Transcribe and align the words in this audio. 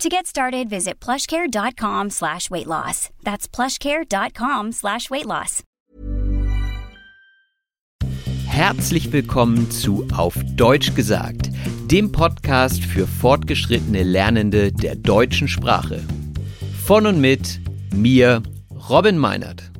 To 0.00 0.10
get 0.10 0.26
started, 0.26 0.68
visit 0.68 1.00
plushcare.com 1.00 2.10
slash 2.10 2.50
weight 2.50 2.66
loss. 2.66 3.08
That's 3.24 3.48
plushcare.com 3.48 4.72
slash 4.72 5.08
weight 5.08 5.24
loss. 5.24 5.62
Herzlich 8.46 9.10
willkommen 9.12 9.70
zu 9.70 10.06
Auf 10.14 10.34
Deutsch 10.54 10.94
gesagt, 10.94 11.50
dem 11.90 12.12
Podcast 12.12 12.84
für 12.84 13.06
fortgeschrittene 13.06 14.02
Lernende 14.02 14.70
der 14.70 14.96
deutschen 14.96 15.48
Sprache. 15.48 16.02
Von 16.84 17.06
und 17.06 17.18
mit 17.18 17.60
mir, 17.94 18.42
Robin 18.90 19.16
Meinert. 19.16 19.70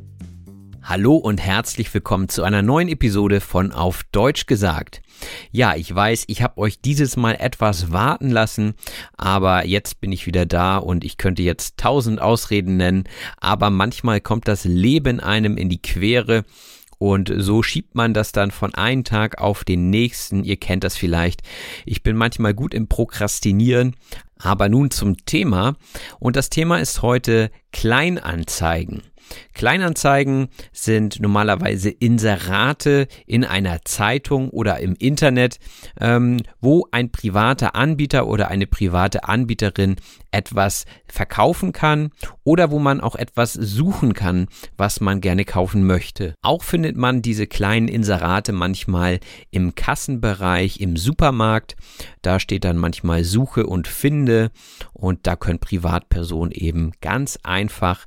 Hallo 0.83 1.17
und 1.17 1.43
herzlich 1.43 1.93
willkommen 1.93 2.31
zu 2.31 2.43
einer 2.43 2.63
neuen 2.63 2.89
Episode 2.89 3.43
von 3.43 3.71
Auf 3.71 4.03
Deutsch 4.13 4.47
gesagt. 4.47 5.03
Ja, 5.51 5.75
ich 5.75 5.95
weiß, 5.95 6.25
ich 6.27 6.43
habe 6.43 6.59
euch 6.59 6.81
dieses 6.81 7.17
Mal 7.17 7.35
etwas 7.35 7.93
warten 7.93 8.31
lassen, 8.31 8.75
aber 9.17 9.67
jetzt 9.67 10.01
bin 10.01 10.13
ich 10.13 10.27
wieder 10.27 10.47
da 10.47 10.79
und 10.79 11.05
ich 11.05 11.17
könnte 11.17 11.43
jetzt 11.43 11.77
tausend 11.77 12.21
Ausreden 12.21 12.77
nennen, 12.77 13.05
aber 13.39 13.71
manchmal 13.71 14.21
kommt 14.21 14.49
das 14.49 14.65
Leben 14.65 15.21
einem 15.21 15.57
in 15.57 15.69
die 15.69 15.83
Quere 15.83 16.45
und 16.99 17.33
so 17.37 17.63
schiebt 17.63 17.95
man 17.95 18.15
das 18.15 18.33
dann 18.33 18.51
von 18.51 18.75
einem 18.75 19.05
Tag 19.05 19.39
auf 19.39 19.65
den 19.65 19.91
nächsten. 19.91 20.45
Ihr 20.45 20.57
kennt 20.57 20.85
das 20.85 20.97
vielleicht. 20.97 21.43
Ich 21.85 22.03
bin 22.03 22.17
manchmal 22.17 22.55
gut 22.55 22.73
im 22.73 22.89
Prokrastinieren. 22.89 23.95
Aber 24.39 24.69
nun 24.69 24.91
zum 24.91 25.17
Thema. 25.25 25.77
Und 26.19 26.37
das 26.37 26.51
Thema 26.51 26.79
ist 26.79 27.03
heute 27.03 27.51
Kleinanzeigen. 27.73 29.03
Kleinanzeigen 29.55 30.49
sind 30.73 31.21
normalerweise 31.21 31.91
Inserate 31.91 33.09
in 33.27 33.45
einer 33.45 33.83
Zeitung 33.85 34.51
oder 34.51 34.81
im 34.81 34.95
Internet, 34.99 35.59
ähm, 36.01 36.39
wo 36.61 36.87
ein 36.91 37.11
privater 37.11 37.75
Anbieter 37.75 38.27
oder 38.27 38.49
eine 38.49 38.67
private 38.67 39.25
Anbieterin 39.25 39.97
etwas 40.31 40.85
verkaufen 41.07 41.73
kann 41.73 42.11
oder 42.45 42.71
wo 42.71 42.79
man 42.79 43.01
auch 43.01 43.17
etwas 43.17 43.55
suchen 43.55 44.13
kann, 44.13 44.49
was 44.77 45.01
man 45.01 45.21
gerne 45.21 45.45
kaufen 45.45 45.87
möchte. 45.87 46.35
Auch 46.43 46.63
findet 46.63 46.97
man 46.97 47.23
diese 47.23 47.47
kleinen 47.47 47.89
Inserate 47.89 48.53
manchmal 48.53 49.21
im 49.51 49.75
Kassenbereich, 49.75 50.81
im 50.81 50.97
Supermarkt. 50.97 51.77
Da 52.23 52.39
steht 52.39 52.65
dann 52.65 52.77
manchmal 52.77 53.25
Suche 53.25 53.67
und 53.67 53.89
Finde 53.89 54.51
und 54.93 55.27
da 55.27 55.37
können 55.37 55.59
Privatpersonen 55.59 56.53
eben 56.53 56.93
ganz 57.01 57.39
einfach 57.43 58.05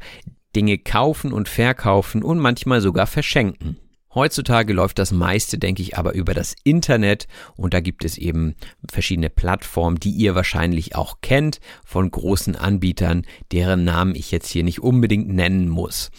Dinge 0.56 0.78
kaufen 0.78 1.32
und 1.32 1.50
verkaufen 1.50 2.24
und 2.24 2.40
manchmal 2.40 2.82
sogar 2.82 3.08
verschenken. 3.08 3.78
Heutzutage 4.16 4.74
läuft 4.74 4.98
das 4.98 5.12
meiste, 5.12 5.60
denke 5.60 5.84
ich, 5.84 5.96
aber 5.96 6.14
über 6.14 6.34
das 6.34 6.56
Internet 6.64 7.28
und 7.56 7.76
da 7.76 7.80
gibt 7.80 8.04
es 8.04 8.18
eben 8.18 8.56
verschiedene 8.90 9.30
Plattformen, 9.30 10.00
die 10.00 10.10
ihr 10.10 10.34
wahrscheinlich 10.34 10.96
auch 10.96 11.18
kennt 11.22 11.60
von 11.86 12.10
großen 12.10 12.56
Anbietern, 12.56 13.28
deren 13.52 13.84
Namen 13.84 14.16
ich 14.16 14.32
jetzt 14.32 14.50
hier 14.50 14.64
nicht 14.64 14.82
unbedingt 14.82 15.30
nennen 15.30 15.70
muss. 15.70 16.10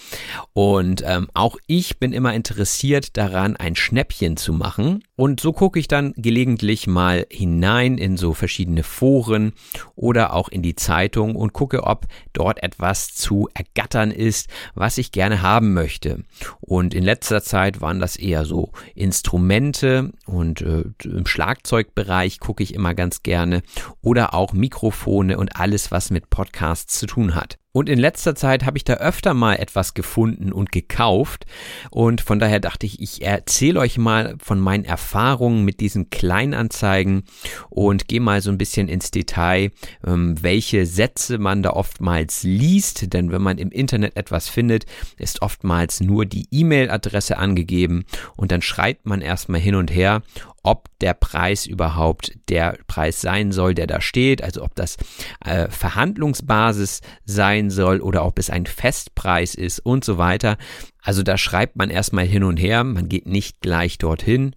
Und 0.52 1.02
ähm, 1.04 1.28
auch 1.34 1.56
ich 1.66 1.98
bin 1.98 2.12
immer 2.12 2.32
interessiert 2.32 3.16
daran, 3.16 3.56
ein 3.56 3.74
Schnäppchen 3.74 4.36
zu 4.36 4.52
machen 4.52 5.02
und 5.20 5.38
so 5.38 5.53
gucke 5.53 5.78
ich 5.78 5.86
dann 5.86 6.14
gelegentlich 6.16 6.86
mal 6.86 7.26
hinein 7.31 7.98
in 7.98 8.16
so 8.16 8.32
verschiedene 8.32 8.82
Foren 8.82 9.53
oder 9.94 10.32
auch 10.32 10.48
in 10.48 10.62
die 10.62 10.76
Zeitung 10.76 11.36
und 11.36 11.53
gucke, 11.53 11.82
ob 11.82 12.06
dort 12.32 12.62
etwas 12.62 13.12
zu 13.12 13.47
ergattern 13.53 14.12
ist, 14.12 14.48
was 14.75 14.97
ich 14.97 15.12
gerne 15.12 15.42
haben 15.42 15.75
möchte. 15.75 16.25
Und 16.62 16.94
in 16.94 17.04
letzter 17.04 17.42
Zeit 17.42 17.82
waren 17.82 18.00
das 18.00 18.16
eher 18.16 18.47
so 18.47 18.70
Instrumente 18.94 20.10
und 20.25 20.62
äh, 20.62 20.84
im 21.04 21.26
Schlagzeugbereich 21.26 22.41
gucke 22.41 22.62
ich 22.62 22.72
immer 22.72 22.94
ganz 22.94 23.22
gerne 23.22 23.60
oder 24.00 24.32
auch 24.32 24.54
Mikrofone 24.54 25.36
und 25.36 25.54
alles, 25.54 25.91
was 25.91 26.10
mit 26.10 26.30
Podcasts 26.30 26.98
zu 26.98 27.04
tun 27.04 27.34
hat. 27.34 27.59
Und 27.72 27.88
in 27.88 27.98
letzter 28.00 28.34
Zeit 28.34 28.64
habe 28.64 28.78
ich 28.78 28.84
da 28.84 28.94
öfter 28.94 29.32
mal 29.32 29.54
etwas 29.54 29.94
gefunden 29.94 30.53
und 30.53 30.72
gekauft. 30.72 31.47
Und 31.91 32.20
von 32.20 32.41
daher 32.41 32.58
dachte 32.58 32.84
ich, 32.84 33.00
ich 33.00 33.22
erzähle 33.22 33.78
euch 33.78 33.97
mal 33.97 34.36
von 34.42 34.58
meinen 34.58 34.84
Erfahrungen 34.84 35.64
mit 35.64 35.78
diesen 35.78 36.10
Kleinanzeigen 36.10 37.22
und 37.69 38.09
gehe 38.09 38.20
mal 38.20 38.41
so 38.41 38.50
ein 38.50 38.59
bisschen 38.59 38.88
ins 38.88 39.12
Detail, 39.12 39.70
ähm, 40.04 40.42
welche 40.42 40.84
Sätze 40.84 41.38
man 41.38 41.62
da 41.62 41.70
oftmals 41.70 42.42
liest. 42.42 43.12
Denn 43.12 43.30
wenn 43.30 43.42
man 43.42 43.59
im 43.59 43.70
Internet 43.70 44.16
etwas 44.16 44.48
findet, 44.48 44.86
ist 45.16 45.42
oftmals 45.42 46.00
nur 46.00 46.26
die 46.26 46.48
E-Mail-Adresse 46.50 47.38
angegeben 47.38 48.04
und 48.36 48.50
dann 48.50 48.62
schreibt 48.62 49.06
man 49.06 49.20
erstmal 49.20 49.60
hin 49.60 49.76
und 49.76 49.92
her 49.92 50.22
ob 50.62 50.88
der 51.00 51.15
Preis 51.15 51.66
überhaupt 51.66 52.32
der 52.48 52.78
Preis 52.87 53.21
sein 53.21 53.53
soll, 53.53 53.75
der 53.75 53.87
da 53.87 54.00
steht, 54.00 54.43
also 54.43 54.62
ob 54.62 54.75
das 54.75 54.97
äh, 55.44 55.69
Verhandlungsbasis 55.69 57.00
sein 57.25 57.71
soll 57.71 58.00
oder 58.00 58.26
ob 58.26 58.38
es 58.38 58.50
ein 58.50 58.66
Festpreis 58.66 59.54
ist 59.54 59.81
und 59.81 60.04
so 60.04 60.19
weiter. 60.19 60.59
Also 61.03 61.22
da 61.22 61.38
schreibt 61.38 61.76
man 61.76 61.88
erstmal 61.88 62.26
hin 62.26 62.44
und 62.44 62.59
her, 62.59 62.84
man 62.84 63.09
geht 63.09 63.26
nicht 63.26 63.60
gleich 63.60 63.97
dorthin. 63.97 64.54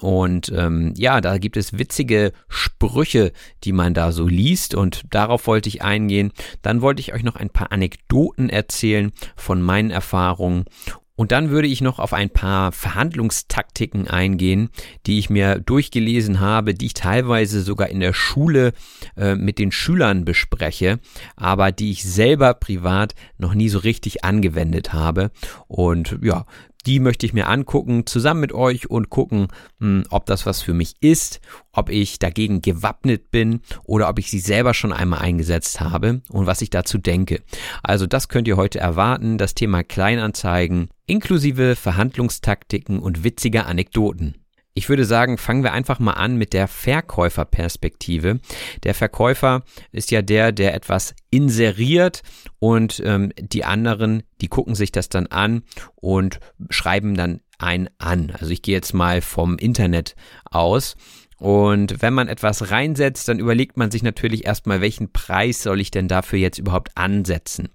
Und 0.00 0.52
ähm, 0.54 0.92
ja, 0.96 1.22
da 1.22 1.38
gibt 1.38 1.56
es 1.56 1.78
witzige 1.78 2.32
Sprüche, 2.48 3.32
die 3.64 3.72
man 3.72 3.94
da 3.94 4.12
so 4.12 4.28
liest 4.28 4.74
und 4.74 5.04
darauf 5.10 5.46
wollte 5.46 5.70
ich 5.70 5.82
eingehen. 5.82 6.32
Dann 6.60 6.82
wollte 6.82 7.00
ich 7.00 7.14
euch 7.14 7.22
noch 7.22 7.36
ein 7.36 7.48
paar 7.48 7.72
Anekdoten 7.72 8.50
erzählen 8.50 9.12
von 9.36 9.62
meinen 9.62 9.90
Erfahrungen 9.90 10.66
und 11.16 11.32
dann 11.32 11.50
würde 11.50 11.66
ich 11.66 11.80
noch 11.80 11.98
auf 11.98 12.12
ein 12.12 12.30
paar 12.30 12.72
Verhandlungstaktiken 12.72 14.06
eingehen, 14.06 14.68
die 15.06 15.18
ich 15.18 15.30
mir 15.30 15.58
durchgelesen 15.58 16.40
habe, 16.40 16.74
die 16.74 16.86
ich 16.86 16.94
teilweise 16.94 17.62
sogar 17.62 17.88
in 17.88 18.00
der 18.00 18.12
Schule 18.12 18.72
äh, 19.16 19.34
mit 19.34 19.58
den 19.58 19.72
Schülern 19.72 20.24
bespreche, 20.26 21.00
aber 21.34 21.72
die 21.72 21.90
ich 21.90 22.04
selber 22.04 22.54
privat 22.54 23.14
noch 23.38 23.54
nie 23.54 23.70
so 23.70 23.78
richtig 23.78 24.24
angewendet 24.24 24.92
habe. 24.92 25.30
Und 25.66 26.18
ja, 26.22 26.44
die 26.86 27.00
möchte 27.00 27.26
ich 27.26 27.32
mir 27.32 27.48
angucken, 27.48 28.06
zusammen 28.06 28.40
mit 28.40 28.52
euch 28.52 28.88
und 28.88 29.10
gucken, 29.10 29.48
hm, 29.80 30.04
ob 30.10 30.26
das 30.26 30.46
was 30.46 30.62
für 30.62 30.72
mich 30.72 30.94
ist, 31.00 31.40
ob 31.72 31.90
ich 31.90 32.18
dagegen 32.18 32.62
gewappnet 32.62 33.30
bin 33.30 33.60
oder 33.84 34.08
ob 34.08 34.18
ich 34.18 34.30
sie 34.30 34.38
selber 34.38 34.72
schon 34.72 34.92
einmal 34.92 35.20
eingesetzt 35.20 35.80
habe 35.80 36.22
und 36.30 36.46
was 36.46 36.62
ich 36.62 36.70
dazu 36.70 36.98
denke. 36.98 37.42
Also 37.82 38.06
das 38.06 38.28
könnt 38.28 38.48
ihr 38.48 38.56
heute 38.56 38.78
erwarten, 38.78 39.38
das 39.38 39.54
Thema 39.54 39.82
Kleinanzeigen 39.82 40.88
inklusive 41.06 41.76
Verhandlungstaktiken 41.76 42.98
und 42.98 43.24
witziger 43.24 43.66
Anekdoten. 43.66 44.45
Ich 44.78 44.90
würde 44.90 45.06
sagen, 45.06 45.38
fangen 45.38 45.62
wir 45.62 45.72
einfach 45.72 46.00
mal 46.00 46.12
an 46.12 46.36
mit 46.36 46.52
der 46.52 46.68
Verkäuferperspektive. 46.68 48.40
Der 48.84 48.92
Verkäufer 48.92 49.62
ist 49.90 50.10
ja 50.10 50.20
der, 50.20 50.52
der 50.52 50.74
etwas 50.74 51.14
inseriert 51.30 52.22
und 52.58 53.00
ähm, 53.02 53.32
die 53.38 53.64
anderen, 53.64 54.22
die 54.42 54.48
gucken 54.48 54.74
sich 54.74 54.92
das 54.92 55.08
dann 55.08 55.28
an 55.28 55.62
und 55.94 56.40
schreiben 56.68 57.14
dann 57.14 57.40
ein 57.58 57.88
an. 57.96 58.34
Also 58.38 58.50
ich 58.52 58.60
gehe 58.60 58.74
jetzt 58.74 58.92
mal 58.92 59.22
vom 59.22 59.56
Internet 59.56 60.14
aus 60.44 60.94
und 61.38 62.00
wenn 62.00 62.14
man 62.14 62.28
etwas 62.28 62.70
reinsetzt, 62.70 63.28
dann 63.28 63.38
überlegt 63.38 63.76
man 63.76 63.90
sich 63.90 64.02
natürlich 64.02 64.46
erstmal, 64.46 64.80
welchen 64.80 65.12
Preis 65.12 65.62
soll 65.62 65.80
ich 65.80 65.90
denn 65.90 66.08
dafür 66.08 66.38
jetzt 66.38 66.58
überhaupt 66.58 66.96
ansetzen. 66.96 67.68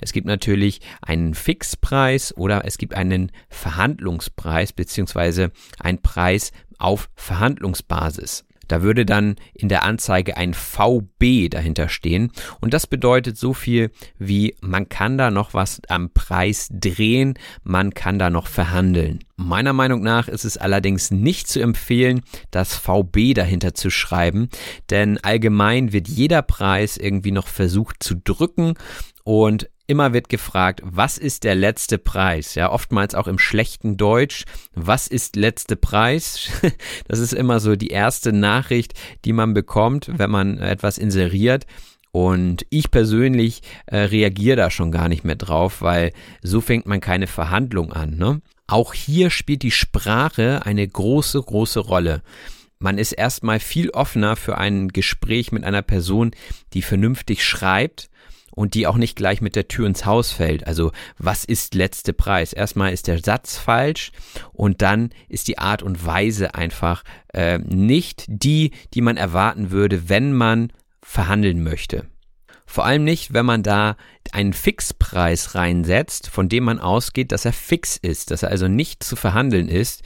Es 0.00 0.12
gibt 0.12 0.26
natürlich 0.26 0.80
einen 1.00 1.34
Fixpreis 1.34 2.36
oder 2.36 2.64
es 2.64 2.76
gibt 2.76 2.94
einen 2.94 3.32
Verhandlungspreis 3.48 4.72
beziehungsweise 4.72 5.50
einen 5.78 6.02
Preis 6.02 6.52
auf 6.78 7.08
Verhandlungsbasis. 7.14 8.45
Da 8.68 8.82
würde 8.82 9.06
dann 9.06 9.36
in 9.54 9.68
der 9.68 9.84
Anzeige 9.84 10.36
ein 10.36 10.54
VB 10.54 11.48
dahinter 11.50 11.88
stehen. 11.88 12.32
Und 12.60 12.74
das 12.74 12.86
bedeutet 12.86 13.36
so 13.36 13.54
viel 13.54 13.90
wie, 14.18 14.54
man 14.60 14.88
kann 14.88 15.18
da 15.18 15.30
noch 15.30 15.54
was 15.54 15.80
am 15.88 16.10
Preis 16.10 16.68
drehen, 16.70 17.34
man 17.62 17.94
kann 17.94 18.18
da 18.18 18.30
noch 18.30 18.46
verhandeln. 18.46 19.20
Meiner 19.36 19.72
Meinung 19.72 20.02
nach 20.02 20.28
ist 20.28 20.44
es 20.44 20.56
allerdings 20.56 21.10
nicht 21.10 21.46
zu 21.46 21.60
empfehlen, 21.60 22.22
das 22.50 22.74
VB 22.74 23.34
dahinter 23.34 23.74
zu 23.74 23.90
schreiben, 23.90 24.48
denn 24.90 25.18
allgemein 25.18 25.92
wird 25.92 26.08
jeder 26.08 26.42
Preis 26.42 26.96
irgendwie 26.96 27.32
noch 27.32 27.48
versucht 27.48 28.02
zu 28.02 28.14
drücken 28.16 28.74
und 29.26 29.68
immer 29.88 30.12
wird 30.12 30.28
gefragt, 30.28 30.82
was 30.84 31.18
ist 31.18 31.42
der 31.42 31.56
letzte 31.56 31.98
Preis? 31.98 32.54
Ja, 32.54 32.70
oftmals 32.70 33.16
auch 33.16 33.26
im 33.26 33.40
schlechten 33.40 33.96
Deutsch. 33.96 34.44
Was 34.76 35.08
ist 35.08 35.34
letzte 35.34 35.74
Preis? 35.74 36.48
Das 37.08 37.18
ist 37.18 37.32
immer 37.32 37.58
so 37.58 37.74
die 37.74 37.88
erste 37.88 38.32
Nachricht, 38.32 38.94
die 39.24 39.32
man 39.32 39.52
bekommt, 39.52 40.12
wenn 40.16 40.30
man 40.30 40.58
etwas 40.58 40.96
inseriert. 40.96 41.66
Und 42.12 42.66
ich 42.70 42.92
persönlich 42.92 43.62
äh, 43.86 43.98
reagiere 43.98 44.56
da 44.56 44.70
schon 44.70 44.92
gar 44.92 45.08
nicht 45.08 45.24
mehr 45.24 45.34
drauf, 45.34 45.82
weil 45.82 46.12
so 46.40 46.60
fängt 46.60 46.86
man 46.86 47.00
keine 47.00 47.26
Verhandlung 47.26 47.92
an. 47.92 48.16
Ne? 48.16 48.42
Auch 48.68 48.94
hier 48.94 49.30
spielt 49.30 49.62
die 49.64 49.72
Sprache 49.72 50.64
eine 50.64 50.86
große, 50.86 51.42
große 51.42 51.80
Rolle. 51.80 52.22
Man 52.78 52.98
ist 52.98 53.10
erstmal 53.10 53.58
viel 53.58 53.90
offener 53.90 54.36
für 54.36 54.56
ein 54.56 54.88
Gespräch 54.88 55.50
mit 55.50 55.64
einer 55.64 55.82
Person, 55.82 56.30
die 56.74 56.82
vernünftig 56.82 57.44
schreibt 57.44 58.08
und 58.56 58.72
die 58.72 58.86
auch 58.86 58.96
nicht 58.96 59.16
gleich 59.16 59.40
mit 59.40 59.54
der 59.54 59.68
Tür 59.68 59.86
ins 59.86 60.06
Haus 60.06 60.32
fällt. 60.32 60.66
Also 60.66 60.90
was 61.18 61.44
ist 61.44 61.74
letzte 61.74 62.12
Preis? 62.14 62.54
Erstmal 62.54 62.92
ist 62.92 63.06
der 63.06 63.22
Satz 63.22 63.58
falsch 63.58 64.10
und 64.52 64.82
dann 64.82 65.10
ist 65.28 65.46
die 65.46 65.58
Art 65.58 65.82
und 65.82 66.04
Weise 66.04 66.54
einfach 66.54 67.04
äh, 67.34 67.58
nicht 67.58 68.24
die, 68.26 68.72
die 68.94 69.02
man 69.02 69.18
erwarten 69.18 69.70
würde, 69.70 70.08
wenn 70.08 70.32
man 70.32 70.72
verhandeln 71.02 71.62
möchte. 71.62 72.06
Vor 72.64 72.86
allem 72.86 73.04
nicht, 73.04 73.34
wenn 73.34 73.46
man 73.46 73.62
da 73.62 73.96
einen 74.34 74.52
Fixpreis 74.52 75.54
reinsetzt, 75.54 76.28
von 76.28 76.48
dem 76.48 76.64
man 76.64 76.78
ausgeht, 76.78 77.32
dass 77.32 77.44
er 77.44 77.52
fix 77.52 77.96
ist, 77.96 78.30
dass 78.30 78.42
er 78.42 78.50
also 78.50 78.68
nicht 78.68 79.02
zu 79.02 79.16
verhandeln 79.16 79.68
ist. 79.68 80.02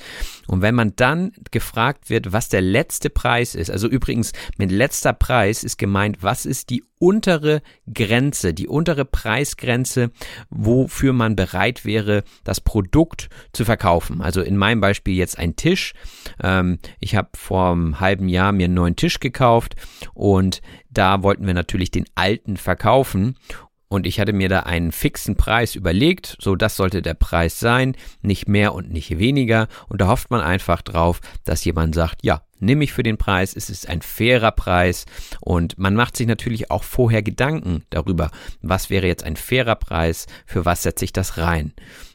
Und 0.47 0.63
wenn 0.63 0.75
man 0.75 0.95
dann 0.97 1.33
gefragt 1.51 2.11
wird, 2.11 2.33
was 2.33 2.49
der 2.49 2.61
letzte 2.61 3.11
Preis 3.11 3.55
ist, 3.55 3.71
also 3.71 3.89
übrigens 3.89 4.33
mit 4.57 4.73
letzter 4.73 5.13
Preis 5.13 5.65
ist 5.65 5.79
gemeint, 5.79 6.23
was 6.23 6.47
ist 6.47 6.71
die 6.71 6.83
untere 7.01 7.63
Grenze, 7.93 8.53
die 8.53 8.69
untere 8.69 9.07
Preisgrenze, 9.07 10.11
wofür 10.51 11.13
man 11.13 11.35
bereit 11.35 11.85
wäre, 11.85 12.25
das 12.45 12.61
Produkt 12.61 13.31
zu 13.53 13.65
verkaufen. 13.65 14.21
Also 14.21 14.43
in 14.43 14.57
meinem 14.57 14.81
Beispiel 14.81 15.15
jetzt 15.15 15.39
ein 15.39 15.57
Tisch. 15.57 15.95
Ähm, 16.43 16.79
ich 17.01 17.17
habe 17.17 17.31
vor 17.35 17.73
einem 17.73 18.01
halben 18.01 18.29
Jahr 18.29 18.53
mir 18.53 18.67
einen 18.67 18.75
neuen 18.75 18.97
Tisch 18.97 19.19
gekauft 19.19 19.77
und 20.13 20.61
da 20.91 21.23
wollten 21.23 21.47
wir 21.47 21.55
natürlich 21.55 21.91
den 21.91 22.05
alten 22.15 22.57
verkaufen 22.57 23.37
und 23.91 24.07
ich 24.07 24.21
hatte 24.21 24.33
mir 24.33 24.49
da 24.49 24.61
einen 24.61 24.93
fixen 24.93 25.35
Preis 25.35 25.75
überlegt, 25.75 26.37
so 26.41 26.55
das 26.55 26.77
sollte 26.77 27.03
der 27.03 27.15
Preis 27.15 27.59
sein, 27.59 27.97
nicht 28.23 28.49
mehr 28.49 28.73
und 28.73 28.93
nicht 28.93 29.19
weniger. 29.19 29.67
Und 29.89 30.01
da 30.01 30.07
hofft 30.07 30.31
man 30.31 30.41
einfach 30.41 30.81
drauf, 30.81 31.21
dass 31.45 31.65
jemand 31.65 31.97
sagt, 31.97 32.21
ja, 32.23 32.43
nimm 32.61 32.83
ich 32.83 32.93
für 32.93 33.03
den 33.03 33.19
Preis, 33.19 33.53
es 33.55 33.69
ist 33.69 33.89
ein 33.89 34.01
fairer 34.01 34.53
Preis. 34.53 35.07
Und 35.41 35.77
man 35.77 35.97
macht 35.97 36.17
sich 36.17 36.29
natürlich 36.29 36.71
auch 36.71 36.85
vorher 36.85 37.23
Gedanken 37.25 37.83
darüber, 37.91 38.31
was 38.63 38.91
wäre 38.91 39.09
jetzt 39.09 39.25
ein 39.25 39.35
fairer 39.35 39.75
Preis, 39.75 40.29
für 40.47 40.65
was 40.65 40.85
setze 40.85 41.05
ich 41.05 41.13
das 41.13 41.37
rein. 41.37 41.73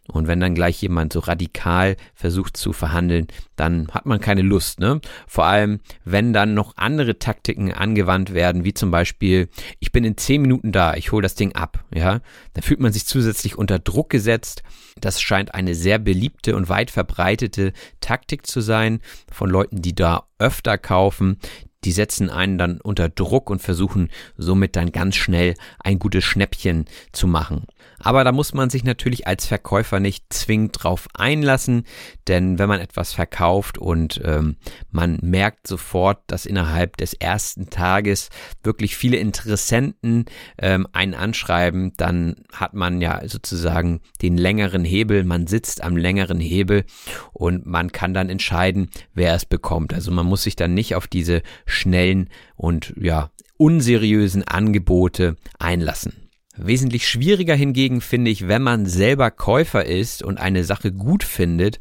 Und 0.07 0.27
wenn 0.27 0.39
dann 0.39 0.53
gleich 0.53 0.81
jemand 0.81 1.13
so 1.13 1.19
radikal 1.19 1.95
versucht 2.13 2.57
zu 2.57 2.73
verhandeln, 2.73 3.27
dann 3.55 3.87
hat 3.89 4.05
man 4.05 4.19
keine 4.19 4.43
Lust, 4.43 4.79
ne? 4.79 5.01
Vor 5.27 5.45
allem, 5.45 5.79
wenn 6.03 6.31
dann 6.31 6.53
noch 6.53 6.77
andere 6.77 7.17
Taktiken 7.17 7.71
angewandt 7.71 8.33
werden, 8.33 8.63
wie 8.63 8.73
zum 8.73 8.91
Beispiel, 8.91 9.49
ich 9.79 9.91
bin 9.91 10.03
in 10.03 10.17
zehn 10.17 10.41
Minuten 10.41 10.71
da, 10.71 10.93
ich 10.93 11.11
hole 11.11 11.23
das 11.23 11.35
Ding 11.35 11.55
ab, 11.55 11.83
ja? 11.93 12.19
Dann 12.53 12.63
fühlt 12.63 12.79
man 12.79 12.93
sich 12.93 13.05
zusätzlich 13.07 13.57
unter 13.57 13.79
Druck 13.79 14.09
gesetzt. 14.09 14.61
Das 15.01 15.19
scheint 15.19 15.55
eine 15.55 15.73
sehr 15.73 15.97
beliebte 15.97 16.55
und 16.55 16.69
weit 16.69 16.91
verbreitete 16.91 17.73
Taktik 17.99 18.45
zu 18.45 18.61
sein 18.61 18.99
von 19.31 19.49
Leuten, 19.49 19.81
die 19.81 19.95
da 19.95 20.27
öfter 20.37 20.77
kaufen, 20.77 21.39
die 21.85 21.91
setzen 21.91 22.29
einen 22.29 22.57
dann 22.57 22.81
unter 22.81 23.09
Druck 23.09 23.49
und 23.49 23.61
versuchen 23.61 24.09
somit 24.37 24.75
dann 24.75 24.91
ganz 24.91 25.15
schnell 25.15 25.53
ein 25.79 25.99
gutes 25.99 26.23
Schnäppchen 26.23 26.85
zu 27.11 27.27
machen. 27.27 27.67
Aber 27.99 28.23
da 28.23 28.31
muss 28.31 28.53
man 28.53 28.69
sich 28.69 28.83
natürlich 28.83 29.27
als 29.27 29.45
Verkäufer 29.45 29.99
nicht 29.99 30.31
zwingend 30.31 30.83
drauf 30.83 31.07
einlassen, 31.13 31.85
denn 32.27 32.59
wenn 32.59 32.69
man 32.69 32.79
etwas 32.79 33.13
verkauft 33.13 33.77
und 33.77 34.21
ähm, 34.23 34.57
man 34.91 35.19
merkt 35.21 35.67
sofort, 35.67 36.19
dass 36.27 36.45
innerhalb 36.45 36.97
des 36.97 37.13
ersten 37.13 37.69
Tages 37.69 38.29
wirklich 38.63 38.97
viele 38.97 39.17
Interessenten 39.17 40.25
ähm, 40.57 40.87
einen 40.93 41.13
anschreiben, 41.13 41.93
dann 41.97 42.35
hat 42.51 42.73
man 42.73 43.01
ja 43.01 43.27
sozusagen 43.27 44.01
den 44.21 44.37
längeren 44.37 44.83
Hebel, 44.83 45.23
man 45.23 45.47
sitzt 45.47 45.83
am 45.83 45.97
längeren 45.97 46.39
Hebel 46.39 46.85
und 47.33 47.65
man 47.65 47.91
kann 47.91 48.13
dann 48.13 48.29
entscheiden, 48.29 48.89
wer 49.13 49.33
es 49.33 49.45
bekommt. 49.45 49.93
Also 49.93 50.11
man 50.11 50.25
muss 50.25 50.43
sich 50.43 50.55
dann 50.55 50.73
nicht 50.73 50.95
auf 50.95 51.07
diese 51.07 51.41
schnellen 51.65 52.29
und 52.55 52.93
ja 52.99 53.31
unseriösen 53.57 54.43
Angebote 54.43 55.37
einlassen. 55.59 56.24
Wesentlich 56.57 57.07
schwieriger 57.07 57.55
hingegen 57.55 58.01
finde 58.01 58.31
ich, 58.31 58.47
wenn 58.47 58.61
man 58.61 58.85
selber 58.85 59.31
Käufer 59.31 59.85
ist 59.85 60.23
und 60.23 60.39
eine 60.39 60.63
Sache 60.63 60.91
gut 60.91 61.23
findet. 61.23 61.79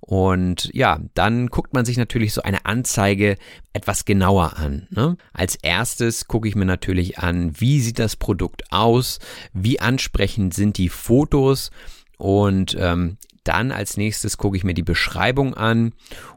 Und 0.00 0.70
ja, 0.72 1.00
dann 1.14 1.48
guckt 1.48 1.74
man 1.74 1.84
sich 1.84 1.96
natürlich 1.96 2.32
so 2.32 2.42
eine 2.42 2.64
Anzeige 2.64 3.36
etwas 3.72 4.04
genauer 4.04 4.56
an. 4.56 4.86
Ne? 4.90 5.16
Als 5.32 5.56
erstes 5.56 6.28
gucke 6.28 6.48
ich 6.48 6.54
mir 6.54 6.64
natürlich 6.64 7.18
an, 7.18 7.60
wie 7.60 7.80
sieht 7.80 7.98
das 7.98 8.16
Produkt 8.16 8.72
aus, 8.72 9.18
wie 9.52 9.80
ansprechend 9.80 10.54
sind 10.54 10.78
die 10.78 10.88
Fotos 10.88 11.70
und 12.16 12.76
ähm, 12.78 13.18
dann 13.44 13.70
als 13.70 13.96
nächstes 13.96 14.38
gucke 14.38 14.56
ich 14.56 14.64
mir 14.64 14.74
die 14.74 14.82
Beschreibung 14.82 15.54
an 15.54 15.92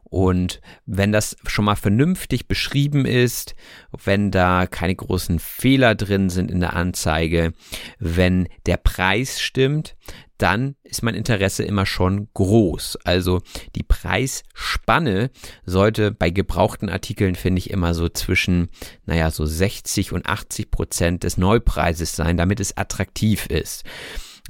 und 0.09 0.59
wenn 0.85 1.11
das 1.11 1.37
schon 1.45 1.65
mal 1.65 1.75
vernünftig 1.75 2.47
beschrieben 2.47 3.05
ist, 3.05 3.55
wenn 4.03 4.31
da 4.31 4.65
keine 4.65 4.95
großen 4.95 5.39
Fehler 5.39 5.95
drin 5.95 6.29
sind 6.29 6.49
in 6.49 6.59
der 6.59 6.75
Anzeige, 6.75 7.53
wenn 7.99 8.47
der 8.65 8.77
Preis 8.77 9.39
stimmt, 9.39 9.95
dann 10.39 10.75
ist 10.83 11.03
mein 11.03 11.15
Interesse 11.15 11.63
immer 11.63 11.85
schon 11.85 12.29
groß. 12.33 12.97
Also 13.03 13.41
die 13.75 13.83
Preisspanne 13.83 15.31
sollte 15.65 16.11
bei 16.11 16.29
gebrauchten 16.29 16.89
Artikeln, 16.89 17.35
finde 17.35 17.59
ich, 17.59 17.69
immer 17.69 17.93
so 17.93 18.07
zwischen, 18.07 18.69
naja, 19.05 19.31
so 19.31 19.45
60 19.45 20.13
und 20.13 20.25
80 20.25 20.71
Prozent 20.71 21.23
des 21.23 21.37
Neupreises 21.37 22.15
sein, 22.15 22.37
damit 22.37 22.61
es 22.61 22.77
attraktiv 22.77 23.47
ist. 23.47 23.83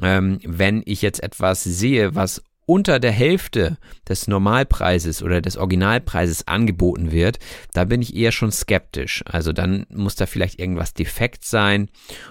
Ähm, 0.02 0.40
wenn 0.46 0.84
ich 0.86 1.02
jetzt 1.02 1.24
etwas 1.24 1.64
sehe, 1.64 2.16
was 2.16 2.44
unter 2.70 3.00
der 3.00 3.12
Hälfte 3.12 3.80
des 4.08 4.28
Normalpreises 4.28 5.24
oder 5.24 5.42
des 5.42 5.58
Originalpreises 5.58 6.48
angeboten 6.48 7.12
wird, 7.12 7.40
da 7.74 7.84
bin 7.84 8.00
ich 8.04 8.16
eher 8.16 8.32
schon 8.32 8.52
skeptisch. 8.52 9.24
Also 9.26 9.54
dann 9.54 9.88
muss 9.90 10.16
da 10.16 10.28
vielleicht 10.28 10.60
irgendwas 10.60 10.94
defekt 10.94 11.44
sein 11.44 11.90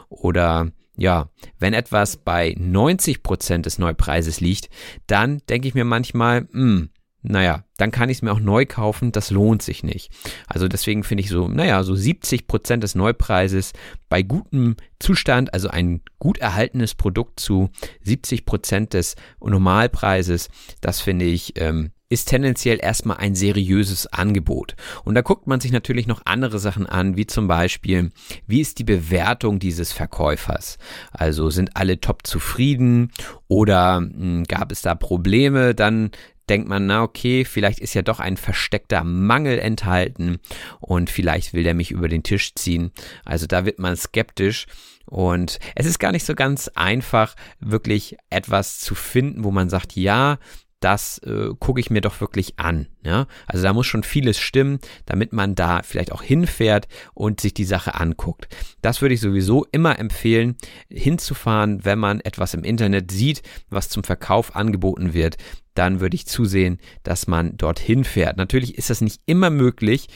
oder 0.09 0.71
ja, 0.97 1.29
wenn 1.59 1.75
etwas 1.75 2.19
bei 2.19 2.55
90 2.57 3.25
Prozent 3.25 3.67
des 3.67 3.79
Neupreises 3.81 4.41
liegt, 4.41 4.71
dann 5.09 5.43
denke 5.49 5.67
ich 5.67 5.75
mir 5.75 5.85
manchmal, 5.85 6.43
mh, 6.43 6.49
hm, 6.53 6.91
naja, 7.23 7.65
dann 7.77 7.91
kann 7.91 8.09
ich 8.09 8.19
es 8.19 8.23
mir 8.23 8.33
auch 8.33 8.41
neu 8.41 8.65
kaufen, 8.65 9.13
das 9.13 9.31
lohnt 9.31 9.63
sich 9.63 9.83
nicht. 9.83 10.13
Also 10.47 10.69
deswegen 10.69 11.05
finde 11.05 11.23
ich 11.25 11.31
so, 11.31 11.49
naja, 11.49 11.83
so 11.83 11.95
70 11.95 12.47
Prozent 12.47 12.83
des 12.83 12.95
Neupreises 12.95 13.73
bei 14.09 14.23
gutem 14.23 14.77
Zustand, 14.99 15.53
also 15.53 15.69
ein 15.69 16.01
gut 16.19 16.39
erhaltenes 16.39 16.95
Produkt 16.95 17.41
zu 17.41 17.71
70 18.03 18.47
Prozent 18.47 18.95
des 18.95 19.17
Normalpreises, 19.41 20.49
das 20.81 21.01
finde 21.01 21.25
ich 21.25 21.61
ähm, 21.61 21.91
ist 22.11 22.29
tendenziell 22.29 22.79
erstmal 22.81 23.19
ein 23.19 23.35
seriöses 23.35 24.07
Angebot. 24.07 24.77
Und 25.05 25.15
da 25.15 25.21
guckt 25.21 25.47
man 25.47 25.61
sich 25.61 25.73
natürlich 25.73 26.07
noch 26.07 26.23
andere 26.25 26.59
Sachen 26.59 26.87
an, 26.87 27.17
wie 27.17 27.27
zum 27.27 27.49
Beispiel, 27.49 28.11
wie 28.47 28.61
ist 28.61 28.79
die 28.79 28.85
Bewertung 28.85 29.59
dieses 29.59 29.93
Verkäufers? 29.93 30.79
Also 31.11 31.51
sind 31.51 31.77
alle 31.77 32.01
top 32.01 32.27
zufrieden 32.27 33.13
oder 33.47 34.01
mh, 34.01 34.11
hm, 34.15 34.45
gab 34.45 34.73
es 34.73 34.83
da 34.83 34.95
Probleme? 34.95 35.75
Dann 35.75 36.11
denkt 36.49 36.69
man, 36.69 36.87
na 36.87 37.03
okay, 37.03 37.45
vielleicht 37.45 37.79
ist 37.81 37.95
ja 37.95 38.03
doch 38.03 38.21
ein 38.21 38.37
versteckter 38.37 39.05
Mangel 39.05 39.59
enthalten 39.59 40.39
und 40.81 41.11
vielleicht 41.11 41.53
will 41.55 41.63
der 41.63 41.75
mich 41.75 41.91
über 41.91 42.09
den 42.09 42.23
Tisch 42.23 42.55
ziehen. 42.55 42.93
Also 43.25 43.47
da 43.47 43.65
wird 43.65 43.79
man 43.79 43.97
skeptisch. 43.97 44.67
Und 45.07 45.59
es 45.75 45.87
ist 45.87 45.99
gar 45.99 46.13
nicht 46.13 46.27
so 46.27 46.35
ganz 46.35 46.69
einfach, 46.75 47.35
wirklich 47.61 48.19
etwas 48.29 48.79
zu 48.79 48.95
finden, 48.95 49.43
wo 49.43 49.51
man 49.51 49.71
sagt, 49.71 49.97
ja, 49.97 50.39
das 50.81 51.19
äh, 51.19 51.51
gucke 51.59 51.81
ich 51.81 51.91
mir 51.91 52.01
doch 52.01 52.21
wirklich 52.21 52.59
an. 52.59 52.87
Ja? 53.03 53.27
Also 53.47 53.63
da 53.63 53.73
muss 53.73 53.87
schon 53.87 54.03
vieles 54.03 54.39
stimmen, 54.39 54.79
damit 55.07 55.33
man 55.33 55.55
da 55.55 55.83
vielleicht 55.83 56.13
auch 56.13 56.23
hinfährt 56.23 56.89
und 57.15 57.41
sich 57.41 57.55
die 57.55 57.65
Sache 57.65 57.95
anguckt. 57.95 58.49
Das 58.83 59.03
würde 59.03 59.15
ich 59.15 59.21
sowieso 59.21 59.67
immer 59.73 59.99
empfehlen, 59.99 60.57
hinzufahren, 60.89 61.85
wenn 61.85 61.99
man 61.99 62.21
etwas 62.21 62.55
im 62.55 62.65
Internet 62.65 63.11
sieht, 63.11 63.43
was 63.71 63.89
zum 63.89 64.05
Verkauf 64.05 64.55
angeboten 64.55 65.15
wird. 65.15 65.37
Dann 65.75 66.01
würde 66.01 66.17
ich 66.17 66.27
zusehen, 66.27 66.79
dass 67.03 67.27
man 67.27 67.57
dorthin 67.57 68.05
fährt. 68.05 68.37
Natürlich 68.37 68.77
ist 68.77 68.91
das 68.91 69.01
nicht 69.01 69.21
immer 69.27 69.51
möglich, 69.51 70.09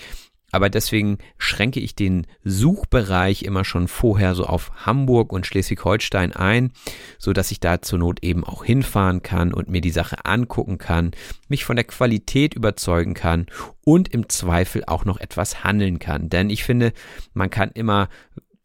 aber 0.53 0.69
deswegen 0.69 1.19
schränke 1.39 1.81
ich 1.81 1.97
den 1.97 2.27
Suchbereich 2.45 3.43
immer 3.43 3.65
schon 3.65 3.89
vorher 3.89 4.35
so 4.35 4.45
auf 4.45 4.71
Hamburg 4.87 5.33
und 5.33 5.47
Schleswig-Holstein 5.47 6.33
ein, 6.33 6.73
so 7.19 7.33
dass 7.33 7.51
ich 7.51 7.59
da 7.59 7.81
zur 7.81 7.99
Not 7.99 8.23
eben 8.23 8.45
auch 8.45 8.63
hinfahren 8.63 9.23
kann 9.23 9.55
und 9.55 9.71
mir 9.71 9.81
die 9.81 9.91
Sache 9.91 10.25
angucken 10.27 10.77
kann, 10.77 11.13
mich 11.49 11.65
von 11.65 11.77
der 11.77 11.87
Qualität 11.87 12.55
überzeugen 12.55 13.15
kann 13.15 13.47
und 13.83 14.09
im 14.09 14.29
Zweifel 14.29 14.85
auch 14.87 15.07
noch 15.07 15.19
etwas 15.19 15.65
handeln 15.65 15.99
kann. 15.99 16.29
Denn 16.29 16.51
ich 16.51 16.65
finde, 16.65 16.93
man 17.33 17.49
kann 17.49 17.71
immer 17.73 18.11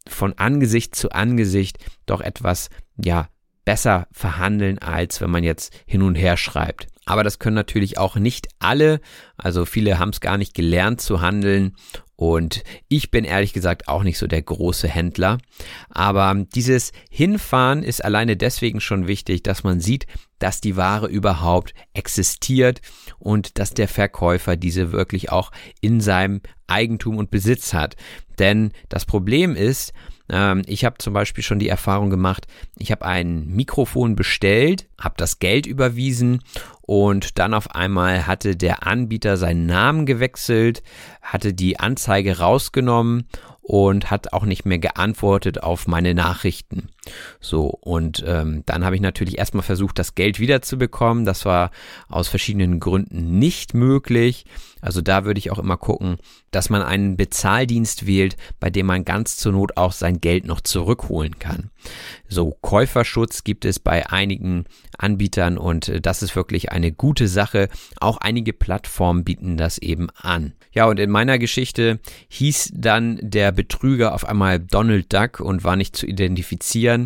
von 0.07 0.33
Angesicht 0.33 0.93
zu 0.93 1.11
Angesicht 1.11 1.77
doch 2.05 2.19
etwas, 2.19 2.69
ja, 2.97 3.29
besser 3.67 4.07
verhandeln, 4.13 4.79
als 4.79 5.19
wenn 5.19 5.29
man 5.29 5.43
jetzt 5.43 5.73
hin 5.85 6.01
und 6.01 6.15
her 6.15 6.37
schreibt. 6.37 6.87
Aber 7.05 7.25
das 7.25 7.37
können 7.37 7.55
natürlich 7.55 7.97
auch 7.97 8.15
nicht 8.15 8.47
alle. 8.59 9.01
Also 9.35 9.65
viele 9.65 9.99
haben 9.99 10.11
es 10.11 10.21
gar 10.21 10.37
nicht 10.37 10.53
gelernt 10.53 11.01
zu 11.01 11.19
handeln. 11.19 11.75
Und 12.15 12.63
ich 12.87 13.11
bin 13.11 13.25
ehrlich 13.25 13.51
gesagt 13.51 13.89
auch 13.89 14.03
nicht 14.03 14.19
so 14.19 14.25
der 14.25 14.41
große 14.41 14.87
Händler. 14.87 15.37
Aber 15.89 16.45
dieses 16.55 16.93
Hinfahren 17.09 17.83
ist 17.83 18.05
alleine 18.05 18.37
deswegen 18.37 18.79
schon 18.79 19.05
wichtig, 19.05 19.43
dass 19.43 19.65
man 19.65 19.81
sieht, 19.81 20.07
dass 20.39 20.61
die 20.61 20.77
Ware 20.77 21.07
überhaupt 21.07 21.73
existiert 21.93 22.79
und 23.19 23.59
dass 23.59 23.71
der 23.71 23.89
Verkäufer 23.89 24.55
diese 24.55 24.93
wirklich 24.93 25.29
auch 25.29 25.51
in 25.81 25.99
seinem 25.99 26.39
Eigentum 26.67 27.17
und 27.17 27.31
Besitz 27.31 27.73
hat. 27.73 27.97
Denn 28.39 28.71
das 28.87 29.05
Problem 29.05 29.57
ist, 29.57 29.91
ähm, 30.29 30.61
ich 30.65 30.85
habe 30.85 30.97
zum 30.97 31.13
Beispiel 31.13 31.43
schon 31.43 31.59
die 31.59 31.69
Erfahrung 31.69 32.09
gemacht, 32.09 32.47
ich 32.77 32.91
habe 32.91 33.05
ein 33.05 33.47
Mikrofon 33.47 34.15
bestellt, 34.15 34.87
habe 34.99 35.15
das 35.17 35.39
Geld 35.39 35.65
überwiesen 35.65 36.43
und 36.81 37.39
dann 37.39 37.53
auf 37.53 37.75
einmal 37.75 38.27
hatte 38.27 38.55
der 38.55 38.85
Anbieter 38.85 39.37
seinen 39.37 39.65
Namen 39.65 40.05
gewechselt, 40.05 40.83
hatte 41.21 41.53
die 41.53 41.79
Anzeige 41.79 42.39
rausgenommen 42.39 43.27
und 43.61 44.11
hat 44.11 44.33
auch 44.33 44.45
nicht 44.45 44.65
mehr 44.65 44.79
geantwortet 44.79 45.61
auf 45.61 45.87
meine 45.87 46.13
Nachrichten. 46.13 46.89
So, 47.39 47.67
und 47.81 48.23
ähm, 48.25 48.63
dann 48.65 48.85
habe 48.85 48.95
ich 48.95 49.01
natürlich 49.01 49.37
erstmal 49.37 49.63
versucht, 49.63 49.99
das 49.99 50.15
Geld 50.15 50.39
wiederzubekommen. 50.39 51.25
Das 51.25 51.45
war 51.45 51.71
aus 52.07 52.27
verschiedenen 52.27 52.79
Gründen 52.79 53.39
nicht 53.39 53.73
möglich. 53.73 54.45
Also 54.81 55.01
da 55.01 55.25
würde 55.25 55.39
ich 55.39 55.51
auch 55.51 55.59
immer 55.59 55.77
gucken, 55.77 56.17
dass 56.51 56.69
man 56.69 56.81
einen 56.81 57.17
Bezahldienst 57.17 58.05
wählt, 58.05 58.37
bei 58.59 58.69
dem 58.69 58.85
man 58.85 59.05
ganz 59.05 59.37
zur 59.37 59.51
Not 59.51 59.75
auch 59.75 59.91
sein 59.91 60.21
Geld 60.21 60.45
noch 60.45 60.61
zurückholen 60.61 61.39
kann. 61.39 61.71
So, 62.27 62.57
Käuferschutz 62.61 63.43
gibt 63.43 63.65
es 63.65 63.79
bei 63.79 64.09
einigen 64.09 64.65
Anbietern 64.97 65.57
und 65.57 65.89
äh, 65.89 66.01
das 66.01 66.21
ist 66.21 66.35
wirklich 66.35 66.71
eine 66.71 66.91
gute 66.91 67.27
Sache. 67.27 67.69
Auch 67.99 68.17
einige 68.17 68.53
Plattformen 68.53 69.23
bieten 69.23 69.57
das 69.57 69.77
eben 69.77 70.09
an. 70.15 70.53
Ja, 70.71 70.85
und 70.85 70.99
in 70.99 71.09
meiner 71.09 71.39
Geschichte 71.39 71.99
hieß 72.29 72.71
dann 72.75 73.19
der 73.21 73.51
Betrüger 73.51 74.13
auf 74.13 74.25
einmal 74.25 74.59
Donald 74.59 75.11
Duck 75.11 75.39
und 75.39 75.63
war 75.63 75.75
nicht 75.75 75.95
zu 75.95 76.05
identifizieren. 76.05 76.96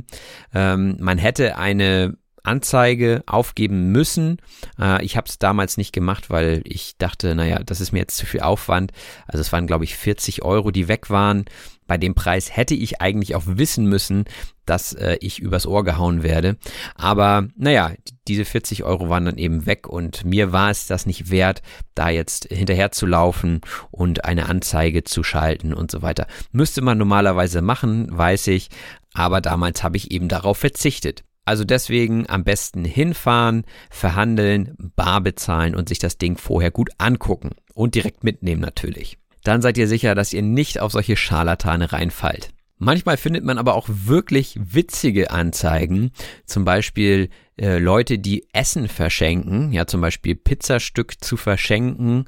Ähm, 0.53 0.97
man 0.99 1.17
hätte 1.17 1.57
eine 1.57 2.17
Anzeige 2.43 3.23
aufgeben 3.27 3.91
müssen. 3.91 4.37
Äh, 4.79 5.03
ich 5.03 5.17
habe 5.17 5.27
es 5.27 5.37
damals 5.37 5.77
nicht 5.77 5.93
gemacht, 5.93 6.29
weil 6.29 6.61
ich 6.65 6.97
dachte, 6.97 7.35
naja, 7.35 7.59
das 7.63 7.81
ist 7.81 7.91
mir 7.91 7.99
jetzt 7.99 8.17
zu 8.17 8.25
viel 8.25 8.41
Aufwand. 8.41 8.91
Also 9.27 9.41
es 9.41 9.51
waren, 9.51 9.67
glaube 9.67 9.83
ich, 9.83 9.95
40 9.95 10.41
Euro, 10.43 10.71
die 10.71 10.87
weg 10.87 11.09
waren. 11.09 11.45
Bei 11.87 11.97
dem 11.97 12.15
Preis 12.15 12.55
hätte 12.55 12.73
ich 12.73 13.01
eigentlich 13.01 13.35
auch 13.35 13.43
wissen 13.45 13.85
müssen, 13.85 14.25
dass 14.65 14.93
äh, 14.93 15.17
ich 15.19 15.39
übers 15.39 15.67
Ohr 15.67 15.83
gehauen 15.83 16.23
werde. 16.23 16.57
Aber 16.95 17.47
naja, 17.57 17.91
diese 18.27 18.45
40 18.45 18.83
Euro 18.83 19.09
waren 19.09 19.25
dann 19.25 19.37
eben 19.37 19.65
weg 19.65 19.87
und 19.89 20.23
mir 20.23 20.51
war 20.51 20.69
es 20.69 20.87
das 20.87 21.05
nicht 21.05 21.29
wert, 21.29 21.61
da 21.93 22.09
jetzt 22.09 22.45
hinterher 22.45 22.91
zu 22.91 23.05
laufen 23.05 23.61
und 23.89 24.23
eine 24.25 24.47
Anzeige 24.47 25.03
zu 25.03 25.23
schalten 25.23 25.73
und 25.73 25.91
so 25.91 26.01
weiter. 26.01 26.27
Müsste 26.51 26.81
man 26.81 26.97
normalerweise 26.97 27.61
machen, 27.61 28.07
weiß 28.09 28.47
ich, 28.47 28.69
aber 29.13 29.41
damals 29.41 29.83
habe 29.83 29.97
ich 29.97 30.11
eben 30.11 30.27
darauf 30.27 30.57
verzichtet. 30.57 31.23
Also 31.45 31.63
deswegen 31.63 32.29
am 32.29 32.43
besten 32.43 32.85
hinfahren, 32.85 33.65
verhandeln, 33.89 34.75
bar 34.95 35.21
bezahlen 35.21 35.75
und 35.75 35.89
sich 35.89 35.99
das 35.99 36.17
Ding 36.17 36.37
vorher 36.37 36.71
gut 36.71 36.91
angucken 36.97 37.51
und 37.73 37.95
direkt 37.95 38.23
mitnehmen 38.23 38.61
natürlich. 38.61 39.17
Dann 39.43 39.61
seid 39.61 39.77
ihr 39.77 39.87
sicher, 39.87 40.13
dass 40.13 40.33
ihr 40.33 40.43
nicht 40.43 40.79
auf 40.79 40.91
solche 40.91 41.17
Scharlatane 41.17 41.91
reinfallt. 41.91 42.51
Manchmal 42.83 43.17
findet 43.17 43.43
man 43.43 43.57
aber 43.57 43.75
auch 43.75 43.87
wirklich 43.87 44.57
witzige 44.59 45.29
Anzeigen, 45.29 46.11
zum 46.45 46.65
Beispiel 46.65 47.29
äh, 47.59 47.77
Leute, 47.77 48.17
die 48.17 48.47
Essen 48.53 48.87
verschenken, 48.87 49.71
ja 49.71 49.85
zum 49.85 50.01
Beispiel 50.01 50.35
Pizzastück 50.35 51.23
zu 51.23 51.37
verschenken. 51.37 52.25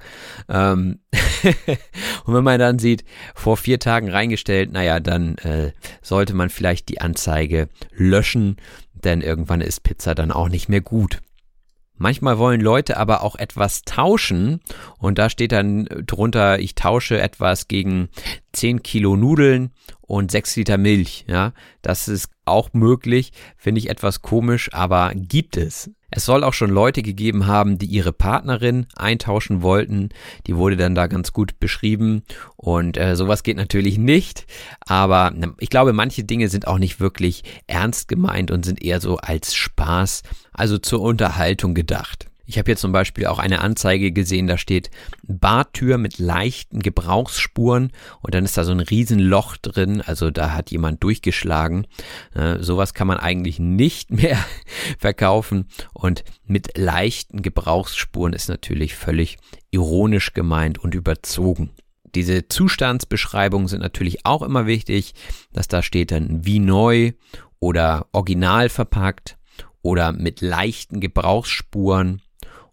Ähm 0.47 0.99
und 2.25 2.33
wenn 2.33 2.43
man 2.43 2.59
dann 2.59 2.77
sieht, 2.77 3.03
vor 3.33 3.57
vier 3.57 3.79
Tagen 3.79 4.09
reingestellt, 4.09 4.71
naja, 4.71 4.99
dann 4.99 5.37
äh, 5.39 5.71
sollte 6.01 6.35
man 6.35 6.49
vielleicht 6.49 6.89
die 6.89 7.01
Anzeige 7.01 7.67
löschen 7.91 8.57
denn 9.03 9.21
irgendwann 9.21 9.61
ist 9.61 9.83
Pizza 9.83 10.15
dann 10.15 10.31
auch 10.31 10.49
nicht 10.49 10.69
mehr 10.69 10.81
gut. 10.81 11.19
Manchmal 11.95 12.37
wollen 12.37 12.59
Leute 12.59 12.97
aber 12.97 13.23
auch 13.23 13.35
etwas 13.35 13.83
tauschen 13.83 14.61
und 14.97 15.17
da 15.19 15.29
steht 15.29 15.51
dann 15.51 15.87
drunter, 16.05 16.59
ich 16.59 16.75
tausche 16.75 17.21
etwas 17.21 17.67
gegen 17.67 18.09
10 18.53 18.83
Kilo 18.83 19.15
Nudeln 19.15 19.71
und 20.01 20.31
6 20.31 20.55
Liter 20.57 20.77
Milch. 20.77 21.25
Ja, 21.27 21.53
das 21.81 22.07
ist 22.07 22.29
auch 22.45 22.73
möglich, 22.73 23.31
finde 23.55 23.79
ich 23.79 23.89
etwas 23.89 24.21
komisch, 24.21 24.73
aber 24.73 25.11
gibt 25.15 25.55
es. 25.55 25.91
Es 26.15 26.25
soll 26.25 26.43
auch 26.43 26.53
schon 26.53 26.69
Leute 26.69 27.01
gegeben 27.01 27.47
haben, 27.47 27.79
die 27.79 27.87
ihre 27.87 28.13
Partnerin 28.13 28.85
eintauschen 28.95 29.63
wollten. 29.63 30.09
Die 30.45 30.55
wurde 30.55 30.77
dann 30.77 30.93
da 30.93 31.07
ganz 31.07 31.33
gut 31.33 31.59
beschrieben. 31.59 32.23
Und 32.55 32.97
äh, 32.97 33.15
sowas 33.15 33.41
geht 33.41 33.57
natürlich 33.57 33.97
nicht. 33.97 34.45
Aber 34.85 35.31
ne, 35.31 35.55
ich 35.59 35.69
glaube, 35.69 35.91
manche 35.91 36.23
Dinge 36.23 36.49
sind 36.49 36.67
auch 36.67 36.77
nicht 36.77 36.99
wirklich 36.99 37.43
ernst 37.65 38.07
gemeint 38.07 38.51
und 38.51 38.63
sind 38.63 38.83
eher 38.83 39.01
so 39.01 39.17
als 39.17 39.55
Spaß, 39.55 40.21
also 40.53 40.77
zur 40.77 41.01
Unterhaltung 41.01 41.73
gedacht. 41.73 42.27
Ich 42.45 42.57
habe 42.57 42.65
hier 42.65 42.75
zum 42.75 42.91
Beispiel 42.91 43.25
auch 43.27 43.39
eine 43.39 43.61
Anzeige 43.61 44.11
gesehen, 44.11 44.47
da 44.47 44.57
steht 44.57 44.91
Bartür 45.23 45.97
mit 45.97 46.19
leichten 46.19 46.81
Gebrauchsspuren 46.81 47.91
und 48.21 48.35
dann 48.35 48.43
ist 48.43 48.57
da 48.57 48.65
so 48.65 48.73
ein 48.73 48.81
Riesenloch 48.81 49.55
drin, 49.57 50.01
also 50.01 50.29
da 50.29 50.51
hat 50.51 50.69
jemand 50.69 51.01
durchgeschlagen. 51.03 51.87
Äh, 52.35 52.59
sowas 52.59 52.93
kann 52.93 53.07
man 53.07 53.17
eigentlich 53.17 53.59
nicht 53.59 54.11
mehr 54.11 54.37
verkaufen 54.99 55.69
und 55.93 56.25
mit 56.45 56.77
leichten 56.77 57.41
Gebrauchsspuren 57.41 58.33
ist 58.33 58.49
natürlich 58.49 58.95
völlig 58.95 59.37
ironisch 59.71 60.33
gemeint 60.33 60.79
und 60.79 60.95
überzogen. 60.95 61.71
Diese 62.13 62.47
Zustandsbeschreibungen 62.47 63.69
sind 63.69 63.81
natürlich 63.81 64.25
auch 64.25 64.41
immer 64.41 64.67
wichtig, 64.67 65.13
dass 65.53 65.69
da 65.69 65.81
steht 65.81 66.11
dann 66.11 66.45
wie 66.45 66.59
neu 66.59 67.13
oder 67.59 68.07
original 68.11 68.67
verpackt 68.67 69.37
oder 69.81 70.11
mit 70.11 70.41
leichten 70.41 70.99
Gebrauchsspuren 70.99 72.21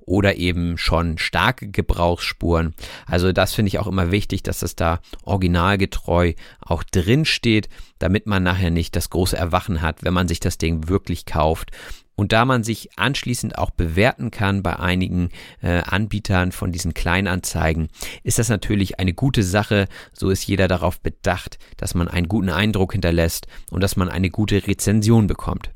oder 0.01 0.37
eben 0.37 0.79
schon 0.79 1.19
starke 1.19 1.69
Gebrauchsspuren. 1.69 2.75
Also 3.07 3.33
das 3.33 3.55
finde 3.55 3.69
ich 3.69 3.79
auch 3.79 3.87
immer 3.87 4.11
wichtig, 4.11 4.43
dass 4.43 4.61
das 4.61 4.77
da 4.77 5.01
originalgetreu 5.25 6.33
auch 6.61 6.83
drin 6.83 7.25
steht, 7.25 7.69
damit 7.99 8.27
man 8.27 8.43
nachher 8.43 8.71
nicht 8.71 8.97
das 8.97 9.11
große 9.11 9.37
Erwachen 9.37 9.83
hat, 9.83 10.03
wenn 10.03 10.15
man 10.15 10.29
sich 10.29 10.41
das 10.41 10.59
Ding 10.59 10.89
wirklich 10.89 11.27
kauft. 11.27 11.71
Und 12.21 12.33
da 12.33 12.45
man 12.45 12.63
sich 12.63 12.99
anschließend 12.99 13.57
auch 13.57 13.71
bewerten 13.71 14.31
kann 14.31 14.63
bei 14.63 14.79
einigen 14.79 15.31
äh, 15.63 15.81
Anbietern 15.81 16.53
von 16.53 16.71
diesen 16.71 16.93
Kleinanzeigen, 16.93 17.89
ist 18.23 18.39
das 18.39 18.51
natürlich 18.51 19.01
eine 19.01 19.15
gute 19.15 19.43
Sache. 19.43 19.89
So 20.13 20.29
ist 20.29 20.47
jeder 20.47 20.69
darauf 20.69 21.01
bedacht, 21.01 21.59
dass 21.79 21.95
man 21.95 22.09
einen 22.09 22.29
guten 22.29 22.51
Eindruck 22.51 22.93
hinterlässt 22.93 23.47
und 23.71 23.83
dass 23.83 23.97
man 23.97 24.11
eine 24.11 24.29
gute 24.29 24.67
Rezension 24.67 25.29
bekommt. 25.29 25.71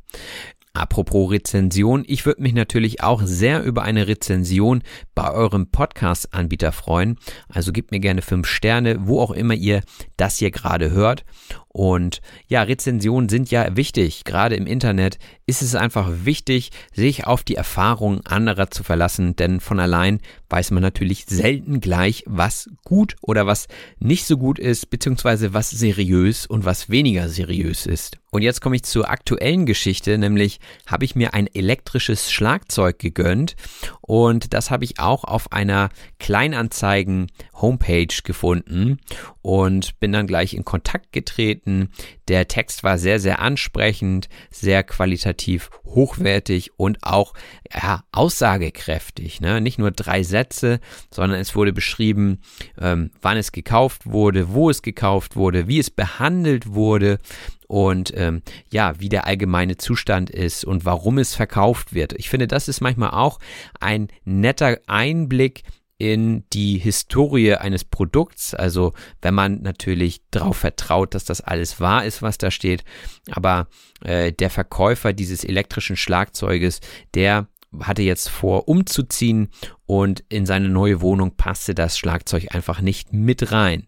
Apropos 0.77 1.31
Rezension, 1.31 2.03
ich 2.05 2.27
würde 2.27 2.43
mich 2.43 2.53
natürlich 2.53 3.01
auch 3.01 3.23
sehr 3.25 3.63
über 3.63 3.83
eine 3.83 4.09
Rezension 4.09 4.83
bei 5.15 5.31
eurem 5.31 5.69
Podcast-Anbieter 5.69 6.73
freuen. 6.73 7.17
Also 7.49 7.71
gebt 7.71 7.93
mir 7.93 8.01
gerne 8.01 8.23
fünf 8.23 8.49
Sterne, 8.49 9.07
wo 9.07 9.21
auch 9.21 9.31
immer 9.31 9.55
ihr 9.55 9.83
das 10.17 10.39
hier 10.39 10.51
gerade 10.51 10.91
hört. 10.91 11.25
Und 11.69 12.23
ja, 12.47 12.63
Rezensionen 12.63 13.29
sind 13.29 13.51
ja 13.51 13.77
wichtig. 13.77 14.23
Gerade 14.25 14.55
im 14.55 14.67
Internet 14.67 15.19
ist 15.47 15.61
es 15.61 15.75
einfach 15.75 16.09
wichtig, 16.25 16.71
sich 16.93 17.27
auf 17.27 17.43
die 17.43 17.57
Erfahrungen 17.57 18.25
anderer 18.25 18.71
zu 18.71 18.85
verlassen, 18.85 19.35
denn 19.35 19.59
von 19.59 19.81
allein 19.81 20.21
weiß 20.51 20.71
man 20.71 20.85
natürlich 20.85 21.27
selten 21.27 21.81
gleich, 21.81 22.23
was 22.27 22.71
gut 22.85 23.17
oder 23.23 23.47
was 23.47 23.67
nicht 23.99 24.25
so 24.25 24.39
gut 24.39 24.61
ist, 24.61 24.89
beziehungsweise 24.91 25.53
was 25.53 25.71
seriös 25.71 26.47
und 26.47 26.65
was 26.65 26.91
weniger 26.91 27.29
seriös 27.29 27.87
ist. 27.87 28.19
Und 28.31 28.43
jetzt 28.43 28.61
komme 28.61 28.77
ich 28.77 28.85
zur 28.85 29.11
aktuellen 29.11 29.67
Geschichte, 29.67 30.17
nämlich 30.17 30.61
habe 30.87 31.05
ich 31.05 31.15
mir 31.15 31.35
ein 31.35 31.47
elektrisches 31.47 32.31
Schlagzeug 32.31 32.99
gegönnt. 32.99 33.57
Und 34.01 34.55
das 34.55 34.71
habe 34.71 34.85
ich 34.85 34.99
auch 35.01 35.25
auf 35.25 35.53
einer 35.53 35.89
Kleinanzeigen 36.25 37.31
Homepage 37.53 38.23
gefunden 38.25 38.99
und 39.43 40.01
bin 40.01 40.11
dann 40.11 40.27
gleich 40.27 40.55
in 40.55 40.65
Kontakt 40.65 41.13
getreten. 41.13 41.91
Der 42.29 42.49
Text 42.49 42.83
war 42.83 42.97
sehr, 42.97 43.21
sehr 43.21 43.41
ansprechend, 43.41 44.31
sehr 44.51 44.85
qualitativ 44.85 45.69
hochwertig 45.85 46.71
und 46.79 47.01
auch 47.03 47.35
ja, 47.71 48.05
aussagekräftig. 48.11 49.43
Ne? 49.43 49.61
Nicht 49.61 49.79
nur 49.79 49.91
drei 49.91 50.23
Sätze, 50.23 50.81
sondern 51.11 51.39
es 51.39 51.55
wurde 51.55 51.75
beschrieben, 51.75 52.41
ähm, 52.81 53.11
wann 53.21 53.37
es 53.37 53.53
gekauft 53.53 54.07
wurde, 54.07 54.55
wo 54.55 54.71
es 54.71 54.81
gekauft 54.81 55.37
wurde, 55.37 55.69
wie 55.69 55.79
es 55.79 55.91
behandelt 55.91 56.69
wurde 56.73 57.19
und 57.67 58.15
ähm, 58.17 58.41
ja, 58.73 58.99
wie 58.99 59.11
der 59.11 59.27
allgemeine 59.27 59.77
Zustand 59.77 60.31
ist 60.31 60.65
und 60.65 60.87
warum 60.87 61.19
es 61.19 61.35
verkauft 61.35 61.93
wird. 61.93 62.15
Ich 62.15 62.31
finde, 62.31 62.47
das 62.47 62.67
ist 62.67 62.81
manchmal 62.81 63.11
auch 63.11 63.41
ein 63.79 64.09
netter 64.25 64.79
Einblick 64.87 65.65
in 66.13 66.45
die 66.53 66.77
Historie 66.77 67.55
eines 67.55 67.83
Produkts, 67.83 68.53
also 68.55 68.93
wenn 69.23 69.33
man 69.33 69.63
natürlich 69.63 70.21
darauf 70.31 70.59
vertraut, 70.59 71.15
dass 71.15 71.25
das 71.25 71.41
alles 71.41 71.81
wahr 71.81 72.05
ist, 72.05 72.21
was 72.21 72.37
da 72.37 72.51
steht, 72.51 72.85
aber 73.31 73.69
äh, 74.05 74.31
der 74.31 74.51
Verkäufer 74.51 75.15
dieses 75.15 75.45
elektrischen 75.45 75.97
Schlagzeuges, 75.97 76.81
der 77.15 77.49
hatte 77.81 78.03
jetzt 78.03 78.29
vor, 78.29 78.69
umzuziehen 78.69 79.49
und 79.87 80.23
in 80.29 80.45
seine 80.45 80.69
neue 80.69 81.01
Wohnung 81.01 81.37
passte 81.37 81.75
das 81.75 81.97
Schlagzeug 81.97 82.55
einfach 82.55 82.83
nicht 82.83 83.15
mit 83.15 83.51
rein. 83.51 83.87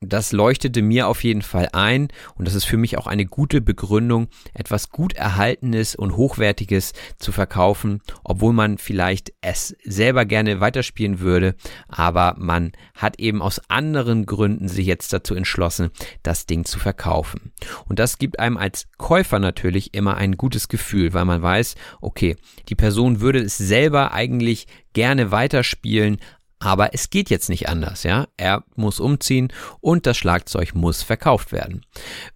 Das 0.00 0.32
leuchtete 0.32 0.82
mir 0.82 1.08
auf 1.08 1.24
jeden 1.24 1.42
Fall 1.42 1.68
ein 1.72 2.08
und 2.34 2.46
das 2.46 2.54
ist 2.54 2.64
für 2.64 2.76
mich 2.76 2.98
auch 2.98 3.06
eine 3.06 3.24
gute 3.24 3.60
Begründung, 3.60 4.28
etwas 4.52 4.90
gut 4.90 5.14
erhaltenes 5.14 5.94
und 5.94 6.16
hochwertiges 6.16 6.92
zu 7.18 7.32
verkaufen, 7.32 8.02
obwohl 8.22 8.52
man 8.52 8.78
vielleicht 8.78 9.32
es 9.40 9.74
selber 9.84 10.24
gerne 10.26 10.60
weiterspielen 10.60 11.20
würde, 11.20 11.54
aber 11.88 12.34
man 12.38 12.72
hat 12.94 13.18
eben 13.18 13.40
aus 13.40 13.60
anderen 13.68 14.26
Gründen 14.26 14.68
sich 14.68 14.86
jetzt 14.86 15.12
dazu 15.12 15.34
entschlossen, 15.34 15.90
das 16.22 16.46
Ding 16.46 16.64
zu 16.64 16.78
verkaufen. 16.78 17.52
Und 17.86 17.98
das 17.98 18.18
gibt 18.18 18.38
einem 18.38 18.56
als 18.56 18.86
Käufer 18.98 19.38
natürlich 19.38 19.94
immer 19.94 20.16
ein 20.16 20.36
gutes 20.36 20.68
Gefühl, 20.68 21.14
weil 21.14 21.24
man 21.24 21.40
weiß, 21.40 21.76
okay, 22.00 22.36
die 22.68 22.74
Person 22.74 23.20
würde 23.20 23.40
es 23.40 23.56
selber 23.56 24.12
eigentlich 24.12 24.66
gerne 24.92 25.30
weiterspielen, 25.30 26.18
aber 26.64 26.94
es 26.94 27.10
geht 27.10 27.28
jetzt 27.28 27.50
nicht 27.50 27.68
anders, 27.68 28.04
ja. 28.04 28.26
Er 28.38 28.64
muss 28.74 28.98
umziehen 28.98 29.52
und 29.80 30.06
das 30.06 30.16
Schlagzeug 30.16 30.74
muss 30.74 31.02
verkauft 31.02 31.52
werden. 31.52 31.84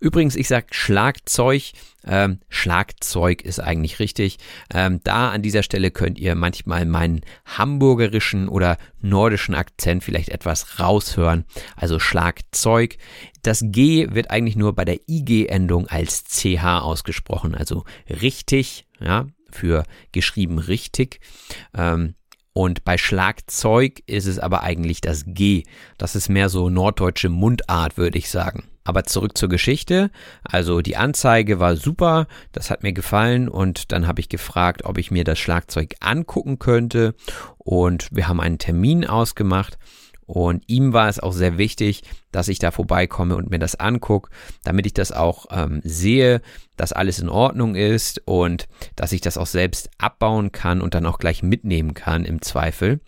Übrigens, 0.00 0.37
ich 0.37 0.49
sage 0.49 0.66
Schlagzeug, 0.70 1.73
ähm, 2.06 2.40
Schlagzeug 2.50 3.40
ist 3.40 3.58
eigentlich 3.58 4.00
richtig. 4.00 4.37
Ähm, 4.73 5.00
da 5.02 5.30
an 5.30 5.40
dieser 5.40 5.62
Stelle 5.62 5.90
könnt 5.90 6.18
ihr 6.18 6.35
manchmal 6.35 6.85
meinen 6.85 7.23
hamburgerischen 7.47 8.50
oder 8.50 8.76
nordischen 9.00 9.54
Akzent 9.54 10.04
vielleicht 10.04 10.28
etwas 10.28 10.78
raushören. 10.78 11.47
Also 11.75 11.99
Schlagzeug. 11.99 12.99
Das 13.40 13.62
G 13.64 14.08
wird 14.11 14.30
eigentlich 14.30 14.56
nur 14.56 14.75
bei 14.75 14.85
der 14.85 15.00
IG-Endung 15.08 15.87
als 15.87 16.25
CH 16.25 16.82
ausgesprochen, 16.82 17.54
also 17.54 17.85
richtig, 18.11 18.87
ja, 19.00 19.26
für 19.50 19.85
geschrieben 20.12 20.58
richtig. 20.58 21.20
Ähm, 21.75 22.14
und 22.58 22.84
bei 22.84 22.98
Schlagzeug 22.98 24.02
ist 24.06 24.26
es 24.26 24.40
aber 24.40 24.64
eigentlich 24.64 25.00
das 25.00 25.22
G. 25.28 25.62
Das 25.96 26.16
ist 26.16 26.28
mehr 26.28 26.48
so 26.48 26.68
norddeutsche 26.68 27.28
Mundart, 27.28 27.96
würde 27.96 28.18
ich 28.18 28.30
sagen. 28.30 28.64
Aber 28.82 29.04
zurück 29.04 29.38
zur 29.38 29.48
Geschichte. 29.48 30.10
Also 30.42 30.80
die 30.80 30.96
Anzeige 30.96 31.60
war 31.60 31.76
super, 31.76 32.26
das 32.50 32.72
hat 32.72 32.82
mir 32.82 32.92
gefallen 32.92 33.48
und 33.48 33.92
dann 33.92 34.08
habe 34.08 34.18
ich 34.18 34.28
gefragt, 34.28 34.84
ob 34.86 34.98
ich 34.98 35.12
mir 35.12 35.22
das 35.22 35.38
Schlagzeug 35.38 35.94
angucken 36.00 36.58
könnte 36.58 37.14
und 37.58 38.08
wir 38.10 38.26
haben 38.26 38.40
einen 38.40 38.58
Termin 38.58 39.06
ausgemacht 39.06 39.78
und 40.28 40.62
ihm 40.66 40.92
war 40.92 41.09
es 41.09 41.18
auch 41.18 41.33
sehr 41.33 41.57
wichtig, 41.57 42.02
dass 42.33 42.48
ich 42.48 42.59
da 42.59 42.70
vorbeikomme 42.70 43.35
und 43.35 43.48
mir 43.48 43.59
das 43.59 43.76
angucke, 43.76 44.31
damit 44.62 44.85
ich 44.85 44.92
das 44.92 45.11
auch 45.11 45.46
ähm, 45.50 45.81
sehe, 45.85 46.42
dass 46.76 46.92
alles 46.92 47.18
in 47.18 47.31
Ordnung 47.31 47.74
ist 47.74 48.20
und 48.26 48.68
dass 48.94 49.12
ich 49.12 49.22
das 49.22 49.38
auch 49.38 49.46
selbst 49.46 49.88
abbauen 49.96 50.52
kann 50.52 50.83
und 50.83 50.94
dann 50.94 51.07
auch 51.07 51.18
gleich 51.18 51.42
mitnehmen 51.42 51.94
kann 51.94 52.26
im 52.26 52.42
Zweifel. 52.42 53.00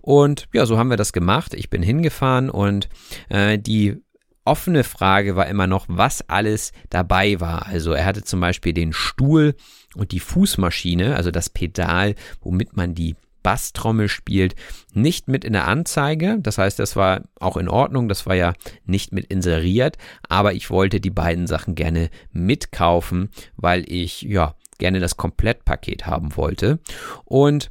Und 0.00 0.46
ja, 0.52 0.64
so 0.64 0.78
haben 0.78 0.90
wir 0.90 0.96
das 0.96 1.12
gemacht. 1.12 1.54
Ich 1.54 1.70
bin 1.70 1.82
hingefahren 1.82 2.50
und 2.50 2.88
äh, 3.30 3.58
die 3.58 3.96
offene 4.44 4.84
Frage 4.84 5.34
war 5.34 5.48
immer 5.48 5.66
noch, 5.66 5.86
was 5.88 6.28
alles 6.28 6.70
dabei 6.88 7.40
war. 7.40 7.66
Also 7.66 7.94
er 7.94 8.04
hatte 8.04 8.22
zum 8.22 8.38
Beispiel 8.38 8.74
den 8.74 8.92
Stuhl 8.92 9.56
und 9.96 10.12
die 10.12 10.20
Fußmaschine, 10.20 11.16
also 11.16 11.32
das 11.32 11.50
Pedal, 11.50 12.14
womit 12.40 12.76
man 12.76 12.94
die 12.94 13.16
Basstrommel 13.42 14.08
spielt, 14.08 14.54
nicht 14.92 15.28
mit 15.28 15.44
in 15.44 15.52
der 15.52 15.66
Anzeige. 15.66 16.38
Das 16.40 16.58
heißt, 16.58 16.78
das 16.78 16.96
war 16.96 17.22
auch 17.38 17.56
in 17.56 17.68
Ordnung. 17.68 18.08
Das 18.08 18.26
war 18.26 18.34
ja 18.34 18.54
nicht 18.84 19.12
mit 19.12 19.26
inseriert. 19.26 19.98
Aber 20.28 20.52
ich 20.52 20.70
wollte 20.70 21.00
die 21.00 21.10
beiden 21.10 21.46
Sachen 21.46 21.74
gerne 21.74 22.10
mitkaufen, 22.32 23.30
weil 23.56 23.84
ich, 23.90 24.22
ja, 24.22 24.54
gerne 24.78 24.98
das 24.98 25.16
Komplettpaket 25.16 26.06
haben 26.06 26.36
wollte. 26.36 26.78
Und 27.24 27.70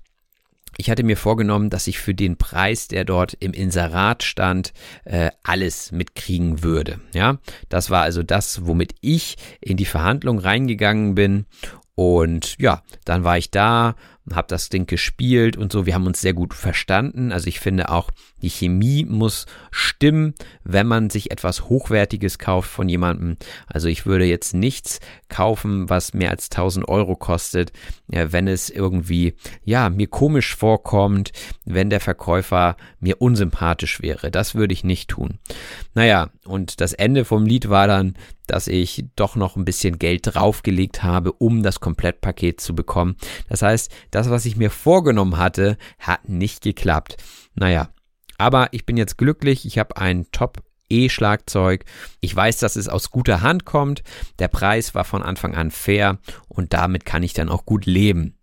ich 0.77 0.89
hatte 0.89 1.03
mir 1.03 1.17
vorgenommen, 1.17 1.69
dass 1.69 1.87
ich 1.87 1.99
für 1.99 2.13
den 2.13 2.37
Preis, 2.37 2.87
der 2.87 3.03
dort 3.03 3.33
im 3.33 3.51
Inserat 3.51 4.23
stand, 4.23 4.71
äh, 5.03 5.29
alles 5.43 5.91
mitkriegen 5.91 6.63
würde. 6.63 7.01
Ja, 7.13 7.39
das 7.67 7.89
war 7.89 8.03
also 8.03 8.23
das, 8.23 8.65
womit 8.65 8.95
ich 9.01 9.35
in 9.59 9.75
die 9.75 9.85
Verhandlung 9.85 10.39
reingegangen 10.39 11.15
bin. 11.15 11.47
Und 11.95 12.55
ja, 12.59 12.81
dann 13.03 13.25
war 13.25 13.37
ich 13.37 13.51
da, 13.51 13.95
habe 14.31 14.47
das 14.47 14.69
Ding 14.69 14.85
gespielt 14.85 15.57
und 15.57 15.71
so. 15.71 15.85
Wir 15.85 15.95
haben 15.95 16.05
uns 16.05 16.21
sehr 16.21 16.33
gut 16.33 16.53
verstanden. 16.53 17.31
Also 17.31 17.47
ich 17.47 17.59
finde 17.59 17.89
auch, 17.89 18.11
die 18.41 18.49
Chemie 18.49 19.03
muss 19.05 19.47
stimmen, 19.71 20.35
wenn 20.63 20.85
man 20.85 21.09
sich 21.09 21.31
etwas 21.31 21.67
Hochwertiges 21.67 22.37
kauft 22.37 22.69
von 22.69 22.87
jemandem. 22.87 23.37
Also 23.65 23.87
ich 23.87 24.05
würde 24.05 24.25
jetzt 24.25 24.53
nichts 24.53 24.99
kaufen, 25.29 25.89
was 25.89 26.13
mehr 26.13 26.29
als 26.29 26.51
1000 26.51 26.87
Euro 26.87 27.15
kostet, 27.15 27.71
wenn 28.07 28.47
es 28.47 28.69
irgendwie, 28.69 29.33
ja, 29.63 29.89
mir 29.89 30.07
komisch 30.07 30.55
vorkommt, 30.55 31.31
wenn 31.65 31.89
der 31.89 31.99
Verkäufer 31.99 32.77
mir 32.99 33.21
unsympathisch 33.21 34.01
wäre. 34.01 34.29
Das 34.29 34.53
würde 34.53 34.73
ich 34.73 34.83
nicht 34.83 35.09
tun. 35.09 35.39
Naja, 35.95 36.29
und 36.45 36.81
das 36.81 36.93
Ende 36.93 37.25
vom 37.25 37.45
Lied 37.45 37.69
war 37.69 37.87
dann, 37.87 38.13
dass 38.47 38.67
ich 38.67 39.05
doch 39.15 39.35
noch 39.35 39.55
ein 39.55 39.65
bisschen 39.65 39.99
Geld 39.99 40.21
draufgelegt 40.23 41.03
habe, 41.03 41.31
um 41.33 41.61
das 41.61 41.79
Komplettpaket 41.79 42.59
zu 42.59 42.73
bekommen. 42.73 43.15
Das 43.47 43.61
heißt, 43.61 43.91
das, 44.09 44.18
was 44.27 44.45
ich 44.45 44.57
mir 44.57 44.71
vorgenommen 44.71 45.37
hatte, 45.37 45.77
hat 45.99 46.27
nicht 46.27 46.61
geklappt. 46.61 47.17
Naja, 47.55 47.89
aber 48.37 48.69
ich 48.71 48.85
bin 48.85 48.97
jetzt 48.97 49.17
glücklich. 49.17 49.65
Ich 49.65 49.77
habe 49.77 49.97
ein 49.97 50.25
Top 50.31 50.63
E-Schlagzeug. 50.89 51.85
Ich 52.19 52.35
weiß, 52.35 52.57
dass 52.57 52.75
es 52.75 52.89
aus 52.89 53.11
guter 53.11 53.41
Hand 53.41 53.65
kommt. 53.65 54.03
Der 54.39 54.47
Preis 54.47 54.95
war 54.95 55.05
von 55.05 55.21
Anfang 55.21 55.55
an 55.55 55.71
fair 55.71 56.17
und 56.47 56.73
damit 56.73 57.05
kann 57.05 57.23
ich 57.23 57.33
dann 57.33 57.49
auch 57.49 57.65
gut 57.65 57.85
leben. 57.85 58.37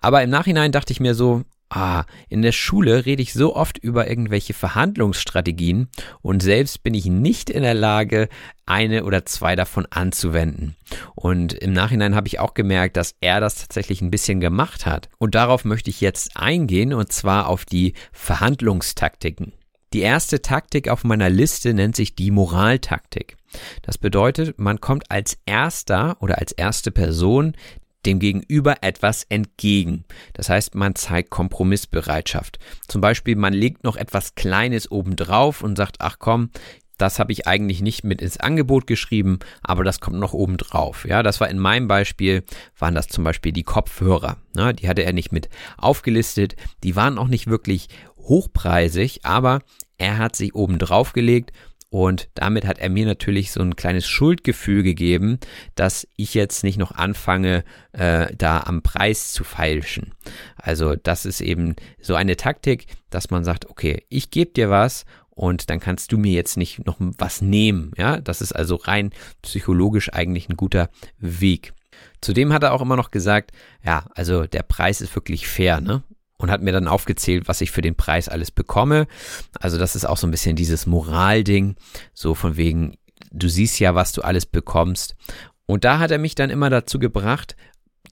Aber 0.00 0.22
im 0.22 0.30
Nachhinein 0.30 0.72
dachte 0.72 0.92
ich 0.92 1.00
mir 1.00 1.14
so, 1.14 1.42
Ah, 1.68 2.04
in 2.28 2.42
der 2.42 2.52
Schule 2.52 3.06
rede 3.06 3.22
ich 3.22 3.32
so 3.32 3.56
oft 3.56 3.78
über 3.78 4.08
irgendwelche 4.08 4.54
Verhandlungsstrategien 4.54 5.88
und 6.22 6.40
selbst 6.40 6.84
bin 6.84 6.94
ich 6.94 7.06
nicht 7.06 7.50
in 7.50 7.62
der 7.62 7.74
Lage, 7.74 8.28
eine 8.66 9.04
oder 9.04 9.26
zwei 9.26 9.56
davon 9.56 9.86
anzuwenden. 9.90 10.76
Und 11.16 11.54
im 11.54 11.72
Nachhinein 11.72 12.14
habe 12.14 12.28
ich 12.28 12.38
auch 12.38 12.54
gemerkt, 12.54 12.96
dass 12.96 13.16
er 13.20 13.40
das 13.40 13.56
tatsächlich 13.56 14.00
ein 14.00 14.10
bisschen 14.10 14.40
gemacht 14.40 14.86
hat. 14.86 15.08
Und 15.18 15.34
darauf 15.34 15.64
möchte 15.64 15.90
ich 15.90 16.00
jetzt 16.00 16.36
eingehen 16.36 16.92
und 16.92 17.12
zwar 17.12 17.48
auf 17.48 17.64
die 17.64 17.94
Verhandlungstaktiken. 18.12 19.52
Die 19.92 20.00
erste 20.00 20.42
Taktik 20.42 20.88
auf 20.88 21.04
meiner 21.04 21.30
Liste 21.30 21.72
nennt 21.72 21.96
sich 21.96 22.14
die 22.14 22.30
Moraltaktik. 22.30 23.36
Das 23.82 23.98
bedeutet, 23.98 24.58
man 24.58 24.80
kommt 24.80 25.10
als 25.10 25.38
erster 25.46 26.16
oder 26.20 26.38
als 26.38 26.52
erste 26.52 26.90
Person 26.90 27.56
dem 28.06 28.18
Gegenüber 28.18 28.76
etwas 28.82 29.24
entgegen. 29.24 30.04
Das 30.32 30.48
heißt, 30.48 30.74
man 30.74 30.94
zeigt 30.94 31.30
Kompromissbereitschaft. 31.30 32.58
Zum 32.88 33.00
Beispiel, 33.00 33.36
man 33.36 33.52
legt 33.52 33.84
noch 33.84 33.96
etwas 33.96 34.34
Kleines 34.34 34.90
obendrauf 34.90 35.62
und 35.62 35.76
sagt, 35.76 35.96
ach 36.00 36.16
komm, 36.18 36.50
das 36.98 37.18
habe 37.18 37.32
ich 37.32 37.46
eigentlich 37.46 37.82
nicht 37.82 38.04
mit 38.04 38.22
ins 38.22 38.38
Angebot 38.38 38.86
geschrieben, 38.86 39.38
aber 39.62 39.84
das 39.84 40.00
kommt 40.00 40.18
noch 40.18 40.32
oben 40.32 40.56
drauf. 40.56 41.06
Ja, 41.06 41.22
das 41.22 41.40
war 41.40 41.48
in 41.48 41.58
meinem 41.58 41.88
Beispiel, 41.88 42.42
waren 42.78 42.94
das 42.94 43.08
zum 43.08 43.22
Beispiel 43.22 43.52
die 43.52 43.64
Kopfhörer. 43.64 44.38
Ne? 44.54 44.72
Die 44.72 44.88
hatte 44.88 45.04
er 45.04 45.12
nicht 45.12 45.32
mit 45.32 45.48
aufgelistet. 45.76 46.56
Die 46.82 46.96
waren 46.96 47.18
auch 47.18 47.28
nicht 47.28 47.48
wirklich 47.48 47.88
hochpreisig, 48.18 49.24
aber 49.24 49.60
er 49.98 50.18
hat 50.18 50.36
sie 50.36 50.52
oben 50.52 50.78
drauf 50.78 51.12
gelegt 51.12 51.52
und 51.96 52.28
damit 52.34 52.66
hat 52.66 52.78
er 52.78 52.90
mir 52.90 53.06
natürlich 53.06 53.52
so 53.52 53.62
ein 53.62 53.74
kleines 53.74 54.06
Schuldgefühl 54.06 54.82
gegeben, 54.82 55.38
dass 55.76 56.06
ich 56.16 56.34
jetzt 56.34 56.62
nicht 56.62 56.76
noch 56.76 56.92
anfange, 56.92 57.64
äh, 57.92 58.26
da 58.36 58.60
am 58.60 58.82
Preis 58.82 59.32
zu 59.32 59.44
feilschen. 59.44 60.12
Also 60.56 60.94
das 60.94 61.24
ist 61.24 61.40
eben 61.40 61.74
so 61.98 62.14
eine 62.14 62.36
Taktik, 62.36 62.84
dass 63.08 63.30
man 63.30 63.44
sagt, 63.44 63.70
okay, 63.70 64.04
ich 64.10 64.30
gebe 64.30 64.50
dir 64.50 64.68
was 64.68 65.06
und 65.30 65.70
dann 65.70 65.80
kannst 65.80 66.12
du 66.12 66.18
mir 66.18 66.32
jetzt 66.32 66.58
nicht 66.58 66.84
noch 66.84 66.96
was 66.98 67.40
nehmen. 67.40 67.92
Ja, 67.96 68.20
das 68.20 68.42
ist 68.42 68.52
also 68.52 68.76
rein 68.76 69.08
psychologisch 69.40 70.12
eigentlich 70.12 70.50
ein 70.50 70.58
guter 70.58 70.90
Weg. 71.18 71.72
Zudem 72.20 72.52
hat 72.52 72.62
er 72.62 72.74
auch 72.74 72.82
immer 72.82 72.96
noch 72.96 73.10
gesagt, 73.10 73.52
ja, 73.82 74.04
also 74.14 74.46
der 74.46 74.64
Preis 74.64 75.00
ist 75.00 75.14
wirklich 75.16 75.48
fair, 75.48 75.80
ne? 75.80 76.02
Und 76.38 76.50
hat 76.50 76.62
mir 76.62 76.72
dann 76.72 76.88
aufgezählt, 76.88 77.48
was 77.48 77.62
ich 77.62 77.70
für 77.70 77.80
den 77.80 77.94
Preis 77.94 78.28
alles 78.28 78.50
bekomme. 78.50 79.06
Also 79.58 79.78
das 79.78 79.96
ist 79.96 80.04
auch 80.04 80.18
so 80.18 80.26
ein 80.26 80.30
bisschen 80.30 80.54
dieses 80.54 80.86
Moralding, 80.86 81.76
so 82.12 82.34
von 82.34 82.56
wegen, 82.56 82.96
du 83.32 83.48
siehst 83.48 83.80
ja, 83.80 83.94
was 83.94 84.12
du 84.12 84.22
alles 84.22 84.44
bekommst. 84.44 85.16
Und 85.64 85.84
da 85.84 85.98
hat 85.98 86.10
er 86.10 86.18
mich 86.18 86.34
dann 86.34 86.50
immer 86.50 86.68
dazu 86.68 86.98
gebracht, 86.98 87.56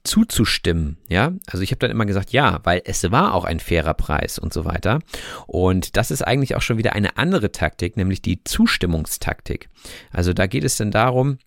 zuzustimmen, 0.03 0.97
ja. 1.09 1.33
Also 1.47 1.63
ich 1.63 1.71
habe 1.71 1.79
dann 1.79 1.91
immer 1.91 2.05
gesagt, 2.05 2.31
ja, 2.31 2.59
weil 2.63 2.81
es 2.85 3.11
war 3.11 3.33
auch 3.33 3.45
ein 3.45 3.59
fairer 3.59 3.93
Preis 3.93 4.39
und 4.39 4.53
so 4.53 4.65
weiter. 4.65 4.99
Und 5.47 5.97
das 5.97 6.11
ist 6.11 6.21
eigentlich 6.21 6.55
auch 6.55 6.61
schon 6.61 6.77
wieder 6.77 6.93
eine 6.93 7.17
andere 7.17 7.51
Taktik, 7.51 7.97
nämlich 7.97 8.21
die 8.21 8.43
Zustimmungstaktik. 8.43 9.69
Also 10.11 10.33
da 10.33 10.47
geht 10.47 10.63
es 10.63 10.77
dann 10.77 10.91
darum, 10.91 11.37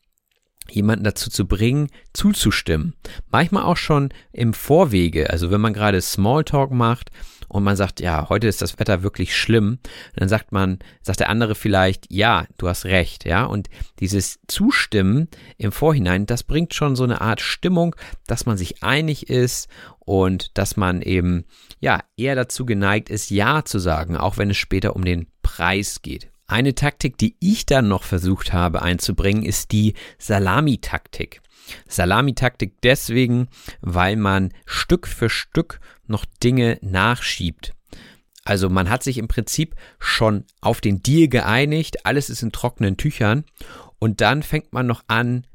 jemanden 0.70 1.04
dazu 1.04 1.30
zu 1.30 1.46
bringen, 1.46 1.88
zuzustimmen. 2.12 2.94
Manchmal 3.30 3.64
auch 3.64 3.76
schon 3.76 4.10
im 4.32 4.54
Vorwege, 4.54 5.30
also 5.30 5.50
wenn 5.50 5.60
man 5.60 5.72
gerade 5.72 6.00
Smalltalk 6.00 6.70
macht 6.70 7.10
und 7.48 7.64
man 7.64 7.76
sagt, 7.76 8.00
ja, 8.00 8.28
heute 8.28 8.46
ist 8.46 8.62
das 8.62 8.78
Wetter 8.78 9.02
wirklich 9.02 9.36
schlimm, 9.36 9.78
dann 10.14 10.28
sagt 10.28 10.52
man, 10.52 10.78
sagt 11.02 11.20
der 11.20 11.30
andere 11.30 11.54
vielleicht, 11.54 12.06
ja, 12.10 12.46
du 12.58 12.68
hast 12.68 12.84
recht, 12.84 13.24
ja, 13.24 13.44
und 13.44 13.68
dieses 14.00 14.40
Zustimmen 14.46 15.28
im 15.56 15.72
Vorhinein, 15.72 16.26
das 16.26 16.42
bringt 16.42 16.74
schon 16.74 16.96
so 16.96 17.04
eine 17.04 17.20
Art 17.20 17.40
Stimmung, 17.40 17.96
dass 18.26 18.46
man 18.46 18.56
sich 18.56 18.82
einig 18.82 19.28
ist 19.28 19.68
und 19.98 20.56
dass 20.58 20.76
man 20.76 21.02
eben, 21.02 21.44
ja, 21.80 22.00
eher 22.16 22.34
dazu 22.34 22.66
geneigt 22.66 23.10
ist, 23.10 23.30
ja 23.30 23.64
zu 23.64 23.78
sagen, 23.78 24.16
auch 24.16 24.38
wenn 24.38 24.50
es 24.50 24.56
später 24.56 24.94
um 24.94 25.04
den 25.04 25.28
Preis 25.42 26.02
geht. 26.02 26.30
Eine 26.48 26.74
Taktik, 26.74 27.18
die 27.18 27.36
ich 27.40 27.66
dann 27.66 27.88
noch 27.88 28.04
versucht 28.04 28.54
habe 28.54 28.80
einzubringen, 28.80 29.44
ist 29.44 29.70
die 29.70 29.92
Salami-Taktik. 30.18 31.42
Salamitaktik 31.86 32.80
deswegen, 32.82 33.48
weil 33.82 34.16
man 34.16 34.54
Stück 34.64 35.06
für 35.06 35.28
Stück 35.28 35.78
noch 36.06 36.24
Dinge 36.42 36.78
nachschiebt. 36.80 37.74
Also 38.44 38.70
man 38.70 38.88
hat 38.88 39.02
sich 39.02 39.18
im 39.18 39.28
Prinzip 39.28 39.74
schon 39.98 40.44
auf 40.62 40.80
den 40.80 41.02
Deal 41.02 41.28
geeinigt, 41.28 42.06
alles 42.06 42.30
ist 42.30 42.42
in 42.42 42.50
trockenen 42.50 42.96
Tüchern 42.96 43.44
und 43.98 44.22
dann 44.22 44.42
fängt 44.42 44.72
man 44.72 44.86
noch 44.86 45.04
an 45.06 45.46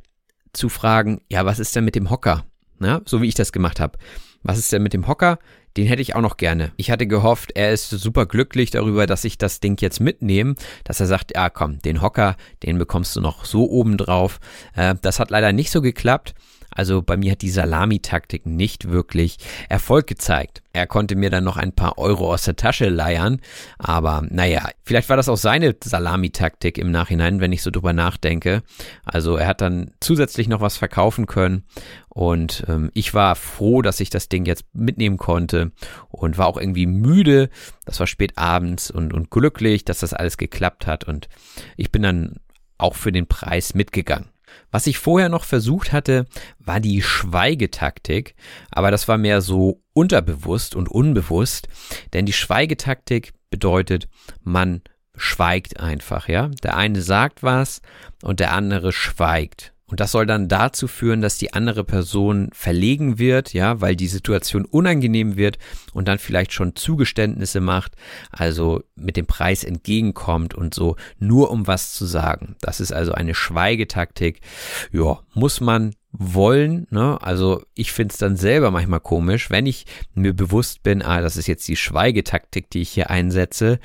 zu 0.53 0.69
fragen, 0.69 1.21
ja, 1.27 1.43
was 1.43 1.57
ist 1.57 1.75
denn 1.75 1.85
mit 1.85 1.95
dem 1.95 2.11
Hocker? 2.11 2.45
Na, 2.77 3.01
so 3.05 3.23
wie 3.23 3.27
ich 3.27 3.33
das 3.33 3.51
gemacht 3.51 3.79
habe. 3.79 3.97
Was 4.43 4.59
ist 4.59 4.71
denn 4.71 4.83
mit 4.83 4.93
dem 4.93 5.07
Hocker? 5.07 5.39
Den 5.77 5.87
hätte 5.87 6.01
ich 6.01 6.15
auch 6.15 6.21
noch 6.21 6.37
gerne. 6.37 6.71
Ich 6.77 6.91
hatte 6.91 7.07
gehofft, 7.07 7.51
er 7.55 7.71
ist 7.71 7.89
super 7.89 8.25
glücklich 8.25 8.69
darüber, 8.69 9.07
dass 9.07 9.23
ich 9.23 9.37
das 9.37 9.59
Ding 9.59 9.81
jetzt 9.81 9.99
mitnehme, 9.99 10.55
dass 10.83 10.99
er 10.99 11.07
sagt, 11.07 11.35
ja 11.35 11.49
komm, 11.49 11.79
den 11.79 12.01
Hocker, 12.01 12.35
den 12.61 12.77
bekommst 12.77 13.15
du 13.15 13.21
noch 13.21 13.45
so 13.45 13.69
oben 13.69 13.97
drauf. 13.97 14.39
Äh, 14.75 14.95
das 15.01 15.19
hat 15.19 15.31
leider 15.31 15.51
nicht 15.51 15.71
so 15.71 15.81
geklappt. 15.81 16.35
Also 16.75 17.01
bei 17.01 17.17
mir 17.17 17.31
hat 17.33 17.41
die 17.41 17.49
Salamitaktik 17.49 18.45
nicht 18.45 18.89
wirklich 18.89 19.37
Erfolg 19.69 20.07
gezeigt. 20.07 20.61
Er 20.73 20.87
konnte 20.87 21.15
mir 21.15 21.29
dann 21.29 21.43
noch 21.43 21.57
ein 21.57 21.73
paar 21.73 21.99
Euro 21.99 22.33
aus 22.33 22.45
der 22.45 22.55
Tasche 22.55 22.89
leiern, 22.89 23.39
aber 23.77 24.23
naja, 24.27 24.67
vielleicht 24.83 25.07
war 25.09 25.17
das 25.17 25.29
auch 25.29 25.37
seine 25.37 25.75
Salamitaktik 25.83 26.79
im 26.79 26.89
Nachhinein, 26.89 27.39
wenn 27.39 27.51
ich 27.51 27.61
so 27.61 27.69
drüber 27.69 27.93
nachdenke. 27.93 28.63
Also 29.05 29.35
er 29.35 29.47
hat 29.47 29.61
dann 29.61 29.91
zusätzlich 29.99 30.47
noch 30.47 30.61
was 30.61 30.77
verkaufen 30.77 31.27
können 31.27 31.63
und 32.09 32.65
ähm, 32.67 32.89
ich 32.95 33.13
war 33.13 33.35
froh, 33.35 33.83
dass 33.83 33.99
ich 33.99 34.09
das 34.09 34.29
Ding 34.29 34.45
jetzt 34.45 34.65
mitnehmen 34.73 35.17
konnte 35.17 35.71
und 36.09 36.39
war 36.39 36.47
auch 36.47 36.57
irgendwie 36.57 36.87
müde. 36.87 37.49
Das 37.85 37.99
war 37.99 38.07
spät 38.07 38.37
abends 38.37 38.89
und, 38.89 39.13
und 39.13 39.29
glücklich, 39.29 39.85
dass 39.85 39.99
das 39.99 40.13
alles 40.13 40.37
geklappt 40.37 40.87
hat 40.87 41.03
und 41.03 41.29
ich 41.77 41.91
bin 41.91 42.01
dann 42.01 42.39
auch 42.79 42.95
für 42.95 43.11
den 43.11 43.27
Preis 43.27 43.75
mitgegangen. 43.75 44.32
Was 44.71 44.87
ich 44.87 44.97
vorher 44.97 45.29
noch 45.29 45.43
versucht 45.43 45.91
hatte, 45.91 46.25
war 46.59 46.79
die 46.79 47.01
Schweigetaktik, 47.01 48.35
aber 48.71 48.91
das 48.91 49.07
war 49.07 49.17
mehr 49.17 49.41
so 49.41 49.81
unterbewusst 49.93 50.75
und 50.75 50.89
unbewusst, 50.89 51.67
denn 52.13 52.25
die 52.25 52.33
Schweigetaktik 52.33 53.33
bedeutet, 53.49 54.07
man 54.41 54.81
schweigt 55.15 55.79
einfach, 55.79 56.27
ja? 56.27 56.49
Der 56.63 56.75
eine 56.75 57.01
sagt 57.01 57.43
was 57.43 57.81
und 58.23 58.39
der 58.39 58.51
andere 58.53 58.91
schweigt. 58.91 59.72
Und 59.87 59.99
das 59.99 60.11
soll 60.11 60.25
dann 60.25 60.47
dazu 60.47 60.87
führen, 60.87 61.21
dass 61.21 61.37
die 61.37 61.53
andere 61.53 61.83
Person 61.83 62.49
verlegen 62.53 63.19
wird, 63.19 63.53
ja, 63.53 63.81
weil 63.81 63.95
die 63.95 64.07
Situation 64.07 64.65
unangenehm 64.65 65.35
wird 65.35 65.57
und 65.93 66.07
dann 66.07 66.19
vielleicht 66.19 66.53
schon 66.53 66.75
Zugeständnisse 66.75 67.59
macht, 67.59 67.95
also 68.31 68.81
mit 68.95 69.17
dem 69.17 69.25
Preis 69.25 69.63
entgegenkommt 69.63 70.55
und 70.55 70.73
so, 70.73 70.95
nur 71.19 71.51
um 71.51 71.67
was 71.67 71.93
zu 71.93 72.05
sagen. 72.05 72.55
Das 72.61 72.79
ist 72.79 72.93
also 72.93 73.11
eine 73.11 73.35
Schweigetaktik. 73.35 74.39
Ja, 74.91 75.19
muss 75.33 75.59
man 75.59 75.93
wollen. 76.13 76.87
Ne? 76.91 77.17
Also 77.21 77.63
ich 77.73 77.91
finde 77.91 78.13
es 78.13 78.19
dann 78.19 78.37
selber 78.37 78.71
manchmal 78.71 78.99
komisch, 78.99 79.49
wenn 79.49 79.65
ich 79.65 79.85
mir 80.13 80.33
bewusst 80.33 80.83
bin, 80.83 81.01
ah, 81.01 81.21
das 81.21 81.37
ist 81.37 81.47
jetzt 81.47 81.67
die 81.67 81.75
Schweigetaktik, 81.75 82.69
die 82.69 82.81
ich 82.81 82.91
hier 82.91 83.09
einsetze, 83.09 83.79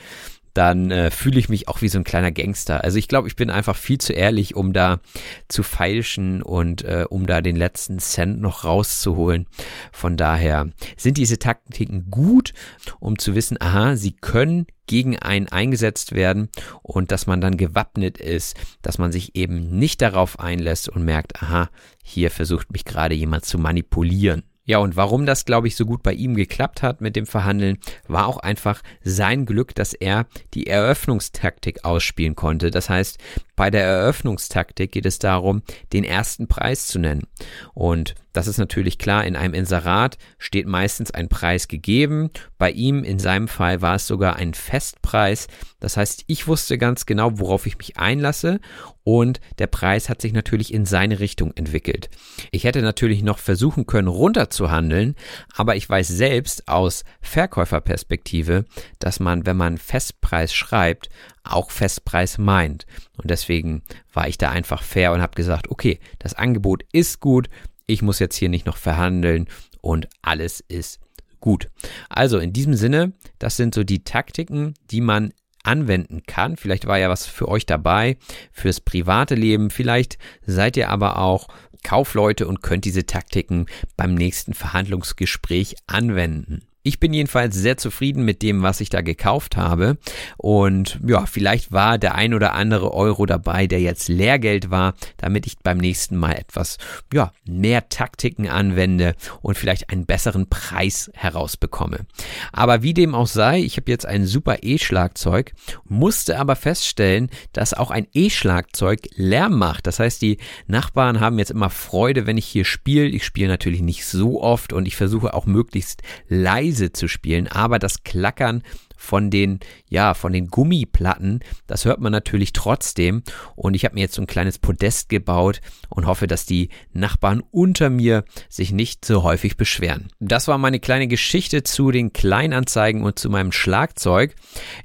dann 0.58 0.90
äh, 0.90 1.12
fühle 1.12 1.38
ich 1.38 1.48
mich 1.48 1.68
auch 1.68 1.82
wie 1.82 1.88
so 1.88 1.98
ein 1.98 2.04
kleiner 2.04 2.32
Gangster. 2.32 2.82
Also 2.82 2.98
ich 2.98 3.06
glaube, 3.06 3.28
ich 3.28 3.36
bin 3.36 3.48
einfach 3.48 3.76
viel 3.76 3.98
zu 3.98 4.12
ehrlich, 4.12 4.56
um 4.56 4.72
da 4.72 4.98
zu 5.46 5.62
feilschen 5.62 6.42
und 6.42 6.82
äh, 6.82 7.04
um 7.08 7.28
da 7.28 7.40
den 7.40 7.54
letzten 7.54 8.00
Cent 8.00 8.40
noch 8.40 8.64
rauszuholen. 8.64 9.46
Von 9.92 10.16
daher 10.16 10.68
sind 10.96 11.16
diese 11.16 11.38
Taktiken 11.38 12.10
gut, 12.10 12.54
um 12.98 13.20
zu 13.20 13.36
wissen, 13.36 13.56
aha, 13.60 13.94
sie 13.94 14.10
können 14.10 14.66
gegen 14.88 15.16
einen 15.16 15.46
eingesetzt 15.46 16.12
werden 16.12 16.48
und 16.82 17.12
dass 17.12 17.28
man 17.28 17.40
dann 17.40 17.56
gewappnet 17.56 18.18
ist, 18.18 18.56
dass 18.82 18.98
man 18.98 19.12
sich 19.12 19.36
eben 19.36 19.78
nicht 19.78 20.02
darauf 20.02 20.40
einlässt 20.40 20.88
und 20.88 21.04
merkt, 21.04 21.40
aha, 21.40 21.70
hier 22.02 22.32
versucht 22.32 22.72
mich 22.72 22.84
gerade 22.84 23.14
jemand 23.14 23.44
zu 23.44 23.60
manipulieren. 23.60 24.42
Ja, 24.68 24.76
und 24.80 24.96
warum 24.96 25.24
das, 25.24 25.46
glaube 25.46 25.66
ich, 25.66 25.76
so 25.76 25.86
gut 25.86 26.02
bei 26.02 26.12
ihm 26.12 26.34
geklappt 26.36 26.82
hat 26.82 27.00
mit 27.00 27.16
dem 27.16 27.24
Verhandeln, 27.24 27.78
war 28.06 28.26
auch 28.26 28.36
einfach 28.36 28.82
sein 29.02 29.46
Glück, 29.46 29.74
dass 29.74 29.94
er 29.94 30.26
die 30.52 30.66
Eröffnungstaktik 30.66 31.86
ausspielen 31.86 32.36
konnte. 32.36 32.70
Das 32.70 32.90
heißt, 32.90 33.16
bei 33.58 33.70
der 33.70 33.82
Eröffnungstaktik 33.82 34.92
geht 34.92 35.04
es 35.04 35.18
darum, 35.18 35.62
den 35.92 36.04
ersten 36.04 36.46
Preis 36.46 36.86
zu 36.86 37.00
nennen. 37.00 37.26
Und 37.74 38.14
das 38.32 38.46
ist 38.46 38.58
natürlich 38.58 38.98
klar, 38.98 39.24
in 39.24 39.34
einem 39.34 39.52
Inserat 39.52 40.16
steht 40.38 40.68
meistens 40.68 41.10
ein 41.10 41.28
Preis 41.28 41.66
gegeben. 41.66 42.30
Bei 42.56 42.70
ihm, 42.70 43.02
in 43.02 43.18
seinem 43.18 43.48
Fall, 43.48 43.82
war 43.82 43.96
es 43.96 44.06
sogar 44.06 44.36
ein 44.36 44.54
Festpreis. 44.54 45.48
Das 45.80 45.96
heißt, 45.96 46.22
ich 46.28 46.46
wusste 46.46 46.78
ganz 46.78 47.04
genau, 47.04 47.40
worauf 47.40 47.66
ich 47.66 47.78
mich 47.78 47.96
einlasse 47.96 48.60
und 49.08 49.40
der 49.58 49.68
Preis 49.68 50.10
hat 50.10 50.20
sich 50.20 50.34
natürlich 50.34 50.72
in 50.74 50.84
seine 50.84 51.18
Richtung 51.18 51.52
entwickelt. 51.56 52.10
Ich 52.50 52.64
hätte 52.64 52.82
natürlich 52.82 53.22
noch 53.22 53.38
versuchen 53.38 53.86
können, 53.86 54.06
runterzuhandeln, 54.06 55.14
aber 55.56 55.76
ich 55.76 55.88
weiß 55.88 56.08
selbst 56.08 56.68
aus 56.68 57.04
Verkäuferperspektive, 57.22 58.66
dass 58.98 59.18
man, 59.18 59.46
wenn 59.46 59.56
man 59.56 59.78
Festpreis 59.78 60.52
schreibt, 60.52 61.08
auch 61.48 61.70
Festpreis 61.70 62.38
meint. 62.38 62.86
Und 63.16 63.30
deswegen 63.30 63.82
war 64.12 64.28
ich 64.28 64.38
da 64.38 64.50
einfach 64.50 64.82
fair 64.82 65.12
und 65.12 65.22
habe 65.22 65.34
gesagt, 65.34 65.70
okay, 65.70 65.98
das 66.18 66.34
Angebot 66.34 66.84
ist 66.92 67.20
gut, 67.20 67.48
ich 67.86 68.02
muss 68.02 68.18
jetzt 68.18 68.36
hier 68.36 68.48
nicht 68.48 68.66
noch 68.66 68.76
verhandeln 68.76 69.48
und 69.80 70.08
alles 70.22 70.60
ist 70.68 71.00
gut. 71.40 71.70
Also 72.08 72.38
in 72.38 72.52
diesem 72.52 72.74
Sinne, 72.74 73.12
das 73.38 73.56
sind 73.56 73.74
so 73.74 73.84
die 73.84 74.04
Taktiken, 74.04 74.74
die 74.90 75.00
man 75.00 75.32
anwenden 75.62 76.22
kann. 76.26 76.56
Vielleicht 76.56 76.86
war 76.86 76.98
ja 76.98 77.08
was 77.08 77.26
für 77.26 77.48
euch 77.48 77.66
dabei, 77.66 78.16
fürs 78.52 78.80
private 78.80 79.34
Leben. 79.34 79.70
Vielleicht 79.70 80.18
seid 80.46 80.76
ihr 80.76 80.88
aber 80.88 81.18
auch 81.18 81.48
Kaufleute 81.82 82.46
und 82.46 82.62
könnt 82.62 82.84
diese 82.84 83.06
Taktiken 83.06 83.66
beim 83.96 84.14
nächsten 84.14 84.54
Verhandlungsgespräch 84.54 85.76
anwenden. 85.86 86.67
Ich 86.88 87.00
bin 87.00 87.12
jedenfalls 87.12 87.54
sehr 87.54 87.76
zufrieden 87.76 88.24
mit 88.24 88.40
dem, 88.40 88.62
was 88.62 88.80
ich 88.80 88.88
da 88.88 89.02
gekauft 89.02 89.58
habe. 89.58 89.98
Und 90.38 90.98
ja, 91.06 91.26
vielleicht 91.26 91.70
war 91.70 91.98
der 91.98 92.14
ein 92.14 92.32
oder 92.32 92.54
andere 92.54 92.94
Euro 92.94 93.26
dabei, 93.26 93.66
der 93.66 93.78
jetzt 93.78 94.08
Lehrgeld 94.08 94.70
war, 94.70 94.94
damit 95.18 95.46
ich 95.46 95.58
beim 95.58 95.76
nächsten 95.76 96.16
Mal 96.16 96.32
etwas, 96.32 96.78
ja, 97.12 97.30
mehr 97.44 97.90
Taktiken 97.90 98.48
anwende 98.48 99.16
und 99.42 99.58
vielleicht 99.58 99.90
einen 99.90 100.06
besseren 100.06 100.48
Preis 100.48 101.10
herausbekomme. 101.12 102.06
Aber 102.52 102.82
wie 102.82 102.94
dem 102.94 103.14
auch 103.14 103.26
sei, 103.26 103.60
ich 103.60 103.76
habe 103.76 103.90
jetzt 103.90 104.06
ein 104.06 104.24
super 104.24 104.56
E-Schlagzeug, 104.62 105.52
musste 105.84 106.38
aber 106.38 106.56
feststellen, 106.56 107.28
dass 107.52 107.74
auch 107.74 107.90
ein 107.90 108.06
E-Schlagzeug 108.14 109.00
Lärm 109.14 109.58
macht. 109.58 109.86
Das 109.86 110.00
heißt, 110.00 110.22
die 110.22 110.38
Nachbarn 110.66 111.20
haben 111.20 111.38
jetzt 111.38 111.50
immer 111.50 111.68
Freude, 111.68 112.26
wenn 112.26 112.38
ich 112.38 112.46
hier 112.46 112.64
spiele. 112.64 113.08
Ich 113.08 113.26
spiele 113.26 113.48
natürlich 113.48 113.82
nicht 113.82 114.06
so 114.06 114.42
oft 114.42 114.72
und 114.72 114.88
ich 114.88 114.96
versuche 114.96 115.34
auch 115.34 115.44
möglichst 115.44 116.00
leise 116.28 116.77
zu 116.92 117.08
spielen, 117.08 117.48
aber 117.48 117.78
das 117.78 118.02
Klackern 118.02 118.62
von 118.98 119.30
den, 119.30 119.60
ja, 119.88 120.12
von 120.12 120.32
den 120.32 120.48
Gummiplatten, 120.48 121.40
das 121.66 121.84
hört 121.84 122.00
man 122.00 122.12
natürlich 122.12 122.52
trotzdem. 122.52 123.22
Und 123.54 123.74
ich 123.74 123.84
habe 123.84 123.94
mir 123.94 124.00
jetzt 124.02 124.14
so 124.14 124.22
ein 124.22 124.26
kleines 124.26 124.58
Podest 124.58 125.08
gebaut 125.08 125.60
und 125.88 126.06
hoffe, 126.06 126.26
dass 126.26 126.44
die 126.44 126.68
Nachbarn 126.92 127.42
unter 127.52 127.90
mir 127.90 128.24
sich 128.48 128.72
nicht 128.72 129.04
so 129.04 129.22
häufig 129.22 129.56
beschweren. 129.56 130.08
Das 130.18 130.48
war 130.48 130.58
meine 130.58 130.80
kleine 130.80 131.06
Geschichte 131.06 131.62
zu 131.62 131.92
den 131.92 132.12
Kleinanzeigen 132.12 133.02
und 133.02 133.18
zu 133.18 133.30
meinem 133.30 133.52
Schlagzeug. 133.52 134.34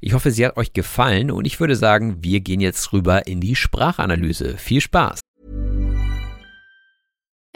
Ich 0.00 0.14
hoffe, 0.14 0.30
sie 0.30 0.46
hat 0.46 0.56
euch 0.56 0.72
gefallen 0.72 1.30
und 1.30 1.44
ich 1.44 1.58
würde 1.58 1.76
sagen, 1.76 2.18
wir 2.22 2.40
gehen 2.40 2.60
jetzt 2.60 2.92
rüber 2.92 3.26
in 3.26 3.40
die 3.40 3.56
Sprachanalyse. 3.56 4.56
Viel 4.56 4.80
Spaß! 4.80 5.20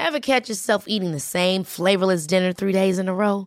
Ever 0.00 0.20
catch 0.20 0.48
yourself 0.48 0.86
eating 0.86 1.12
the 1.12 1.20
same 1.20 1.64
flavorless 1.64 2.26
dinner 2.26 2.52
three 2.52 2.72
days 2.72 2.98
in 2.98 3.08
a 3.08 3.12
row? 3.12 3.46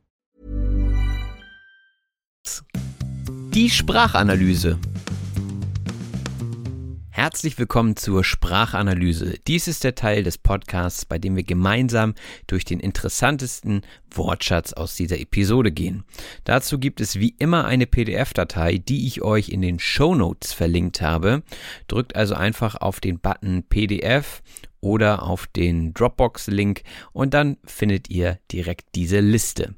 Die 3.53 3.69
Sprachanalyse. 3.69 4.79
Herzlich 7.09 7.59
willkommen 7.59 7.97
zur 7.97 8.23
Sprachanalyse. 8.23 9.39
Dies 9.45 9.67
ist 9.67 9.83
der 9.83 9.93
Teil 9.93 10.23
des 10.23 10.37
Podcasts, 10.37 11.05
bei 11.05 11.19
dem 11.19 11.35
wir 11.35 11.43
gemeinsam 11.43 12.13
durch 12.47 12.63
den 12.63 12.79
interessantesten 12.79 13.81
Wortschatz 14.09 14.71
aus 14.71 14.95
dieser 14.95 15.19
Episode 15.19 15.73
gehen. 15.73 16.05
Dazu 16.45 16.79
gibt 16.79 17.01
es 17.01 17.19
wie 17.19 17.35
immer 17.39 17.65
eine 17.65 17.87
PDF-Datei, 17.87 18.77
die 18.77 19.05
ich 19.05 19.21
euch 19.21 19.49
in 19.49 19.61
den 19.61 19.79
Show 19.79 20.15
Notes 20.15 20.53
verlinkt 20.53 21.01
habe. 21.01 21.43
Drückt 21.89 22.15
also 22.15 22.35
einfach 22.35 22.75
auf 22.75 23.01
den 23.01 23.19
Button 23.19 23.63
PDF 23.63 24.41
oder 24.79 25.23
auf 25.23 25.47
den 25.47 25.93
Dropbox-Link 25.93 26.83
und 27.11 27.33
dann 27.33 27.57
findet 27.65 28.09
ihr 28.09 28.39
direkt 28.49 28.95
diese 28.95 29.19
Liste. 29.19 29.75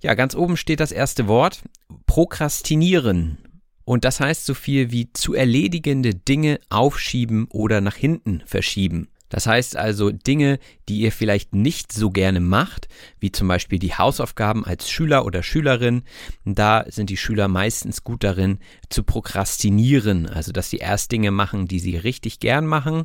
Ja, 0.00 0.14
ganz 0.14 0.34
oben 0.34 0.56
steht 0.56 0.80
das 0.80 0.92
erste 0.92 1.26
Wort, 1.26 1.62
Prokrastinieren. 2.06 3.38
Und 3.84 4.04
das 4.04 4.20
heißt 4.20 4.44
so 4.44 4.54
viel 4.54 4.90
wie 4.92 5.12
zu 5.12 5.34
erledigende 5.34 6.14
Dinge 6.14 6.60
aufschieben 6.68 7.46
oder 7.50 7.80
nach 7.80 7.96
hinten 7.96 8.42
verschieben. 8.44 9.08
Das 9.28 9.46
heißt 9.46 9.76
also 9.76 10.10
Dinge, 10.10 10.58
die 10.88 11.00
ihr 11.00 11.12
vielleicht 11.12 11.54
nicht 11.54 11.92
so 11.92 12.10
gerne 12.10 12.40
macht, 12.40 12.88
wie 13.20 13.32
zum 13.32 13.48
Beispiel 13.48 13.78
die 13.78 13.94
Hausaufgaben 13.94 14.64
als 14.64 14.90
Schüler 14.90 15.24
oder 15.24 15.42
Schülerin. 15.42 16.02
Da 16.44 16.84
sind 16.88 17.10
die 17.10 17.16
Schüler 17.16 17.48
meistens 17.48 18.04
gut 18.04 18.24
darin 18.24 18.58
zu 18.88 19.02
prokrastinieren, 19.02 20.26
also 20.26 20.52
dass 20.52 20.70
sie 20.70 20.78
erst 20.78 21.12
Dinge 21.12 21.30
machen, 21.30 21.68
die 21.68 21.78
sie 21.78 21.96
richtig 21.96 22.40
gern 22.40 22.66
machen 22.66 23.02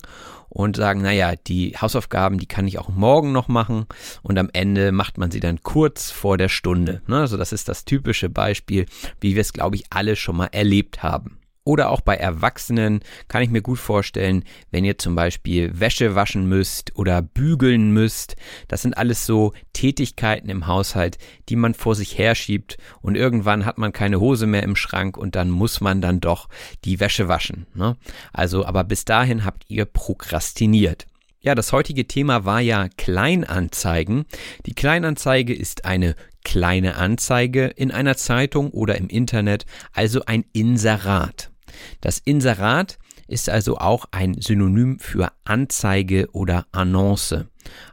und 0.50 0.76
sagen, 0.76 1.02
naja, 1.02 1.34
die 1.36 1.76
Hausaufgaben, 1.80 2.38
die 2.38 2.46
kann 2.46 2.68
ich 2.68 2.78
auch 2.80 2.90
morgen 2.90 3.32
noch 3.32 3.48
machen 3.48 3.88
und 4.22 4.38
am 4.38 4.50
Ende 4.54 4.92
macht 4.92 5.18
man 5.18 5.32
sie 5.32 5.40
dann 5.40 5.62
kurz 5.64 6.12
vor 6.12 6.38
der 6.38 6.50
Stunde. 6.50 7.02
Ne? 7.08 7.22
Also 7.22 7.38
das 7.38 7.52
ist 7.52 7.68
das 7.68 7.86
typische 7.86 8.30
Beispiel, 8.30 8.86
wie 9.20 9.36
wir 9.36 9.42
es, 9.42 9.54
glaube 9.54 9.76
ich, 9.76 9.86
alle 9.90 10.16
schon 10.16 10.38
mal 10.38 10.50
erlebt 10.52 11.02
haben. 11.02 11.40
Oder 11.66 11.92
auch 11.92 12.02
bei 12.02 12.16
Erwachsenen 12.16 13.00
kann 13.30 13.42
ich 13.42 13.50
mir 13.50 13.62
gut 13.62 13.80
vorstellen, 13.80 14.44
wenn 14.72 14.84
ihr 14.84 14.98
zum 14.98 15.16
Beispiel 15.16 15.80
Wäsche 15.80 16.14
waschen 16.14 16.48
müsst 16.48 16.98
oder 16.98 17.22
bügeln 17.22 17.92
müsst. 17.92 18.36
Das 18.68 18.82
sind 18.82 18.98
alles 18.98 19.26
so 19.26 19.54
Tätigkeiten 19.72 20.50
im 20.50 20.68
Haushalt, 20.68 21.18
die 21.48 21.56
man 21.56 21.74
vor 21.74 21.96
sich 21.96 22.18
herschiebt 22.18 22.78
und 23.02 23.16
irgendwann 23.16 23.66
hat 23.66 23.78
man 23.78 23.94
keine 23.94 24.20
Hose 24.20 24.46
mehr 24.46 24.64
im 24.64 24.76
Schrank 24.76 25.18
und 25.18 25.36
dann 25.36 25.50
muss 25.50 25.80
man 25.80 26.02
dann 26.02 26.20
doch 26.20 26.50
die 26.84 27.00
Wäsche 27.00 27.30
waschen. 27.30 27.66
Ne? 27.74 27.96
Also, 28.34 28.66
aber 28.66 28.84
bis 28.84 29.06
dahin 29.06 29.46
habt 29.46 29.64
ihr 29.70 29.86
prokrastiniert. 29.86 31.08
Ja, 31.40 31.56
das 31.56 31.72
heutige 31.72 32.08
Thema 32.08 32.46
war 32.46 32.62
ja 32.62 32.88
Kleinanzeigen. 32.98 34.26
Die 34.66 34.74
Kleinanzeige 34.74 35.54
ist 35.54 35.86
eine 35.86 36.16
kleine 36.44 36.96
Anzeige 36.96 37.68
in 37.68 37.92
einer 37.92 38.16
Zeitung 38.18 38.72
oder 38.72 38.98
im 38.98 39.08
Internet, 39.08 39.66
also 39.94 40.26
ein 40.26 40.46
Inserat. 40.54 41.53
Das 42.02 42.20
Inserat 42.20 42.98
ist 43.28 43.50
also 43.50 43.78
auch 43.78 44.06
ein 44.12 44.40
Synonym 44.40 45.00
für 45.00 45.32
Anzeige 45.46 46.28
oder 46.34 46.66
Annonce. 46.72 47.46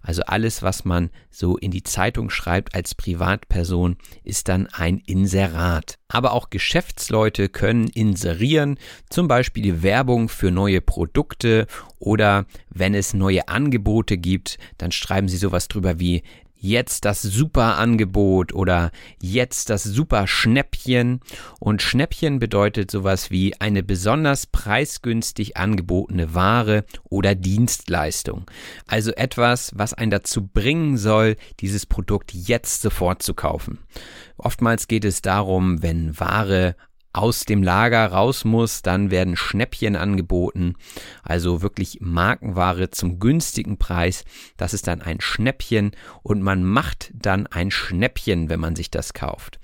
Also 0.03 0.23
alles, 0.23 0.62
was 0.62 0.85
man 0.85 1.11
so 1.31 1.57
in 1.57 1.71
die 1.71 1.85
Zeitung 1.85 2.31
schreibt 2.31 2.75
als 2.75 2.95
Privatperson, 2.95 3.97
ist 4.25 4.49
dann 4.49 4.66
ein 4.66 4.99
Inserat. 4.99 5.99
Aber 6.09 6.33
auch 6.33 6.51
Geschäftsleute 6.51 7.49
können 7.49 7.87
inserieren, 7.88 8.79
zum 9.09 9.29
Beispiel 9.29 9.83
Werbung 9.83 10.29
für 10.29 10.51
neue 10.51 10.81
Produkte 10.81 11.66
oder 11.99 12.47
wenn 12.69 12.95
es 12.95 13.14
neue 13.14 13.49
Angebote 13.49 14.19
gibt, 14.19 14.59
dann 14.79 14.93
schreiben 14.93 15.29
sie 15.29 15.37
sowas 15.37 15.69
drüber 15.69 16.01
wie 16.01 16.23
jetzt 16.61 17.05
das 17.05 17.23
super 17.23 17.79
Angebot 17.79 18.53
oder 18.53 18.90
jetzt 19.20 19.70
das 19.70 19.83
super 19.83 20.27
Schnäppchen. 20.27 21.20
Und 21.59 21.83
Schnäppchen 21.83 22.38
bedeutet 22.38 22.90
sowas 22.90 23.31
wie 23.31 23.59
eine 23.61 23.83
besonders 23.83 24.46
preisgünstig 24.46 25.57
angebotene 25.57 26.35
Ware 26.35 26.85
oder 27.05 27.35
Dienstleistung. 27.35 28.46
Also 28.87 29.11
etwas, 29.12 29.73
was 29.75 29.94
einen 29.94 30.11
dazu 30.11 30.46
bringen 30.46 30.96
soll, 30.96 31.37
dieses 31.61 31.87
Produkt 31.87 32.33
jetzt 32.33 32.83
sofort 32.83 33.23
zu 33.23 33.35
kaufen. 33.35 33.79
Oftmals 34.37 34.88
geht 34.88 35.05
es 35.05 35.23
darum, 35.23 35.83
wenn 35.83 36.18
Ware 36.18 36.77
aus 37.12 37.44
dem 37.44 37.62
Lager 37.62 38.07
raus 38.07 38.44
muss, 38.44 38.83
dann 38.83 39.11
werden 39.11 39.37
Schnäppchen 39.37 39.96
angeboten, 39.96 40.75
also 41.23 41.62
wirklich 41.62 41.99
Markenware 42.01 42.90
zum 42.90 43.18
günstigen 43.18 43.79
Preis. 43.79 44.25
Das 44.57 44.75
ist 44.75 44.87
dann 44.87 45.03
ein 45.03 45.20
Schnäppchen 45.20 45.92
und 46.23 46.42
man 46.42 46.62
macht 46.64 47.11
dann 47.14 47.46
ein 47.46 47.70
Schnäppchen, 47.70 48.49
wenn 48.49 48.61
man 48.61 48.77
sich 48.77 48.90
das 48.90 49.12
kauft. 49.12 49.59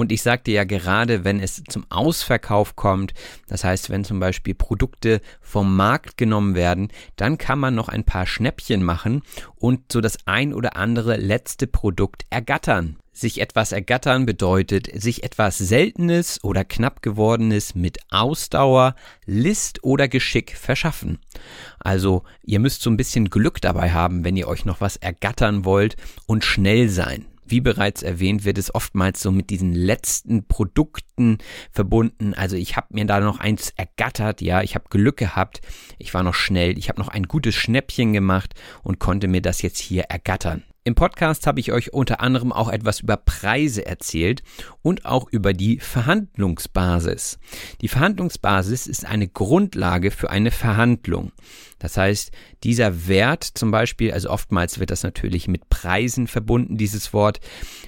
Und 0.00 0.12
ich 0.12 0.22
sagte 0.22 0.50
ja 0.50 0.64
gerade, 0.64 1.24
wenn 1.24 1.40
es 1.40 1.62
zum 1.68 1.84
Ausverkauf 1.90 2.74
kommt, 2.74 3.12
das 3.48 3.64
heißt, 3.64 3.90
wenn 3.90 4.02
zum 4.02 4.18
Beispiel 4.18 4.54
Produkte 4.54 5.20
vom 5.42 5.76
Markt 5.76 6.16
genommen 6.16 6.54
werden, 6.54 6.88
dann 7.16 7.36
kann 7.36 7.58
man 7.58 7.74
noch 7.74 7.90
ein 7.90 8.04
paar 8.04 8.26
Schnäppchen 8.26 8.82
machen 8.82 9.20
und 9.56 9.92
so 9.92 10.00
das 10.00 10.16
ein 10.24 10.54
oder 10.54 10.76
andere 10.76 11.18
letzte 11.18 11.66
Produkt 11.66 12.24
ergattern. 12.30 12.96
Sich 13.12 13.42
etwas 13.42 13.72
ergattern 13.72 14.24
bedeutet, 14.24 14.88
sich 14.98 15.22
etwas 15.22 15.58
Seltenes 15.58 16.42
oder 16.42 16.64
knapp 16.64 17.02
gewordenes 17.02 17.74
mit 17.74 17.98
Ausdauer, 18.08 18.94
List 19.26 19.84
oder 19.84 20.08
Geschick 20.08 20.56
verschaffen. 20.56 21.18
Also 21.78 22.22
ihr 22.42 22.58
müsst 22.58 22.80
so 22.80 22.88
ein 22.88 22.96
bisschen 22.96 23.28
Glück 23.28 23.60
dabei 23.60 23.90
haben, 23.90 24.24
wenn 24.24 24.38
ihr 24.38 24.48
euch 24.48 24.64
noch 24.64 24.80
was 24.80 24.96
ergattern 24.96 25.66
wollt 25.66 25.96
und 26.24 26.42
schnell 26.42 26.88
sein. 26.88 27.26
Wie 27.50 27.60
bereits 27.60 28.02
erwähnt, 28.02 28.44
wird 28.44 28.58
es 28.58 28.74
oftmals 28.74 29.20
so 29.20 29.32
mit 29.32 29.50
diesen 29.50 29.72
letzten 29.72 30.46
Produkten 30.46 31.38
verbunden. 31.72 32.32
Also 32.32 32.56
ich 32.56 32.76
habe 32.76 32.86
mir 32.90 33.04
da 33.04 33.20
noch 33.20 33.40
eins 33.40 33.72
ergattert, 33.76 34.40
ja, 34.40 34.62
ich 34.62 34.74
habe 34.76 34.88
Glück 34.88 35.16
gehabt, 35.16 35.60
ich 35.98 36.14
war 36.14 36.22
noch 36.22 36.34
schnell, 36.34 36.78
ich 36.78 36.88
habe 36.88 37.00
noch 37.00 37.08
ein 37.08 37.24
gutes 37.24 37.56
Schnäppchen 37.56 38.12
gemacht 38.12 38.54
und 38.82 39.00
konnte 39.00 39.26
mir 39.26 39.42
das 39.42 39.62
jetzt 39.62 39.78
hier 39.78 40.04
ergattern. 40.04 40.62
Im 40.90 40.96
Podcast 40.96 41.46
habe 41.46 41.60
ich 41.60 41.70
euch 41.70 41.92
unter 41.92 42.18
anderem 42.18 42.52
auch 42.52 42.68
etwas 42.68 42.98
über 42.98 43.16
Preise 43.16 43.86
erzählt 43.86 44.42
und 44.82 45.04
auch 45.06 45.28
über 45.30 45.52
die 45.52 45.78
Verhandlungsbasis. 45.78 47.38
Die 47.80 47.86
Verhandlungsbasis 47.86 48.88
ist 48.88 49.06
eine 49.06 49.28
Grundlage 49.28 50.10
für 50.10 50.30
eine 50.30 50.50
Verhandlung. 50.50 51.30
Das 51.78 51.96
heißt, 51.96 52.32
dieser 52.64 53.06
Wert 53.06 53.44
zum 53.44 53.70
Beispiel, 53.70 54.10
also 54.10 54.30
oftmals 54.30 54.80
wird 54.80 54.90
das 54.90 55.04
natürlich 55.04 55.46
mit 55.46 55.68
Preisen 55.70 56.26
verbunden, 56.26 56.76
dieses 56.76 57.12
Wort, 57.12 57.38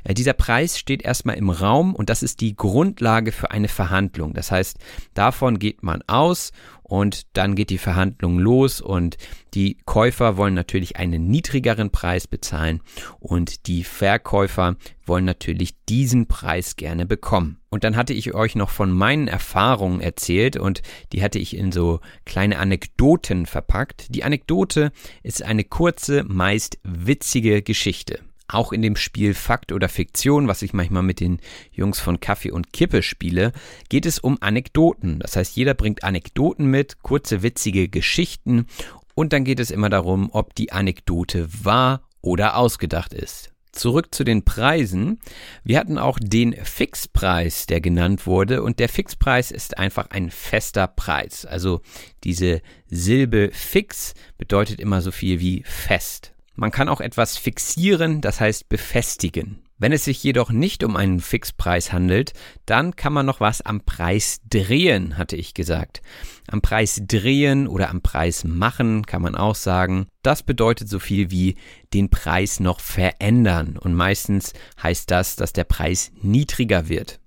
äh, 0.05 0.15
dieser 0.15 0.33
Preis 0.33 0.79
steht 0.79 1.03
erstmal 1.03 1.37
im 1.37 1.51
Raum 1.51 1.97
und 1.97 2.09
das 2.09 2.23
ist 2.23 2.41
die 2.41 2.55
Grundlage 2.55 3.33
für 3.33 3.51
eine 3.51 3.69
Verhandlung. 3.69 4.33
Das 4.33 4.53
heißt, 4.53 4.79
davon 5.15 5.59
geht 5.59 5.83
man 5.83 6.03
aus 6.07 6.53
und 6.92 7.22
dann 7.33 7.55
geht 7.55 7.70
die 7.70 7.78
Verhandlung 7.78 8.38
los 8.38 8.83
und 8.83 9.16
die 9.55 9.78
Käufer 9.87 10.37
wollen 10.37 10.52
natürlich 10.52 10.98
einen 10.98 11.26
niedrigeren 11.26 11.88
Preis 11.88 12.26
bezahlen 12.26 12.83
und 13.18 13.66
die 13.66 13.83
Verkäufer 13.83 14.76
wollen 15.07 15.24
natürlich 15.24 15.74
diesen 15.88 16.26
Preis 16.26 16.76
gerne 16.76 17.07
bekommen. 17.07 17.57
Und 17.70 17.85
dann 17.85 17.96
hatte 17.96 18.12
ich 18.12 18.35
euch 18.35 18.57
noch 18.57 18.68
von 18.68 18.92
meinen 18.92 19.26
Erfahrungen 19.26 20.02
erzählt 20.02 20.59
und 20.59 20.83
die 21.14 21.22
hatte 21.22 21.38
ich 21.38 21.57
in 21.57 21.72
so 21.72 22.00
kleine 22.26 22.59
Anekdoten 22.59 23.46
verpackt. 23.46 24.14
Die 24.14 24.24
Anekdote 24.24 24.92
ist 25.22 25.42
eine 25.42 25.64
kurze, 25.64 26.24
meist 26.24 26.78
witzige 26.83 27.62
Geschichte. 27.62 28.20
Auch 28.53 28.73
in 28.73 28.83
dem 28.83 28.97
Spiel 28.97 29.35
Fakt 29.35 29.73
oder 29.73 29.88
Fiktion, 29.88 30.47
was 30.47 30.62
ich 30.62 30.73
manchmal 30.73 31.03
mit 31.03 31.21
den 31.21 31.41
Jungs 31.73 32.01
von 32.01 32.21
Kaffee 32.21 32.51
und 32.51 32.73
Kippe 32.73 33.03
spiele, 33.03 33.53
geht 33.88 34.05
es 34.05 34.19
um 34.19 34.37
Anekdoten. 34.41 35.19
Das 35.21 35.37
heißt, 35.37 35.57
jeder 35.57 35.75
bringt 35.75 36.05
Anekdoten 36.05 36.67
mit, 36.67 37.03
kurze 37.03 37.43
witzige 37.43 37.88
Geschichten 37.88 38.67
und 39.15 39.33
dann 39.33 39.45
geht 39.45 39.61
es 39.61 39.71
immer 39.71 39.88
darum, 39.88 40.31
ob 40.33 40.55
die 40.55 40.73
Anekdote 40.73 41.49
wahr 41.65 42.03
oder 42.21 42.57
ausgedacht 42.57 43.15
ist. 43.15 43.53
Zurück 43.73 44.15
zu 44.15 44.23
den 44.23 44.45
Preisen. 44.45 45.19
Wir 45.65 45.79
hatten 45.79 45.97
auch 45.97 46.19
den 46.21 46.53
Fixpreis, 46.53 47.65
der 47.65 47.81
genannt 47.81 48.27
wurde. 48.27 48.62
Und 48.62 48.79
der 48.79 48.91
Fixpreis 48.91 49.51
ist 49.51 49.79
einfach 49.79 50.11
ein 50.11 50.31
fester 50.31 50.87
Preis. 50.87 51.47
Also 51.47 51.81
diese 52.23 52.61
Silbe 52.87 53.49
fix 53.51 54.12
bedeutet 54.37 54.79
immer 54.79 55.01
so 55.01 55.11
viel 55.11 55.41
wie 55.41 55.62
fest. 55.65 56.35
Man 56.55 56.71
kann 56.71 56.88
auch 56.88 57.01
etwas 57.01 57.37
fixieren, 57.37 58.21
das 58.21 58.41
heißt 58.41 58.69
befestigen. 58.69 59.62
Wenn 59.79 59.91
es 59.91 60.05
sich 60.05 60.23
jedoch 60.23 60.53
nicht 60.53 60.85
um 60.85 60.97
einen 60.97 61.19
Fixpreis 61.19 61.93
handelt, 61.93 62.35
dann 62.67 62.95
kann 62.95 63.12
man 63.12 63.27
noch 63.27 63.41
was 63.41 63.62
am 63.62 63.81
Preis 63.81 64.41
drehen, 64.49 65.19
hatte 65.19 65.35
ich 65.35 65.55
gesagt. 65.55 66.03
Am 66.47 66.61
Preis 66.61 67.03
drehen 67.09 67.67
oder 67.67 67.91
am 67.91 68.01
Preis 68.01 68.45
machen 68.45 69.05
kann 69.07 69.23
man 69.23 69.35
auch 69.35 69.57
sagen. 69.57 70.07
Das 70.23 70.45
bedeutet 70.45 70.88
so 70.88 71.01
viel 71.01 71.33
wie 71.33 71.57
den 71.95 72.11
Preis 72.11 72.61
noch 72.61 72.79
verändern 72.79 73.77
und 73.77 73.95
meistens 73.95 74.53
heißt 74.81 75.11
das, 75.11 75.35
dass 75.35 75.53
der 75.53 75.65
Preis 75.65 76.12
niedriger 76.23 76.88
wird. 76.88 77.19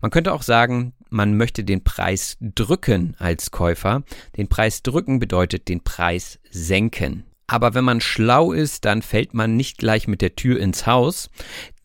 Man 0.00 0.10
könnte 0.10 0.32
auch 0.32 0.42
sagen, 0.42 0.94
man 1.10 1.36
möchte 1.36 1.62
den 1.62 1.84
Preis 1.84 2.38
drücken 2.40 3.16
als 3.18 3.50
Käufer. 3.50 4.02
Den 4.38 4.48
Preis 4.48 4.82
drücken 4.82 5.18
bedeutet 5.18 5.68
den 5.68 5.84
Preis 5.84 6.38
senken. 6.50 7.24
Aber 7.46 7.74
wenn 7.74 7.84
man 7.84 8.00
schlau 8.00 8.52
ist, 8.52 8.84
dann 8.84 9.02
fällt 9.02 9.34
man 9.34 9.56
nicht 9.56 9.78
gleich 9.78 10.08
mit 10.08 10.22
der 10.22 10.36
Tür 10.36 10.58
ins 10.60 10.86
Haus, 10.86 11.30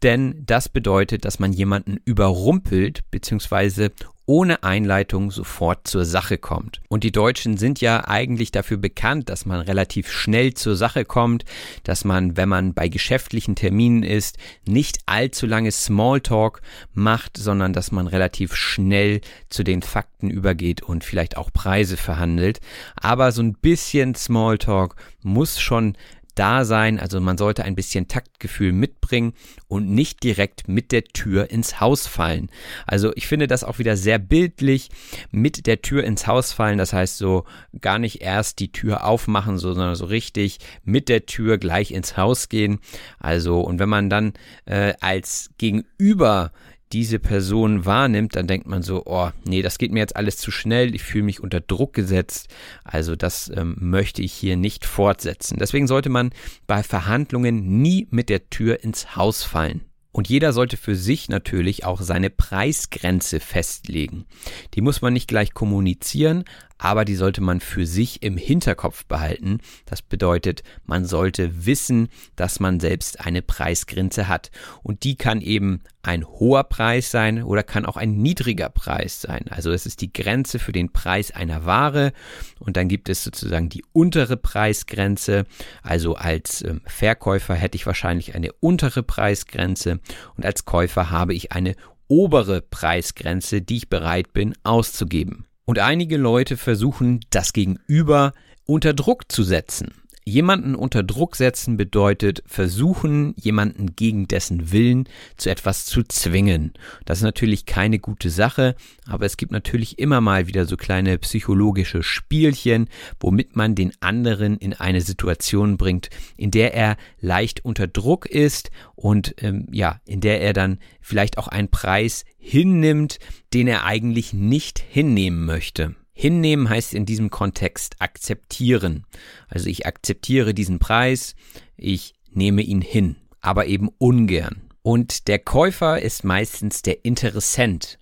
denn 0.04 0.43
das 0.46 0.70
bedeutet, 0.70 1.26
dass 1.26 1.39
man 1.39 1.52
jemanden 1.52 1.98
überrumpelt 2.06 3.02
bzw 3.12 3.89
ohne 4.28 4.62
Einleitung 4.62 5.32
sofort 5.32 5.88
zur 5.88 6.06
Sache 6.06 6.38
kommt. 6.38 6.82
Und 6.90 7.06
die 7.06 7.13
Deutschen 7.13 7.58
sind 7.58 7.80
ja 7.80 8.08
eigentlich 8.08 8.52
dafür 8.52 8.78
bekannt, 8.78 9.30
dass 9.30 9.46
man 9.46 9.62
relativ 9.62 10.12
schnell 10.12 10.54
zur 10.54 10.76
Sache 10.76 11.06
kommt, 11.06 11.46
dass 11.84 12.04
man, 12.04 12.36
wenn 12.36 12.50
man 12.50 12.74
bei 12.74 12.90
geschäftlichen 12.90 13.56
Terminen 13.56 14.04
ist, 14.04 14.38
nicht 14.68 15.00
allzu 15.06 15.48
lange 15.48 15.72
Smalltalk 15.72 16.62
macht, 16.94 17.38
sondern 17.38 17.72
dass 17.72 17.92
man 17.92 18.06
relativ 18.06 18.54
schnell 18.54 19.22
zu 19.50 19.63
den 19.63 19.82
Fakten 19.82 20.30
übergeht 20.30 20.84
und 20.84 21.06
vielleicht 21.06 21.38
auch 21.38 21.52
Preise 21.54 21.96
verhandelt. 21.96 22.60
Aber 22.98 23.32
so 23.32 23.42
ein 23.42 23.54
bisschen 23.54 24.13
Smalltalk 24.13 24.96
muss 25.24 25.60
schon 25.60 25.96
da 26.38 26.65
sein. 26.65 27.00
Also 27.00 27.19
man 27.19 27.38
sollte 27.38 27.63
ein 27.63 27.76
bisschen 27.76 28.08
Taktgefühl 28.08 28.71
mitbringen 28.71 29.34
und 29.67 29.89
nicht 29.89 30.23
direkt 30.23 30.67
mit 30.67 30.91
der 30.91 31.04
Tür 31.04 31.50
ins 31.50 31.80
Haus 31.80 32.08
fallen. 32.08 32.50
Also 32.86 33.12
ich 33.15 33.28
finde 33.28 33.47
das 33.47 33.63
auch 33.63 33.80
wieder 33.80 33.97
sehr 33.97 34.19
bildlich 34.19 34.89
mit 35.32 35.67
der 35.67 35.82
Tür 35.82 36.04
ins 36.04 36.28
Haus 36.28 36.54
fallen. 36.54 36.78
Das 36.78 36.93
heißt 36.93 37.17
so 37.17 37.45
gar 37.82 38.00
nicht 38.00 38.21
erst 38.21 38.60
die 38.60 38.71
Tür 38.71 39.06
aufmachen, 39.06 39.58
sondern 39.58 39.95
so 39.95 40.06
richtig 40.06 40.60
mit 40.84 41.10
der 41.10 41.26
Tür 41.26 41.58
gleich 41.58 41.91
ins 41.91 42.17
Haus 42.17 42.50
gehen. 42.50 42.80
Also 43.19 43.62
und 43.62 43.80
wenn 43.80 43.89
man 43.89 44.10
dann 44.10 44.34
äh, 44.65 44.93
als 45.02 45.50
Gegenüber 45.58 46.52
diese 46.93 47.19
Person 47.19 47.86
wahrnimmt, 47.86 48.36
dann 48.36 48.47
denkt 48.47 48.67
man 48.67 48.82
so, 48.82 49.04
oh, 49.06 49.30
nee, 49.45 49.62
das 49.62 49.78
geht 49.78 49.91
mir 49.91 50.00
jetzt 50.00 50.15
alles 50.15 50.38
zu 50.38 50.52
schnell, 50.52 50.95
ich 50.95 51.04
fühle 51.04 51.26
mich 51.26 51.41
unter 51.41 51.60
Druck 51.60 51.93
gesetzt, 51.93 52.47
also 52.84 53.15
das 53.15 53.52
ähm, 53.56 53.76
möchte 53.80 54.21
ich 54.21 54.34
hier 54.34 54.56
nicht 54.56 54.86
fortsetzen. 54.86 55.58
Deswegen 55.60 55.88
sollte 55.88 56.10
man 56.10 56.32
bei 56.65 56.84
Verhandlungen 56.84 57.82
nie 57.82 58.08
mit 58.10 58.30
der 58.30 58.50
Tür 58.50 58.84
ins 58.84 59.15
Haus 59.15 59.43
fallen. 59.43 59.82
Und 60.17 60.30
jeder 60.30 60.52
sollte 60.52 60.78
für 60.78 60.95
sich 60.95 61.30
natürlich 61.30 61.86
auch 61.86 62.02
seine 62.02 62.32
Preisgrenze 62.32 63.39
festlegen. 63.39 64.26
Die 64.73 64.82
muss 64.82 65.04
man 65.04 65.13
nicht 65.13 65.28
gleich 65.28 65.54
kommunizieren, 65.54 66.43
aber 66.78 67.06
die 67.06 67.16
sollte 67.16 67.42
man 67.42 67.60
für 67.60 67.86
sich 67.86 68.24
im 68.24 68.38
Hinterkopf 68.38 69.06
behalten. 69.06 69.60
Das 69.86 70.02
bedeutet, 70.02 70.63
man 70.86 71.06
sollte 71.06 71.66
wissen, 71.66 72.10
dass 72.36 72.60
man 72.60 72.80
selbst 72.80 73.26
eine 73.26 73.42
Preisgrenze 73.42 74.28
hat. 74.28 74.52
Und 74.84 75.04
die 75.04 75.16
kann 75.16 75.42
eben 75.42 75.82
ein 76.04 76.26
hoher 76.26 76.63
Preis 76.63 77.12
sein 77.12 77.44
oder 77.44 77.63
kann 77.63 77.86
auch 77.86 77.98
ein 77.98 78.18
niedriger 78.18 78.70
Preis 78.70 79.22
sein. 79.22 79.46
Also 79.50 79.72
es 79.72 79.86
ist 79.86 80.02
die 80.02 80.13
Grenze 80.13 80.58
für 80.58 80.72
den 80.72 80.94
Preis 80.94 81.32
einer 81.32 81.66
Ware 81.66 82.13
und 82.60 82.78
dann 82.78 82.88
gibt 82.88 83.10
es 83.10 83.24
sozusagen 83.24 83.68
die 83.70 83.84
untere 83.92 84.38
Preisgrenze. 84.38 85.46
Also 85.84 86.16
als 86.16 86.63
ähm, 86.63 86.82
Verkäufer 86.86 87.56
hätte 87.56 87.76
ich 87.76 87.86
wahrscheinlich 87.86 88.36
eine 88.36 88.54
untere 88.54 89.04
Preisgrenze 89.04 90.00
und 90.36 90.46
als 90.46 90.63
Käufer 90.66 91.12
habe 91.12 91.34
ich 91.34 91.52
eine 91.52 91.76
obere 92.08 92.62
Preisgrenze, 92.62 93.62
die 93.62 93.78
ich 93.78 93.90
bereit 93.90 94.32
bin 94.32 94.54
auszugeben. 94.63 95.46
Und 95.67 95.80
einige 95.80 96.15
Leute 96.15 96.56
versuchen, 96.56 97.19
das 97.30 97.51
Gegenüber 97.51 98.34
unter 98.65 98.93
Druck 98.93 99.30
zu 99.30 99.43
setzen. 99.43 99.93
Jemanden 100.28 100.76
unter 100.76 101.04
Druck 101.04 101.38
setzen 101.38 101.78
bedeutet 101.78 102.44
versuchen, 102.46 103.34
jemanden 103.38 103.96
gegen 103.96 104.28
dessen 104.28 104.74
Willen 104.74 105.08
zu 105.38 105.50
etwas 105.50 105.86
zu 105.86 106.04
zwingen. 106.04 106.74
Das 107.06 107.20
ist 107.20 107.24
natürlich 107.24 107.66
keine 107.66 107.98
gute 107.98 108.30
Sache, 108.30 108.76
aber 109.06 109.26
es 109.26 109.38
gibt 109.38 109.54
natürlich 109.54 110.00
immer 110.00 110.20
mal 110.20 110.48
wieder 110.48 110.66
so 110.66 110.76
kleine 110.76 111.18
psychologische 111.18 112.04
Spielchen, 112.04 112.90
womit 113.22 113.56
man 113.56 113.74
den 113.74 113.94
anderen 114.02 114.58
in 114.58 114.74
eine 114.74 115.00
Situation 115.00 115.78
bringt, 115.78 116.10
in 116.36 116.52
der 116.52 116.74
er 116.74 116.98
leicht 117.22 117.63
unter 117.63 117.88
Druck 117.88 118.26
ist 118.26 118.70
und 118.96 119.34
ähm, 119.42 119.70
ja, 119.72 120.02
in 120.06 120.20
der 120.20 120.42
er 120.42 120.52
dann 120.52 120.80
vielleicht 121.00 121.38
auch 121.38 121.48
einen 121.48 121.70
Preis 121.70 122.26
hinnimmt, 122.38 123.20
den 123.54 123.70
er 123.70 123.86
eigentlich 123.86 124.34
nicht 124.34 124.80
hinnehmen 124.80 125.46
möchte. 125.46 125.96
Hinnehmen 126.19 126.67
heißt 126.67 126.95
in 126.95 127.06
diesem 127.06 127.30
Kontext 127.30 127.97
akzeptieren. 127.99 129.06
Also 129.49 129.69
ich 129.69 129.86
akzeptiere 129.86 130.56
diesen 130.56 130.80
Preis, 130.80 131.36
ich 131.75 132.15
nehme 132.32 132.63
ihn 132.63 132.82
hin, 132.82 133.17
aber 133.39 133.67
eben 133.67 133.89
ungern. 133.99 134.63
Und 134.82 135.27
der 135.27 135.38
Käufer 135.38 136.01
ist 136.01 136.23
meistens 136.23 136.82
der 136.82 137.06
Interessent. 137.06 137.99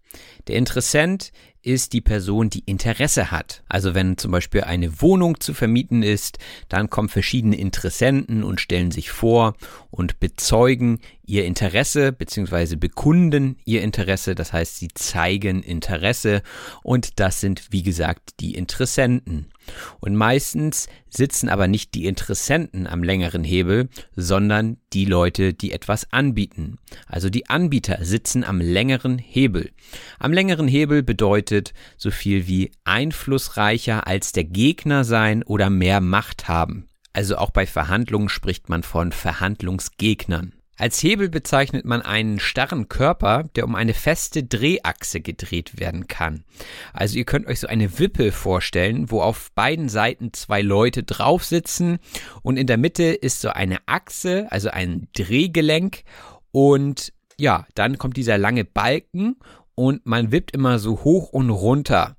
Der 0.47 0.56
Interessent 0.56 1.34
ist 1.65 1.93
die 1.93 2.01
Person, 2.01 2.49
die 2.49 2.63
Interesse 2.65 3.32
hat. 3.32 3.63
Also 3.67 3.95
wenn 3.95 4.17
zum 4.17 4.32
Beispiel 4.32 4.62
eine 4.62 5.01
Wohnung 5.01 5.39
zu 5.39 5.54
vermieten 5.54 6.04
ist, 6.04 6.38
dann 6.69 6.89
kommen 6.89 7.10
verschiedene 7.10 7.58
Interessenten 7.58 8.43
und 8.43 8.62
stellen 8.62 8.91
sich 8.91 9.10
vor 9.10 9.56
und 9.89 10.19
bezeugen 10.19 10.99
ihr 11.25 11.45
Interesse 11.45 12.12
bzw. 12.12 12.75
bekunden 12.75 13.58
ihr 13.65 13.82
Interesse. 13.82 14.36
Das 14.36 14.54
heißt, 14.54 14.78
sie 14.78 14.89
zeigen 14.93 15.63
Interesse 15.63 16.43
und 16.84 17.19
das 17.19 17.41
sind, 17.41 17.71
wie 17.71 17.84
gesagt, 17.84 18.39
die 18.39 18.54
Interessenten. 18.54 19.47
Und 19.99 20.15
meistens 20.15 20.88
sitzen 21.10 21.49
aber 21.49 21.67
nicht 21.67 21.93
die 21.93 22.06
Interessenten 22.06 22.88
am 22.88 23.04
längeren 23.04 23.43
Hebel, 23.43 23.89
sondern 24.15 24.78
die 24.93 25.06
Leute, 25.06 25.54
die 25.54 25.71
etwas 25.71 26.12
anbieten. 26.12 26.78
Also 27.08 27.30
die 27.30 27.49
Anbieter 27.49 28.04
sitzen 28.04 28.43
am 28.43 28.60
längeren 28.60 29.17
Hebel. 29.17 29.71
Am 30.19 30.34
längeren 30.34 30.67
Hebel 30.67 31.04
bedeutet 31.04 31.73
so 31.97 32.12
viel 32.12 32.47
wie 32.47 32.71
einflussreicher 32.84 34.08
als 34.08 34.32
der 34.32 34.43
Gegner 34.43 35.04
sein 35.04 35.43
oder 35.43 35.69
mehr 35.69 36.01
Macht 36.01 36.47
haben. 36.47 36.88
Also 37.13 37.38
auch 37.38 37.51
bei 37.51 37.65
Verhandlungen 37.65 38.30
spricht 38.30 38.67
man 38.67 38.84
von 38.84 39.13
Verhandlungsgegnern. 39.13 40.54
Als 40.78 41.02
Hebel 41.02 41.30
bezeichnet 41.30 41.86
man 41.86 42.02
einen 42.02 42.40
starren 42.40 42.90
Körper, 42.90 43.44
der 43.56 43.64
um 43.64 43.76
eine 43.76 43.94
feste 43.94 44.44
Drehachse 44.44 45.22
gedreht 45.22 45.80
werden 45.80 46.08
kann. 46.08 46.44
Also 46.94 47.18
ihr 47.18 47.26
könnt 47.26 47.48
euch 47.48 47.62
so 47.62 47.68
eine 47.68 47.98
Wippe 47.98 48.32
vorstellen, 48.34 49.10
wo 49.10 49.22
auf 49.22 49.52
beiden 49.54 49.88
Seiten 49.88 50.34
zwei 50.34 50.62
Leute 50.62 51.04
drauf 51.04 51.46
sitzen 51.46 52.00
und 52.42 52.58
in 52.58 52.68
der 52.68 52.78
Mitte 52.78 53.04
ist 53.04 53.40
so 53.40 53.50
eine 53.50 53.80
Achse, 53.86 54.48
also 54.50 54.70
ein 54.70 55.08
Drehgelenk 55.14 56.04
und 56.52 57.14
ja, 57.38 57.66
dann 57.76 57.97
kommt 57.97 58.18
dieser 58.18 58.38
lange 58.38 58.66
Balken 58.66 59.38
und 59.76 60.06
man 60.06 60.32
wippt 60.32 60.52
immer 60.52 60.80
so 60.80 61.04
hoch 61.04 61.30
und 61.30 61.49
runter. 61.49 62.16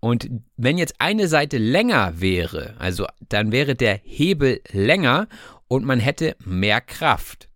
Und 0.00 0.30
wenn 0.56 0.78
jetzt 0.78 0.94
eine 1.00 1.26
Seite 1.26 1.58
länger 1.58 2.20
wäre, 2.20 2.74
also 2.78 3.06
dann 3.28 3.50
wäre 3.50 3.74
der 3.74 4.00
Hebel 4.04 4.60
länger 4.70 5.26
und 5.66 5.84
man 5.84 5.98
hätte 5.98 6.36
mehr 6.44 6.80
Kraft. 6.80 7.47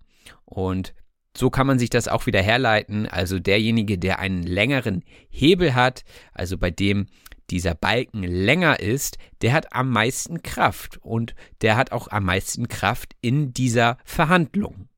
Und 0.53 0.95
so 1.37 1.49
kann 1.49 1.67
man 1.67 1.79
sich 1.79 1.91
das 1.91 2.09
auch 2.09 2.27
wieder 2.27 2.43
herleiten. 2.43 3.07
Also 3.07 3.39
derjenige, 3.39 3.99
der 3.99 4.19
einen 4.19 4.43
längeren 4.43 5.03
Hebel 5.31 5.75
hat, 5.75 6.05
also 6.35 6.59
bei 6.59 6.71
dem 6.71 7.07
dieser 7.51 7.75
Balken 7.75 8.23
länger 8.23 8.81
ist, 8.81 9.19
der 9.41 9.53
hat 9.53 9.75
am 9.75 9.91
meisten 9.91 10.43
Kraft 10.43 10.99
und 11.03 11.35
der 11.61 11.77
hat 11.77 11.93
auch 11.93 12.09
am 12.09 12.25
meisten 12.25 12.69
Kraft 12.69 13.15
in 13.21 13.53
dieser 13.53 13.99
Verhandlung. 14.05 14.89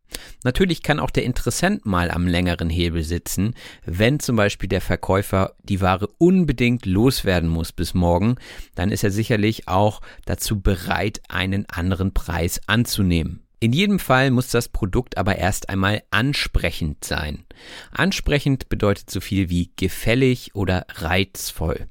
Natürlich 0.44 0.82
kann 0.82 1.00
auch 1.00 1.10
der 1.10 1.24
Interessent 1.24 1.86
mal 1.86 2.10
am 2.10 2.28
längeren 2.28 2.70
Hebel 2.70 3.02
sitzen, 3.02 3.54
wenn 3.84 4.20
zum 4.20 4.36
Beispiel 4.36 4.68
der 4.68 4.80
Verkäufer 4.80 5.54
die 5.62 5.80
Ware 5.80 6.08
unbedingt 6.18 6.86
loswerden 6.86 7.48
muss 7.48 7.72
bis 7.72 7.94
morgen, 7.94 8.36
dann 8.76 8.92
ist 8.92 9.02
er 9.02 9.10
sicherlich 9.10 9.66
auch 9.66 10.00
dazu 10.24 10.60
bereit, 10.60 11.20
einen 11.28 11.68
anderen 11.68 12.14
Preis 12.14 12.60
anzunehmen. 12.66 13.43
In 13.64 13.72
jedem 13.72 13.98
Fall 13.98 14.30
muss 14.30 14.48
das 14.48 14.68
Produkt 14.68 15.16
aber 15.16 15.36
erst 15.36 15.70
einmal 15.70 16.02
ansprechend 16.10 17.02
sein. 17.02 17.46
Ansprechend 17.92 18.68
bedeutet 18.68 19.08
so 19.08 19.22
viel 19.22 19.48
wie 19.48 19.70
gefällig 19.76 20.54
oder 20.54 20.84
reizvoll. 20.96 21.88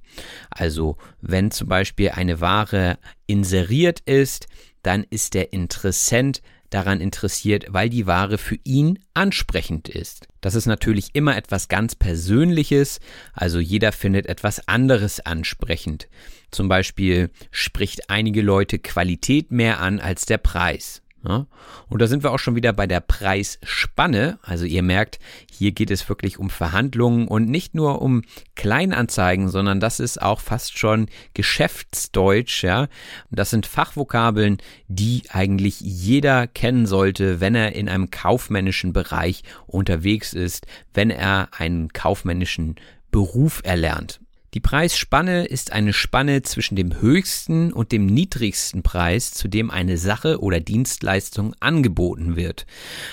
Also 0.52 0.98
wenn 1.20 1.50
zum 1.50 1.68
Beispiel 1.68 2.10
eine 2.12 2.40
Ware 2.42 3.00
inseriert 3.26 4.02
ist, 4.02 4.46
dann 4.84 5.04
ist 5.10 5.34
der 5.34 5.52
Interessent 5.52 6.44
daran 6.70 7.02
interessiert, 7.02 7.66
weil 7.70 7.90
die 7.90 8.06
Ware 8.06 8.38
für 8.38 8.60
ihn 8.64 9.00
ansprechend 9.16 9.90
ist. 9.90 10.28
Das 10.42 10.54
ist 10.54 10.68
natürlich 10.68 11.10
immer 11.14 11.36
etwas 11.36 11.70
ganz 11.70 11.96
Persönliches, 11.96 13.00
also 13.34 13.60
jeder 13.60 13.92
findet 13.92 14.28
etwas 14.28 14.68
anderes 14.68 15.22
ansprechend. 15.22 16.08
Zum 16.52 16.68
Beispiel 16.68 17.32
spricht 17.50 18.12
einige 18.12 18.44
Leute 18.44 18.78
Qualität 18.78 19.52
mehr 19.52 19.80
an 19.80 20.00
als 20.00 20.28
der 20.28 20.38
Preis. 20.38 21.03
Ja? 21.28 21.48
Und 21.90 22.02
da 22.02 22.08
sind 22.08 22.24
wir 22.24 22.32
auch 22.32 22.40
schon 22.40 22.56
wieder 22.56 22.74
bei 22.74 22.88
der 22.88 23.00
Preisspanne. 23.00 24.40
Also 24.42 24.66
ihr 24.66 24.84
merkt, 24.84 25.20
hier 25.52 25.72
geht 25.72 25.92
es 25.92 26.08
wirklich 26.10 26.38
um 26.38 26.50
Verhandlungen 26.50 27.28
und 27.28 27.50
nicht 27.50 27.76
nur 27.76 28.02
um 28.02 28.24
Kleinanzeigen, 28.56 29.50
sondern 29.50 29.80
das 29.80 30.00
ist 30.00 30.22
auch 30.22 30.40
fast 30.40 30.78
schon 30.78 31.08
Geschäftsdeutsch. 31.34 32.64
Ja? 32.64 32.88
Das 33.32 33.50
sind 33.50 33.66
Fachvokabeln, 33.66 34.58
die 34.88 35.24
eigentlich 35.30 35.80
jeder 35.80 36.48
kennen 36.48 36.86
sollte, 36.86 37.40
wenn 37.40 37.56
er 37.56 37.74
in 37.76 37.90
einem 37.90 38.12
kaufmännischen 38.12 38.94
Bereich 38.94 39.44
unterwegs 39.66 40.34
ist, 40.34 40.66
wenn 40.94 41.10
er 41.10 41.50
einen 41.52 41.94
kaufmännischen 41.94 42.76
Beruf 43.12 43.62
erlernt. 43.64 44.23
Die 44.54 44.60
Preisspanne 44.60 45.46
ist 45.46 45.72
eine 45.74 45.94
Spanne 45.94 46.44
zwischen 46.44 46.76
dem 46.76 47.02
höchsten 47.02 47.74
und 47.74 47.92
dem 47.92 48.06
niedrigsten 48.06 48.84
Preis, 48.84 49.32
zu 49.32 49.48
dem 49.48 49.72
eine 49.72 49.98
Sache 49.98 50.42
oder 50.42 50.60
Dienstleistung 50.60 51.56
angeboten 51.60 52.36
wird. 52.36 52.68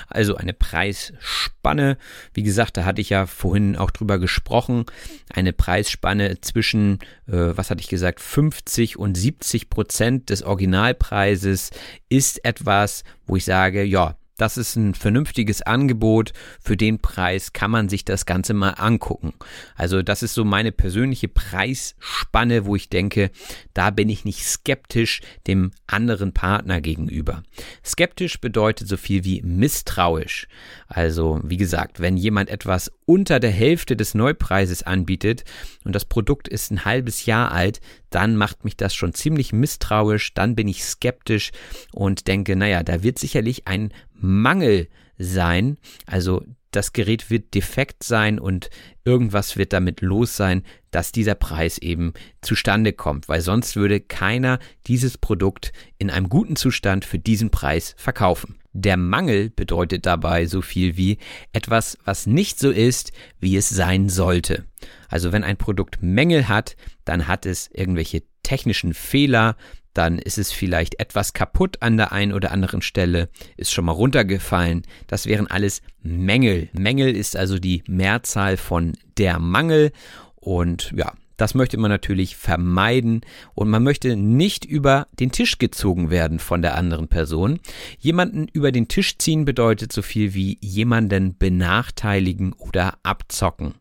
Also 0.08 0.36
eine 0.36 0.52
Preisspanne, 0.52 1.96
wie 2.34 2.42
gesagt, 2.42 2.76
da 2.76 2.84
hatte 2.84 3.00
ich 3.00 3.08
ja 3.08 3.24
vorhin 3.24 3.76
auch 3.76 3.90
drüber 3.90 4.18
gesprochen, 4.18 4.84
eine 5.32 5.54
Preisspanne 5.54 6.42
zwischen, 6.42 6.98
äh, 7.26 7.56
was 7.56 7.70
hatte 7.70 7.80
ich 7.80 7.88
gesagt, 7.88 8.20
50 8.20 8.98
und 8.98 9.16
70 9.16 9.70
Prozent 9.70 10.28
des 10.28 10.42
Originalpreises 10.42 11.70
ist 12.10 12.44
etwas, 12.44 13.02
wo 13.26 13.36
ich 13.36 13.46
sage, 13.46 13.82
ja, 13.82 14.16
das 14.40 14.56
ist 14.56 14.76
ein 14.76 14.94
vernünftiges 14.94 15.62
Angebot. 15.62 16.32
Für 16.60 16.76
den 16.76 16.98
Preis 16.98 17.52
kann 17.52 17.70
man 17.70 17.88
sich 17.88 18.04
das 18.04 18.24
Ganze 18.24 18.54
mal 18.54 18.70
angucken. 18.70 19.34
Also 19.76 20.02
das 20.02 20.22
ist 20.22 20.34
so 20.34 20.44
meine 20.44 20.72
persönliche 20.72 21.28
Preisspanne, 21.28 22.64
wo 22.64 22.74
ich 22.74 22.88
denke, 22.88 23.30
da 23.74 23.90
bin 23.90 24.08
ich 24.08 24.24
nicht 24.24 24.44
skeptisch 24.44 25.20
dem 25.46 25.72
anderen 25.86 26.32
Partner 26.32 26.80
gegenüber. 26.80 27.42
Skeptisch 27.84 28.40
bedeutet 28.40 28.88
so 28.88 28.96
viel 28.96 29.24
wie 29.24 29.42
misstrauisch. 29.42 30.48
Also 30.88 31.40
wie 31.44 31.58
gesagt, 31.58 32.00
wenn 32.00 32.16
jemand 32.16 32.48
etwas 32.48 32.90
unter 33.04 33.40
der 33.40 33.50
Hälfte 33.50 33.96
des 33.96 34.14
Neupreises 34.14 34.82
anbietet 34.82 35.44
und 35.84 35.94
das 35.94 36.04
Produkt 36.04 36.48
ist 36.48 36.70
ein 36.70 36.84
halbes 36.84 37.26
Jahr 37.26 37.52
alt, 37.52 37.80
dann 38.10 38.36
macht 38.36 38.64
mich 38.64 38.76
das 38.76 38.94
schon 38.94 39.14
ziemlich 39.14 39.52
misstrauisch, 39.52 40.34
dann 40.34 40.54
bin 40.54 40.68
ich 40.68 40.84
skeptisch 40.84 41.50
und 41.92 42.26
denke, 42.28 42.56
naja, 42.56 42.82
da 42.82 43.02
wird 43.02 43.18
sicherlich 43.18 43.66
ein 43.66 43.92
Mangel 44.12 44.88
sein. 45.18 45.78
Also 46.06 46.44
das 46.70 46.92
Gerät 46.92 47.30
wird 47.30 47.54
defekt 47.54 48.02
sein 48.02 48.38
und 48.38 48.70
irgendwas 49.04 49.56
wird 49.56 49.72
damit 49.72 50.00
los 50.00 50.36
sein, 50.36 50.62
dass 50.90 51.12
dieser 51.12 51.34
Preis 51.34 51.78
eben 51.78 52.12
zustande 52.42 52.92
kommt, 52.92 53.28
weil 53.28 53.40
sonst 53.40 53.76
würde 53.76 54.00
keiner 54.00 54.58
dieses 54.86 55.18
Produkt 55.18 55.72
in 55.98 56.10
einem 56.10 56.28
guten 56.28 56.56
Zustand 56.56 57.04
für 57.04 57.18
diesen 57.18 57.50
Preis 57.50 57.94
verkaufen. 57.96 58.56
Der 58.72 58.96
Mangel 58.96 59.50
bedeutet 59.50 60.06
dabei 60.06 60.46
so 60.46 60.62
viel 60.62 60.96
wie 60.96 61.18
etwas, 61.52 61.98
was 62.04 62.26
nicht 62.26 62.60
so 62.60 62.70
ist, 62.70 63.12
wie 63.40 63.56
es 63.56 63.68
sein 63.68 64.08
sollte. 64.08 64.64
Also 65.08 65.32
wenn 65.32 65.42
ein 65.42 65.56
Produkt 65.56 66.02
Mängel 66.02 66.48
hat, 66.48 66.76
dann 67.04 67.26
hat 67.26 67.46
es 67.46 67.68
irgendwelche 67.72 68.22
technischen 68.44 68.94
Fehler, 68.94 69.56
dann 69.94 70.18
ist 70.18 70.38
es 70.38 70.52
vielleicht 70.52 71.00
etwas 71.00 71.32
kaputt 71.32 71.78
an 71.80 71.96
der 71.96 72.12
einen 72.12 72.32
oder 72.32 72.52
anderen 72.52 72.82
Stelle, 72.82 73.28
ist 73.56 73.72
schon 73.72 73.84
mal 73.84 73.92
runtergefallen. 73.92 74.82
Das 75.06 75.26
wären 75.26 75.46
alles 75.46 75.82
Mängel. 76.02 76.68
Mängel 76.72 77.14
ist 77.14 77.36
also 77.36 77.58
die 77.58 77.82
Mehrzahl 77.86 78.56
von 78.56 78.96
der 79.16 79.38
Mangel 79.38 79.92
und 80.36 80.92
ja, 80.96 81.12
das 81.40 81.54
möchte 81.54 81.78
man 81.78 81.90
natürlich 81.90 82.36
vermeiden 82.36 83.22
und 83.54 83.70
man 83.70 83.82
möchte 83.82 84.14
nicht 84.14 84.66
über 84.66 85.06
den 85.18 85.32
Tisch 85.32 85.56
gezogen 85.56 86.10
werden 86.10 86.38
von 86.38 86.60
der 86.60 86.76
anderen 86.76 87.08
Person. 87.08 87.60
Jemanden 87.98 88.46
über 88.52 88.72
den 88.72 88.88
Tisch 88.88 89.16
ziehen 89.16 89.46
bedeutet 89.46 89.90
so 89.90 90.02
viel 90.02 90.34
wie 90.34 90.58
jemanden 90.60 91.38
benachteiligen 91.38 92.52
oder 92.52 92.98
abzocken. 93.04 93.72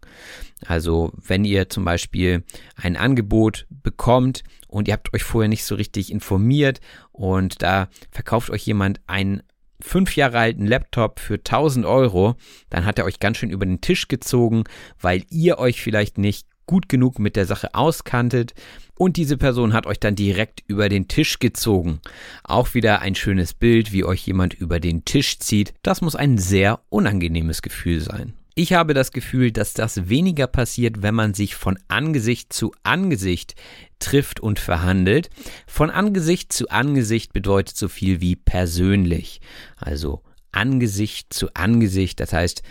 Also 0.66 1.12
wenn 1.22 1.44
ihr 1.44 1.70
zum 1.70 1.84
Beispiel 1.84 2.44
ein 2.78 2.96
Angebot 2.96 3.66
bekommt 3.70 4.44
und 4.70 4.88
ihr 4.88 4.94
habt 4.94 5.14
euch 5.14 5.24
vorher 5.24 5.50
nicht 5.50 5.66
so 5.66 5.76
richtig 5.76 6.12
informiert 6.12 6.80
und 7.12 7.62
da 7.62 7.90
verkauft 8.12 8.50
euch 8.50 8.66
jemand 8.66 9.02
einen 9.08 9.44
fünf 9.82 10.16
Jahre 10.16 10.40
alten 10.40 10.66
Laptop 10.66 11.20
für 11.20 11.36
1000 11.36 11.86
Euro, 11.86 12.36
dann 12.70 12.86
hat 12.86 13.00
er 13.00 13.06
euch 13.06 13.20
ganz 13.20 13.38
schön 13.38 13.50
über 13.50 13.66
den 13.66 13.82
Tisch 13.82 14.08
gezogen, 14.08 14.64
weil 15.00 15.24
ihr 15.30 15.58
euch 15.58 15.82
vielleicht 15.82 16.18
nicht 16.18 16.48
gut 16.66 16.88
genug 16.88 17.18
mit 17.18 17.36
der 17.36 17.46
Sache 17.46 17.74
auskanntet 17.74 18.54
und 18.96 19.18
diese 19.18 19.38
Person 19.38 19.74
hat 19.74 19.88
euch 19.88 20.00
dann 20.00 20.16
direkt 20.16 20.62
über 20.68 20.90
den 20.90 21.08
Tisch 21.08 21.40
gezogen. 21.40 22.00
Auch 22.44 22.74
wieder 22.74 23.02
ein 23.02 23.16
schönes 23.16 23.54
Bild, 23.54 23.92
wie 23.92 24.04
euch 24.04 24.28
jemand 24.28 24.54
über 24.54 24.80
den 24.80 25.06
Tisch 25.06 25.40
zieht. 25.40 25.74
Das 25.82 26.02
muss 26.02 26.16
ein 26.16 26.38
sehr 26.38 26.82
unangenehmes 26.90 27.62
Gefühl 27.62 28.02
sein. 28.02 28.34
Ich 28.60 28.74
habe 28.74 28.94
das 28.94 29.14
Gefühl, 29.14 29.54
dass 29.54 29.72
das 29.72 30.10
weniger 30.10 30.46
passiert, 30.46 31.02
wenn 31.02 31.16
man 31.16 31.34
sich 31.34 31.56
von 31.56 31.80
Angesicht 31.88 32.52
zu 32.52 32.74
Angesicht 32.84 33.56
trifft 34.00 34.42
und 34.42 34.60
verhandelt. 34.60 35.30
Von 35.66 35.90
Angesicht 35.90 36.52
zu 36.52 36.68
Angesicht 36.68 37.32
bedeutet 37.32 37.78
so 37.78 37.88
viel 37.88 38.20
wie 38.20 38.36
persönlich. 38.36 39.40
Also 39.78 40.24
Angesicht 40.52 41.34
zu 41.34 41.48
Angesicht, 41.54 42.20
das 42.20 42.34
heißt, 42.34 42.62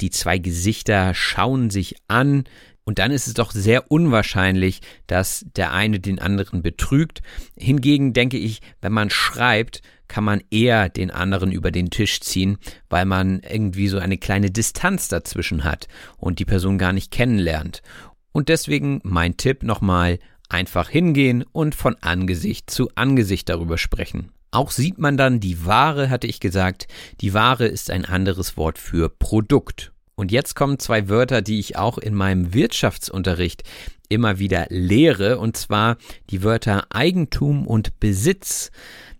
die 0.00 0.10
zwei 0.10 0.38
Gesichter 0.38 1.14
schauen 1.14 1.70
sich 1.70 1.94
an, 2.08 2.42
und 2.86 3.00
dann 3.00 3.10
ist 3.10 3.26
es 3.26 3.34
doch 3.34 3.50
sehr 3.50 3.90
unwahrscheinlich, 3.90 4.80
dass 5.08 5.44
der 5.56 5.72
eine 5.72 5.98
den 5.98 6.20
anderen 6.20 6.62
betrügt. 6.62 7.20
Hingegen 7.58 8.12
denke 8.12 8.38
ich, 8.38 8.62
wenn 8.80 8.92
man 8.92 9.10
schreibt, 9.10 9.82
kann 10.06 10.22
man 10.22 10.40
eher 10.52 10.88
den 10.88 11.10
anderen 11.10 11.50
über 11.50 11.72
den 11.72 11.90
Tisch 11.90 12.20
ziehen, 12.20 12.58
weil 12.88 13.04
man 13.04 13.40
irgendwie 13.40 13.88
so 13.88 13.98
eine 13.98 14.18
kleine 14.18 14.52
Distanz 14.52 15.08
dazwischen 15.08 15.64
hat 15.64 15.88
und 16.16 16.38
die 16.38 16.44
Person 16.44 16.78
gar 16.78 16.92
nicht 16.92 17.10
kennenlernt. 17.10 17.82
Und 18.30 18.48
deswegen 18.48 19.00
mein 19.02 19.36
Tipp 19.36 19.64
nochmal, 19.64 20.20
einfach 20.48 20.88
hingehen 20.88 21.44
und 21.50 21.74
von 21.74 21.96
Angesicht 22.02 22.70
zu 22.70 22.88
Angesicht 22.94 23.48
darüber 23.48 23.78
sprechen. 23.78 24.30
Auch 24.52 24.70
sieht 24.70 24.98
man 24.98 25.16
dann 25.16 25.40
die 25.40 25.66
Ware, 25.66 26.08
hatte 26.08 26.28
ich 26.28 26.38
gesagt. 26.38 26.86
Die 27.20 27.34
Ware 27.34 27.66
ist 27.66 27.90
ein 27.90 28.04
anderes 28.04 28.56
Wort 28.56 28.78
für 28.78 29.08
Produkt. 29.08 29.90
Und 30.18 30.32
jetzt 30.32 30.56
kommen 30.56 30.78
zwei 30.78 31.10
Wörter, 31.10 31.42
die 31.42 31.58
ich 31.58 31.76
auch 31.76 31.98
in 31.98 32.14
meinem 32.14 32.54
Wirtschaftsunterricht 32.54 33.64
immer 34.08 34.38
wieder 34.38 34.66
lehre, 34.70 35.38
und 35.38 35.58
zwar 35.58 35.98
die 36.30 36.42
Wörter 36.42 36.86
Eigentum 36.88 37.66
und 37.66 38.00
Besitz. 38.00 38.70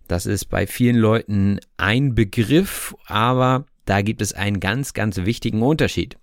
Das 0.07 0.25
ist 0.25 0.45
bei 0.45 0.65
vielen 0.65 0.95
Leuten 0.95 1.59
ein 1.77 2.15
Begriff, 2.15 2.95
aber 3.05 3.65
da 3.85 4.01
gibt 4.01 4.23
es 4.23 4.33
einen 4.33 4.59
ganz, 4.59 4.93
ganz 4.93 5.17
wichtigen 5.17 5.61
Unterschied. 5.61 6.17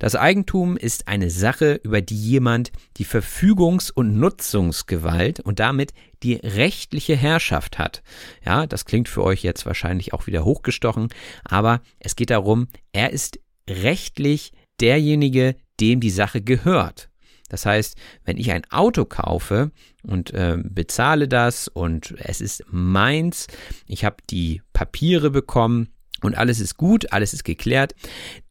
Das 0.00 0.16
Eigentum 0.16 0.76
ist 0.76 1.06
eine 1.06 1.30
Sache, 1.30 1.80
über 1.84 2.02
die 2.02 2.20
jemand 2.20 2.72
die 2.96 3.06
Verfügungs- 3.06 3.92
und 3.92 4.18
Nutzungsgewalt 4.18 5.38
und 5.38 5.60
damit 5.60 5.92
die 6.24 6.34
rechtliche 6.34 7.14
Herrschaft 7.14 7.78
hat. 7.78 8.02
Ja, 8.44 8.66
das 8.66 8.84
klingt 8.86 9.08
für 9.08 9.22
euch 9.22 9.44
jetzt 9.44 9.66
wahrscheinlich 9.66 10.12
auch 10.12 10.26
wieder 10.26 10.44
hochgestochen, 10.44 11.10
aber 11.44 11.80
es 12.00 12.16
geht 12.16 12.30
darum, 12.30 12.66
er 12.92 13.10
ist 13.12 13.38
rechtlich 13.68 14.52
derjenige, 14.80 15.56
dem 15.80 16.00
die 16.00 16.10
Sache 16.10 16.42
gehört. 16.42 17.10
Das 17.48 17.64
heißt, 17.64 17.96
wenn 18.24 18.38
ich 18.38 18.50
ein 18.50 18.64
Auto 18.70 19.04
kaufe 19.04 19.70
und 20.02 20.32
äh, 20.32 20.58
bezahle 20.62 21.28
das 21.28 21.68
und 21.68 22.14
es 22.18 22.40
ist 22.40 22.64
meins, 22.68 23.46
ich 23.86 24.04
habe 24.04 24.16
die 24.30 24.62
Papiere 24.72 25.30
bekommen 25.30 25.88
und 26.22 26.36
alles 26.36 26.60
ist 26.60 26.76
gut, 26.76 27.12
alles 27.12 27.32
ist 27.32 27.44
geklärt, 27.44 27.94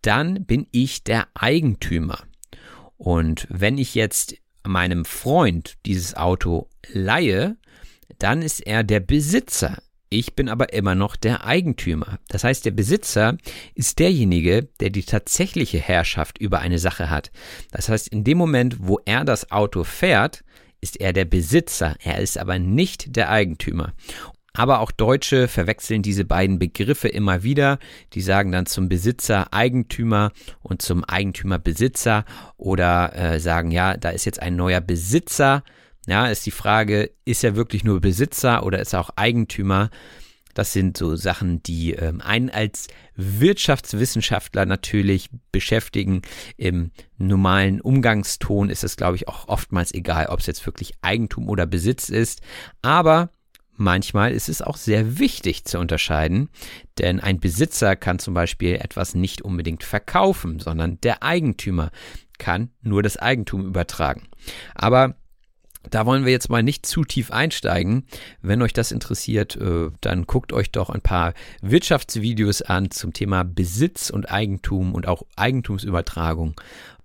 dann 0.02 0.46
bin 0.46 0.68
ich 0.72 1.04
der 1.04 1.28
Eigentümer. 1.34 2.20
Und 2.98 3.48
wenn 3.50 3.78
ich 3.78 3.96
jetzt 3.96 4.36
meinem 4.64 5.04
Freund 5.04 5.76
dieses 5.86 6.16
Auto 6.16 6.70
leihe, 6.92 7.58
dann 8.18 8.42
ist 8.42 8.62
er 8.62 8.84
der 8.84 9.02
Besitzer. 9.02 9.82
Ich 10.10 10.36
bin 10.36 10.50
aber 10.50 10.74
immer 10.74 10.96
noch 10.96 11.16
der 11.16 11.46
Eigentümer. 11.46 12.20
Das 12.28 12.44
heißt, 12.44 12.66
der 12.66 12.72
Besitzer 12.72 13.38
ist 13.74 14.00
derjenige, 14.00 14.68
der 14.80 14.90
die 14.90 15.04
tatsächliche 15.04 15.80
Herrschaft 15.80 16.38
über 16.38 16.60
eine 16.60 16.80
Sache 16.80 17.10
hat. 17.10 17.32
Das 17.72 17.90
heißt, 17.90 18.08
in 18.10 18.24
dem 18.24 18.38
Moment, 18.38 18.78
wo 18.80 19.00
er 19.06 19.26
das 19.26 19.52
Auto 19.52 19.84
fährt, 19.84 20.44
ist 20.82 21.02
er 21.02 21.14
der 21.14 21.26
Besitzer, 21.26 21.96
er 22.04 22.20
ist 22.20 22.38
aber 22.38 22.60
nicht 22.60 23.16
der 23.16 23.30
Eigentümer. 23.30 23.94
Aber 24.54 24.80
auch 24.80 24.92
Deutsche 24.92 25.48
verwechseln 25.48 26.02
diese 26.02 26.24
beiden 26.24 26.60
Begriffe 26.60 27.10
immer 27.10 27.44
wieder. 27.44 27.78
Die 28.14 28.22
sagen 28.22 28.52
dann 28.52 28.66
zum 28.66 28.88
Besitzer 28.88 29.52
Eigentümer 29.52 30.32
und 30.62 30.82
zum 30.82 31.04
Eigentümer 31.04 31.60
Besitzer 31.60 32.24
oder 32.56 33.14
äh, 33.16 33.40
sagen, 33.40 33.72
ja, 33.72 33.98
da 33.98 34.10
ist 34.10 34.26
jetzt 34.26 34.42
ein 34.42 34.56
neuer 34.56 34.80
Besitzer 34.80 35.64
ja, 36.08 36.28
ist 36.28 36.46
die 36.46 36.52
Frage, 36.52 37.12
ist 37.26 37.44
er 37.44 37.56
wirklich 37.56 37.84
nur 37.84 38.00
Besitzer 38.02 38.66
oder 38.66 38.80
ist 38.80 38.94
er 38.94 39.02
auch 39.02 39.10
Eigentümer? 39.16 39.90
Das 40.56 40.72
sind 40.72 40.96
so 40.96 41.18
Sachen, 41.18 41.62
die 41.64 41.94
ähm, 41.94 42.22
einen 42.22 42.50
als 42.50 42.88
Wirtschaftswissenschaftler 43.16 44.66
natürlich 44.66 45.30
beschäftigen. 45.52 46.22
Im 46.56 46.92
normalen 47.18 47.82
Umgangston 47.82 48.70
ist 48.70 48.84
es, 48.84 48.96
glaube 48.96 49.18
ich, 49.18 49.28
auch 49.28 49.50
oftmals 49.50 49.94
egal, 49.94 50.28
ob 50.28 50.40
es 50.40 50.46
jetzt 50.46 50.66
wirklich 50.66 50.94
Eigentum 51.02 51.50
oder 51.50 51.66
Besitz 51.66 52.08
ist. 52.08 52.42
Aber 52.82 53.32
manchmal 53.76 54.32
ist 54.32 54.48
es 54.48 54.62
auch 54.62 54.78
sehr 54.78 55.20
wichtig 55.20 55.66
zu 55.66 55.78
unterscheiden, 55.78 56.50
denn 57.00 57.20
ein 57.20 57.42
Besitzer 57.42 57.98
kann 57.98 58.20
zum 58.20 58.34
Beispiel 58.34 58.76
etwas 58.76 59.14
nicht 59.14 59.42
unbedingt 59.42 59.84
verkaufen, 59.84 60.60
sondern 60.60 61.02
der 61.02 61.22
Eigentümer 61.22 61.92
kann 62.38 62.70
nur 62.82 63.04
das 63.04 63.18
Eigentum 63.18 63.66
übertragen. 63.66 64.30
Aber 64.74 65.16
da 65.90 66.06
wollen 66.06 66.26
wir 66.26 66.32
jetzt 66.32 66.50
mal 66.50 66.64
nicht 66.64 66.86
zu 66.86 67.04
tief 67.04 67.32
einsteigen. 67.32 68.06
Wenn 68.42 68.62
euch 68.62 68.74
das 68.74 68.92
interessiert, 68.92 69.56
äh, 69.56 69.90
dann 70.02 70.26
guckt 70.26 70.54
euch 70.54 70.72
doch 70.72 70.90
ein 70.90 71.02
paar 71.02 71.34
Wirtschaftsvideos 71.62 72.62
an 72.62 72.92
zum 72.92 73.14
Thema 73.14 73.44
Besitz 73.44 74.10
und 74.10 74.32
Eigentum 74.32 74.94
und 74.94 75.08
auch 75.08 75.24
Eigentumsübertragung. 75.36 76.56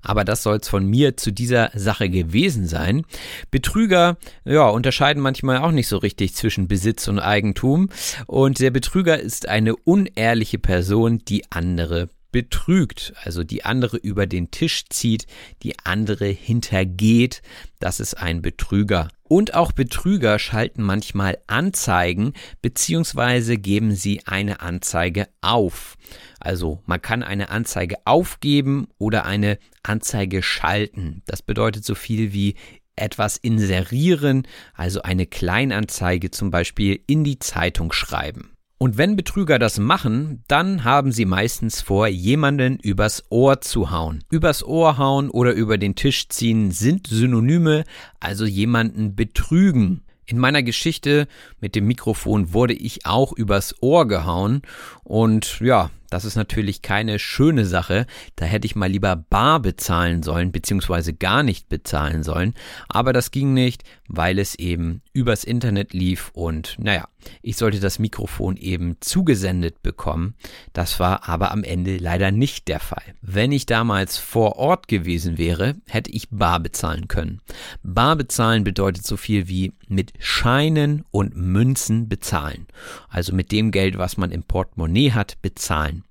Aber 0.02 0.24
das 0.24 0.42
soll 0.42 0.56
es 0.56 0.68
von 0.68 0.86
mir 0.86 1.16
zu 1.16 1.30
dieser 1.30 1.70
Sache 1.74 2.08
gewesen 2.08 2.66
sein. 2.66 3.04
Betrüger, 3.50 4.16
ja, 4.44 4.68
unterscheiden 4.68 5.22
manchmal 5.22 5.58
auch 5.58 5.72
nicht 5.72 5.88
so 5.88 5.98
richtig 5.98 6.34
zwischen 6.34 6.68
Besitz 6.68 7.06
und 7.08 7.18
Eigentum. 7.18 7.90
Und 8.26 8.60
der 8.60 8.70
Betrüger 8.70 9.18
ist 9.20 9.48
eine 9.48 9.76
unehrliche 9.76 10.58
Person, 10.58 11.18
die 11.26 11.44
andere 11.50 12.08
betrügt, 12.32 13.12
also 13.22 13.44
die 13.44 13.64
andere 13.64 13.96
über 13.96 14.26
den 14.26 14.50
Tisch 14.50 14.84
zieht, 14.88 15.26
die 15.62 15.78
andere 15.84 16.26
hintergeht, 16.26 17.42
das 17.78 18.00
ist 18.00 18.14
ein 18.14 18.42
Betrüger. 18.42 19.08
Und 19.22 19.54
auch 19.54 19.72
Betrüger 19.72 20.38
schalten 20.38 20.82
manchmal 20.82 21.38
Anzeigen 21.46 22.32
beziehungsweise 22.62 23.58
geben 23.58 23.94
sie 23.94 24.26
eine 24.26 24.60
Anzeige 24.60 25.28
auf. 25.40 25.96
Also 26.40 26.82
man 26.86 27.00
kann 27.00 27.22
eine 27.22 27.50
Anzeige 27.50 27.96
aufgeben 28.04 28.88
oder 28.98 29.26
eine 29.26 29.58
Anzeige 29.82 30.42
schalten. 30.42 31.22
Das 31.26 31.42
bedeutet 31.42 31.84
so 31.84 31.94
viel 31.94 32.32
wie 32.32 32.56
etwas 32.96 33.36
inserieren, 33.36 34.46
also 34.74 35.02
eine 35.02 35.26
Kleinanzeige 35.26 36.30
zum 36.30 36.50
Beispiel 36.50 37.00
in 37.06 37.24
die 37.24 37.38
Zeitung 37.38 37.92
schreiben. 37.92 38.49
Und 38.82 38.96
wenn 38.96 39.14
Betrüger 39.14 39.58
das 39.58 39.78
machen, 39.78 40.42
dann 40.48 40.84
haben 40.84 41.12
sie 41.12 41.26
meistens 41.26 41.82
vor, 41.82 42.06
jemanden 42.06 42.78
übers 42.78 43.24
Ohr 43.28 43.60
zu 43.60 43.90
hauen. 43.90 44.24
Übers 44.30 44.64
Ohr 44.64 44.96
hauen 44.96 45.28
oder 45.28 45.52
über 45.52 45.76
den 45.76 45.96
Tisch 45.96 46.30
ziehen 46.30 46.70
sind 46.70 47.06
Synonyme, 47.06 47.84
also 48.20 48.46
jemanden 48.46 49.14
betrügen. 49.14 50.00
In 50.24 50.38
meiner 50.38 50.62
Geschichte 50.62 51.28
mit 51.60 51.74
dem 51.74 51.88
Mikrofon 51.88 52.54
wurde 52.54 52.72
ich 52.72 53.04
auch 53.04 53.34
übers 53.34 53.74
Ohr 53.82 54.08
gehauen 54.08 54.62
und 55.04 55.60
ja, 55.60 55.90
das 56.08 56.24
ist 56.24 56.36
natürlich 56.36 56.82
keine 56.82 57.18
schöne 57.18 57.66
Sache. 57.66 58.06
Da 58.34 58.44
hätte 58.44 58.66
ich 58.66 58.76
mal 58.76 58.90
lieber 58.90 59.14
bar 59.14 59.60
bezahlen 59.60 60.22
sollen, 60.22 60.52
beziehungsweise 60.52 61.12
gar 61.12 61.42
nicht 61.42 61.68
bezahlen 61.68 62.24
sollen. 62.24 62.54
Aber 62.88 63.12
das 63.12 63.30
ging 63.30 63.54
nicht, 63.54 63.84
weil 64.12 64.40
es 64.40 64.56
eben 64.56 65.02
übers 65.12 65.44
Internet 65.44 65.92
lief 65.94 66.30
und 66.34 66.74
naja, 66.80 67.06
ich 67.42 67.56
sollte 67.56 67.78
das 67.78 68.00
Mikrofon 68.00 68.56
eben 68.56 68.96
zugesendet 68.98 69.82
bekommen. 69.82 70.34
Das 70.72 70.98
war 70.98 71.28
aber 71.28 71.52
am 71.52 71.62
Ende 71.62 71.96
leider 71.96 72.32
nicht 72.32 72.66
der 72.66 72.80
Fall. 72.80 73.14
Wenn 73.22 73.52
ich 73.52 73.66
damals 73.66 74.18
vor 74.18 74.56
Ort 74.56 74.88
gewesen 74.88 75.38
wäre, 75.38 75.76
hätte 75.86 76.10
ich 76.10 76.28
bar 76.30 76.58
bezahlen 76.58 77.06
können. 77.06 77.40
Bar 77.84 78.16
bezahlen 78.16 78.64
bedeutet 78.64 79.06
so 79.06 79.16
viel 79.16 79.46
wie 79.46 79.74
mit 79.86 80.12
Scheinen 80.18 81.04
und 81.12 81.36
Münzen 81.36 82.08
bezahlen. 82.08 82.66
Also 83.08 83.32
mit 83.32 83.52
dem 83.52 83.70
Geld, 83.70 83.96
was 83.96 84.16
man 84.16 84.32
im 84.32 84.42
Portemonnaie 84.42 85.12
hat, 85.12 85.40
bezahlen. 85.40 86.02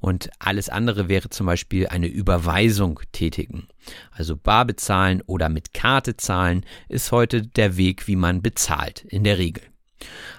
Und 0.00 0.30
alles 0.38 0.68
andere 0.68 1.08
wäre 1.08 1.30
zum 1.30 1.46
Beispiel 1.46 1.88
eine 1.88 2.08
Überweisung 2.08 3.00
tätigen. 3.12 3.68
Also 4.10 4.36
bar 4.36 4.64
bezahlen 4.64 5.22
oder 5.26 5.48
mit 5.48 5.74
Karte 5.74 6.16
zahlen 6.16 6.64
ist 6.88 7.12
heute 7.12 7.42
der 7.42 7.76
Weg, 7.76 8.06
wie 8.06 8.16
man 8.16 8.42
bezahlt, 8.42 9.04
in 9.08 9.24
der 9.24 9.38
Regel. 9.38 9.62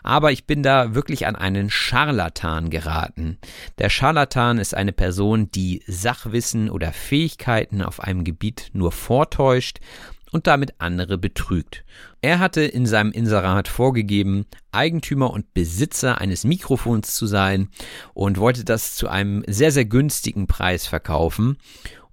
Aber 0.01 0.31
ich 0.31 0.45
bin 0.45 0.63
da 0.63 0.93
wirklich 0.93 1.25
an 1.25 1.35
einen 1.35 1.69
Scharlatan 1.69 2.69
geraten. 2.69 3.37
Der 3.77 3.89
Scharlatan 3.89 4.57
ist 4.57 4.75
eine 4.75 4.91
Person, 4.91 5.49
die 5.51 5.83
Sachwissen 5.87 6.69
oder 6.69 6.91
Fähigkeiten 6.91 7.81
auf 7.81 8.01
einem 8.01 8.23
Gebiet 8.23 8.69
nur 8.73 8.91
vortäuscht 8.91 9.79
und 10.33 10.47
damit 10.47 10.73
andere 10.79 11.17
betrügt. 11.17 11.85
Er 12.21 12.39
hatte 12.39 12.61
in 12.61 12.85
seinem 12.85 13.11
Inserat 13.11 13.67
vorgegeben, 13.67 14.45
Eigentümer 14.71 15.31
und 15.31 15.53
Besitzer 15.53 16.19
eines 16.19 16.43
Mikrofons 16.43 17.15
zu 17.15 17.27
sein 17.27 17.69
und 18.13 18.39
wollte 18.39 18.65
das 18.65 18.95
zu 18.95 19.07
einem 19.07 19.43
sehr, 19.47 19.71
sehr 19.71 19.85
günstigen 19.85 20.47
Preis 20.47 20.87
verkaufen. 20.87 21.57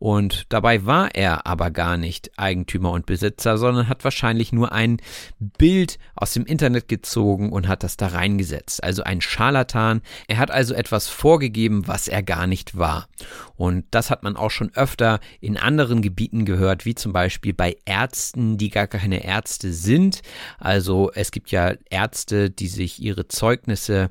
Und 0.01 0.47
dabei 0.49 0.87
war 0.87 1.15
er 1.15 1.47
aber 1.47 1.71
gar 1.71 1.99
nicht 1.99 2.31
Eigentümer 2.39 2.91
und 2.91 3.05
Besitzer, 3.05 3.59
sondern 3.59 3.87
hat 3.87 4.03
wahrscheinlich 4.03 4.51
nur 4.51 4.73
ein 4.73 4.97
Bild 5.39 5.99
aus 6.17 6.33
dem 6.33 6.47
Internet 6.47 6.89
gezogen 6.89 7.53
und 7.53 7.69
hat 7.69 7.83
das 7.83 7.99
da 7.99 8.07
reingesetzt. 8.07 8.83
Also 8.83 9.03
ein 9.03 9.21
Scharlatan. 9.21 10.01
Er 10.27 10.39
hat 10.39 10.51
also 10.51 10.73
etwas 10.73 11.09
vorgegeben, 11.09 11.87
was 11.87 12.09
er 12.09 12.23
gar 12.23 12.47
nicht 12.47 12.79
war. 12.79 13.09
Und 13.57 13.85
das 13.91 14.11
hat 14.11 14.23
man 14.23 14.37
auch 14.37 14.51
schon 14.51 14.75
öfter 14.75 15.21
in 15.39 15.59
anderen 15.59 16.01
Gebieten 16.01 16.47
gehört, 16.47 16.87
wie 16.87 16.95
zum 16.95 17.13
Beispiel 17.13 17.53
bei 17.53 17.77
Ärzten, 17.85 18.57
die 18.57 18.71
gar 18.71 18.87
keine 18.87 19.23
Ärzte 19.23 19.71
sind. 19.71 20.23
Also 20.59 21.11
es 21.15 21.31
gibt 21.31 21.51
ja 21.51 21.75
Ärzte, 21.91 22.49
die 22.49 22.69
sich 22.69 23.03
ihre 23.03 23.29
Zeugnisse 23.29 24.09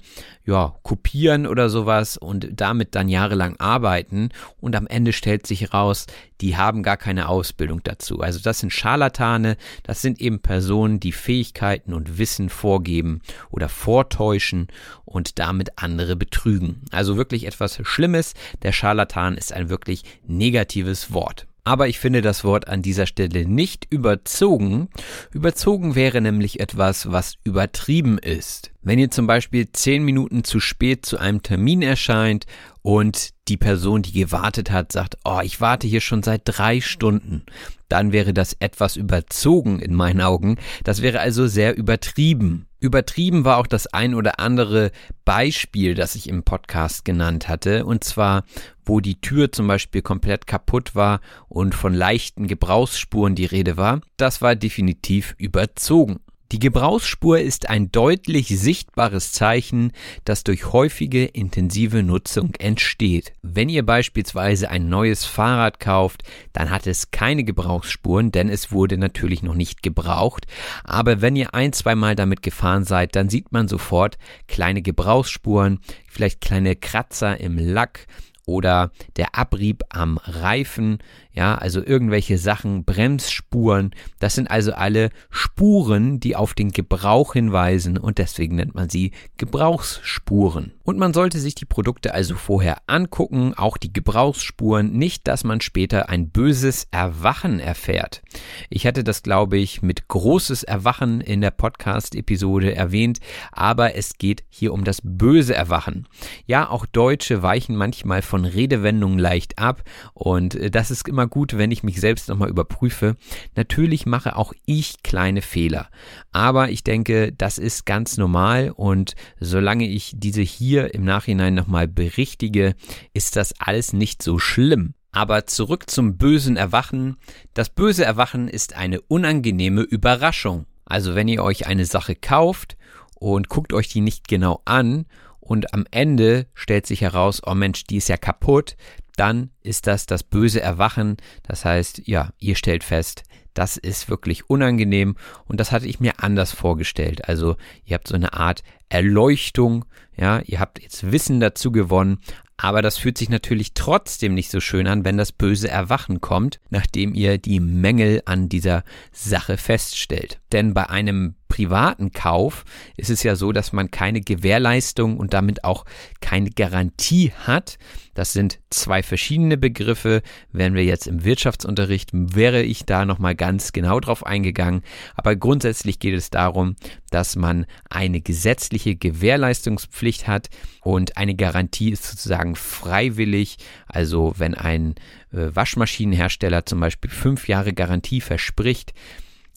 ja 0.50 0.76
kopieren 0.84 1.48
oder 1.48 1.70
sowas 1.70 2.18
und 2.18 2.50
damit 2.52 2.96
dann 2.96 3.08
jahrelang 3.08 3.56
arbeiten 3.60 4.30
und 4.60 4.76
am 4.76 4.88
Ende 4.88 5.14
stellt 5.14 5.48
sich 5.48 5.74
raus, 5.74 6.08
die 6.42 6.58
haben 6.58 6.84
gar 6.84 6.98
keine 6.98 7.30
Ausbildung 7.30 7.82
dazu. 7.84 8.20
Also 8.22 8.40
das 8.40 8.60
sind 8.60 8.74
Scharlatane, 8.74 9.58
das 9.84 10.02
sind 10.02 10.20
eben 10.20 10.42
Personen, 10.42 11.00
die 11.00 11.12
Fähigkeiten 11.12 11.94
und 11.94 12.18
Wissen 12.18 12.50
vorgeben 12.50 13.22
oder 13.52 13.70
vortäuschen 13.70 14.68
und 15.06 15.40
damit 15.40 15.78
andere 15.78 16.16
betrügen. 16.16 16.82
Also 16.92 17.18
wirklich 17.18 17.46
etwas 17.46 17.80
Schlimmes. 17.84 18.34
Der 18.64 18.72
Scharlatan 18.72 19.38
ist 19.38 19.54
ein 19.54 19.70
wirklich 19.70 20.04
negatives 20.28 21.14
Wort. 21.14 21.46
Aber 21.70 21.88
ich 21.88 22.00
finde 22.00 22.22
das 22.22 22.44
Wort 22.44 22.68
an 22.68 22.82
dieser 22.82 23.06
Stelle 23.06 23.48
nicht 23.48 23.86
überzogen. 23.92 24.90
Überzogen 25.32 25.94
wäre 25.94 26.20
nämlich 26.20 26.60
etwas, 26.60 27.12
was 27.12 27.36
übertrieben 27.44 28.18
ist. 28.18 28.72
Wenn 28.82 28.98
ihr 28.98 29.12
zum 29.12 29.28
Beispiel 29.28 29.70
zehn 29.74 30.04
Minuten 30.04 30.46
zu 30.46 30.62
spät 30.62 31.06
zu 31.06 31.18
einem 31.18 31.44
Termin 31.44 31.82
erscheint 31.82 32.46
und 32.82 33.32
die 33.50 33.58
Person, 33.58 34.04
die 34.04 34.14
gewartet 34.14 34.72
hat, 34.72 34.94
sagt, 34.94 35.18
oh, 35.26 35.42
ich 35.44 35.60
warte 35.60 35.86
hier 35.86 36.00
schon 36.00 36.24
seit 36.24 36.44
drei 36.46 36.80
Stunden, 36.80 37.44
dann 37.90 38.14
wäre 38.14 38.34
das 38.34 38.56
etwas 38.60 38.96
überzogen 38.96 39.80
in 39.80 39.94
meinen 39.94 40.22
Augen. 40.22 40.58
Das 40.86 41.02
wäre 41.02 41.20
also 41.20 41.48
sehr 41.48 41.76
übertrieben. 41.76 42.68
Übertrieben 42.80 43.44
war 43.44 43.58
auch 43.58 43.68
das 43.68 43.88
ein 43.88 44.16
oder 44.16 44.40
andere 44.40 44.92
Beispiel, 45.26 45.94
das 45.94 46.16
ich 46.16 46.30
im 46.30 46.44
Podcast 46.44 47.04
genannt 47.04 47.50
hatte, 47.50 47.86
und 47.86 48.06
zwar, 48.06 48.46
wo 48.86 49.02
die 49.02 49.20
Tür 49.20 49.52
zum 49.52 49.68
Beispiel 49.68 50.02
komplett 50.02 50.48
kaputt 50.48 50.96
war 50.96 51.20
und 51.50 51.76
von 51.76 51.94
leichten 51.94 52.48
Gebrauchsspuren 52.48 53.36
die 53.36 53.46
Rede 53.46 53.76
war. 53.76 54.00
Das 54.16 54.42
war 54.42 54.56
definitiv 54.56 55.36
überzogen. 55.38 56.22
Die 56.52 56.58
Gebrauchsspur 56.58 57.40
ist 57.40 57.70
ein 57.70 57.92
deutlich 57.92 58.48
sichtbares 58.48 59.34
Zeichen, 59.34 59.92
das 60.26 60.44
durch 60.44 60.74
häufige 60.74 61.26
intensive 61.26 62.02
Nutzung 62.02 62.56
entsteht. 62.56 63.34
Wenn 63.44 63.70
ihr 63.70 63.86
beispielsweise 63.86 64.72
ein 64.72 64.90
neues 64.90 65.26
Fahrrad 65.26 65.80
kauft, 65.80 66.24
dann 66.52 66.72
hat 66.72 66.88
es 66.88 67.12
keine 67.12 67.44
Gebrauchsspuren, 67.44 68.32
denn 68.32 68.50
es 68.50 68.72
wurde 68.72 68.98
natürlich 68.98 69.44
noch 69.44 69.54
nicht 69.54 69.84
gebraucht. 69.84 70.48
Aber 70.84 71.22
wenn 71.22 71.36
ihr 71.36 71.54
ein, 71.54 71.72
zweimal 71.72 72.16
damit 72.16 72.42
gefahren 72.42 72.84
seid, 72.84 73.16
dann 73.16 73.30
sieht 73.30 73.52
man 73.52 73.68
sofort 73.68 74.18
kleine 74.48 74.82
Gebrauchsspuren, 74.82 75.82
vielleicht 76.08 76.42
kleine 76.42 76.76
Kratzer 76.76 77.40
im 77.40 77.60
Lack, 77.60 78.08
oder 78.50 78.92
der 79.16 79.36
Abrieb 79.36 79.84
am 79.90 80.18
Reifen, 80.18 80.98
ja, 81.40 81.56
also 81.56 81.82
irgendwelche 81.82 82.38
Sachen, 82.38 82.84
Bremsspuren, 82.84 83.92
das 84.20 84.36
sind 84.36 84.52
also 84.52 84.74
alle 84.74 85.10
Spuren, 85.30 86.20
die 86.20 86.36
auf 86.36 86.54
den 86.54 86.72
Gebrauch 86.72 87.32
hinweisen 87.32 87.98
und 87.98 88.18
deswegen 88.18 88.58
nennt 88.58 88.76
man 88.76 88.90
sie 88.90 89.12
Gebrauchsspuren. 89.38 90.74
Und 90.84 90.98
man 90.98 91.14
sollte 91.14 91.40
sich 91.40 91.56
die 91.56 91.64
Produkte 91.64 92.14
also 92.14 92.36
vorher 92.36 92.80
angucken, 92.88 93.54
auch 93.56 93.78
die 93.78 93.94
Gebrauchsspuren, 93.94 94.92
nicht, 94.92 95.30
dass 95.30 95.46
man 95.46 95.62
später 95.62 96.10
ein 96.10 96.30
böses 96.30 96.88
Erwachen 96.92 97.62
erfährt. 97.62 98.22
Ich 98.70 98.86
hatte 98.86 99.06
das, 99.06 99.24
glaube 99.24 99.58
ich, 99.58 99.82
mit 99.82 100.10
großes 100.10 100.64
Erwachen 100.64 101.22
in 101.22 101.40
der 101.40 101.52
Podcast-Episode 101.52 102.76
erwähnt, 102.76 103.20
aber 103.54 103.96
es 103.96 104.18
geht 104.18 104.44
hier 104.50 104.74
um 104.74 104.84
das 104.84 105.00
böse 105.04 105.56
Erwachen. 105.56 106.06
Ja, 106.48 106.70
auch 106.70 106.86
Deutsche 106.86 107.44
weichen 107.44 107.78
manchmal 107.78 108.24
von 108.24 108.44
Redewendungen 108.44 109.20
leicht 109.20 109.58
ab 109.58 109.84
und 110.14 110.56
äh, 110.56 110.70
das 110.70 110.92
ist 110.92 111.08
immer 111.08 111.29
gut, 111.30 111.58
wenn 111.58 111.72
ich 111.72 111.84
mich 111.84 112.00
selbst 112.00 112.30
nochmal 112.30 112.50
überprüfe. 112.50 113.16
Natürlich 113.56 114.06
mache 114.06 114.36
auch 114.36 114.54
ich 114.66 115.04
kleine 115.04 115.42
Fehler, 115.42 115.90
aber 116.32 116.70
ich 116.70 116.84
denke, 116.84 117.32
das 117.32 117.58
ist 117.58 117.86
ganz 117.86 118.18
normal 118.18 118.72
und 118.76 119.16
solange 119.40 119.88
ich 119.88 120.14
diese 120.16 120.42
hier 120.42 120.94
im 120.94 121.04
Nachhinein 121.06 121.54
nochmal 121.54 121.88
berichtige, 121.88 122.76
ist 123.14 123.36
das 123.36 123.54
alles 123.60 123.94
nicht 123.94 124.24
so 124.24 124.40
schlimm. 124.40 124.94
Aber 125.12 125.48
zurück 125.48 125.90
zum 125.90 126.18
bösen 126.18 126.56
Erwachen. 126.56 127.18
Das 127.54 127.70
böse 127.70 128.06
Erwachen 128.06 128.48
ist 128.48 128.76
eine 128.76 129.02
unangenehme 129.02 129.82
Überraschung. 129.82 130.66
Also 130.86 131.16
wenn 131.16 131.28
ihr 131.28 131.44
euch 131.44 131.68
eine 131.68 131.86
Sache 131.86 132.16
kauft 132.16 132.78
und 133.16 133.50
guckt 133.50 133.74
euch 133.74 133.88
die 133.88 134.02
nicht 134.02 134.28
genau 134.28 134.62
an 134.66 135.06
und 135.40 135.74
am 135.74 135.86
Ende 135.92 136.48
stellt 136.54 136.86
sich 136.86 137.02
heraus, 137.02 137.42
oh 137.46 137.56
Mensch, 137.56 137.86
die 137.86 137.98
ist 137.98 138.10
ja 138.10 138.18
kaputt, 138.18 138.76
dann 139.20 139.52
ist 139.62 139.88
das 139.88 140.06
das 140.06 140.24
böse 140.24 140.62
Erwachen. 140.62 141.18
Das 141.44 141.66
heißt, 141.66 142.08
ja, 142.08 142.30
ihr 142.40 142.56
stellt 142.56 142.84
fest, 142.84 143.24
das 143.54 143.76
ist 143.76 144.10
wirklich 144.10 144.50
unangenehm 144.50 145.16
und 145.46 145.60
das 145.60 145.72
hatte 145.72 145.88
ich 145.88 146.00
mir 146.00 146.24
anders 146.24 146.54
vorgestellt. 146.54 147.28
Also 147.28 147.58
ihr 147.84 147.96
habt 147.96 148.08
so 148.08 148.16
eine 148.16 148.34
Art 148.34 148.64
Erleuchtung, 148.88 149.86
ja, 150.16 150.40
ihr 150.46 150.60
habt 150.60 150.82
jetzt 150.82 151.12
Wissen 151.12 151.40
dazu 151.40 151.72
gewonnen, 151.72 152.20
aber 152.56 152.82
das 152.82 152.98
fühlt 152.98 153.18
sich 153.18 153.30
natürlich 153.30 153.74
trotzdem 153.74 154.34
nicht 154.34 154.52
so 154.52 154.60
schön 154.60 154.88
an, 154.88 155.06
wenn 155.06 155.18
das 155.18 155.32
böse 155.32 155.70
Erwachen 155.70 156.22
kommt, 156.22 156.60
nachdem 156.70 157.14
ihr 157.14 157.38
die 157.38 157.60
Mängel 157.60 158.22
an 158.26 158.50
dieser 158.50 158.84
Sache 159.12 159.58
feststellt. 159.58 160.40
Denn 160.52 160.74
bei 160.74 160.90
einem 160.90 161.36
privaten 161.50 162.14
Kauf 162.14 162.64
ist 162.96 163.10
es 163.10 163.24
ja 163.24 163.36
so, 163.36 163.52
dass 163.52 163.74
man 163.74 163.92
keine 163.92 164.22
Gewährleistung 164.22 165.18
und 165.18 165.34
damit 165.34 165.66
auch 165.66 165.84
keine 166.22 166.52
Garantie 166.52 167.34
hat. 167.46 167.78
Das 168.14 168.34
sind 168.34 168.60
zwei 168.70 169.04
verschiedene 169.04 169.58
Begriffe. 169.58 170.22
Wären 170.52 170.74
wir 170.74 170.84
jetzt 170.86 171.08
im 171.08 171.26
Wirtschaftsunterricht, 171.26 172.12
wäre 172.14 172.64
ich 172.64 172.86
da 172.86 173.06
nochmal 173.06 173.36
ganz 173.36 173.74
genau 173.74 174.00
drauf 174.00 174.26
eingegangen. 174.26 174.84
Aber 175.16 175.36
grundsätzlich 175.36 176.00
geht 176.00 176.16
es 176.16 176.30
darum, 176.30 176.76
dass 177.12 177.36
man 177.36 177.66
eine 177.90 178.22
gesetzliche 178.22 178.96
Gewährleistungspflicht 178.96 180.28
hat 180.28 180.50
und 180.82 181.18
eine 181.18 181.36
Garantie 181.36 181.92
ist 181.92 182.06
sozusagen 182.06 182.56
freiwillig. 182.56 183.58
Also 183.88 184.34
wenn 184.38 184.54
ein 184.54 184.96
äh, 185.32 185.50
Waschmaschinenhersteller 185.54 186.66
zum 186.66 186.80
Beispiel 186.80 187.10
fünf 187.10 187.48
Jahre 187.48 187.74
Garantie 187.74 188.22
verspricht, 188.22 188.94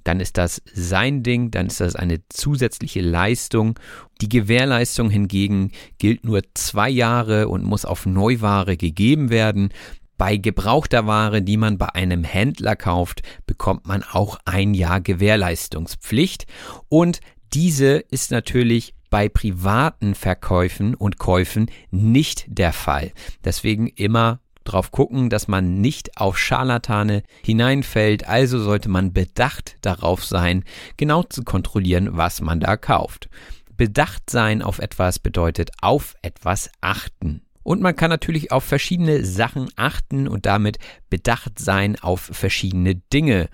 dann 0.04 0.20
ist 0.20 0.38
das 0.38 0.62
sein 0.72 1.22
Ding, 1.22 1.50
dann 1.50 1.66
ist 1.66 1.80
das 1.80 1.96
eine 1.96 2.20
zusätzliche 2.28 3.00
Leistung. 3.00 3.78
Die 4.20 4.28
Gewährleistung 4.28 5.10
hingegen 5.10 5.72
gilt 5.98 6.24
nur 6.24 6.42
zwei 6.54 6.88
Jahre 6.88 7.48
und 7.48 7.64
muss 7.64 7.84
auf 7.84 8.06
Neuware 8.06 8.76
gegeben 8.76 9.30
werden. 9.30 9.70
Bei 10.18 10.36
gebrauchter 10.36 11.06
Ware, 11.06 11.42
die 11.42 11.56
man 11.56 11.78
bei 11.78 11.94
einem 11.94 12.22
Händler 12.22 12.76
kauft, 12.76 13.22
bekommt 13.46 13.86
man 13.86 14.02
auch 14.02 14.38
ein 14.44 14.74
Jahr 14.74 15.00
Gewährleistungspflicht 15.00 16.46
und 16.88 17.20
diese 17.54 17.96
ist 18.10 18.30
natürlich 18.30 18.94
bei 19.10 19.28
privaten 19.28 20.14
Verkäufen 20.14 20.94
und 20.94 21.18
Käufen 21.18 21.70
nicht 21.90 22.44
der 22.48 22.72
Fall. 22.72 23.12
Deswegen 23.44 23.88
immer 23.88 24.40
drauf 24.64 24.90
gucken, 24.90 25.30
dass 25.30 25.48
man 25.48 25.80
nicht 25.80 26.16
auf 26.18 26.38
Scharlatane 26.38 27.22
hineinfällt, 27.44 28.28
also 28.28 28.58
sollte 28.58 28.88
man 28.88 29.12
bedacht 29.12 29.76
darauf 29.82 30.24
sein, 30.24 30.64
genau 30.96 31.22
zu 31.22 31.42
kontrollieren, 31.42 32.10
was 32.12 32.40
man 32.40 32.60
da 32.60 32.76
kauft. 32.76 33.28
Bedacht 33.76 34.30
sein 34.30 34.62
auf 34.62 34.78
etwas 34.78 35.18
bedeutet 35.18 35.70
auf 35.80 36.14
etwas 36.22 36.70
achten. 36.80 37.42
Und 37.62 37.80
man 37.80 37.96
kann 37.96 38.10
natürlich 38.10 38.52
auf 38.52 38.64
verschiedene 38.64 39.24
Sachen 39.24 39.68
achten 39.76 40.28
und 40.28 40.46
damit 40.46 40.78
bedacht 41.10 41.58
sein 41.58 41.96
auf 42.00 42.20
verschiedene 42.20 42.94
Dinge. 42.94 43.48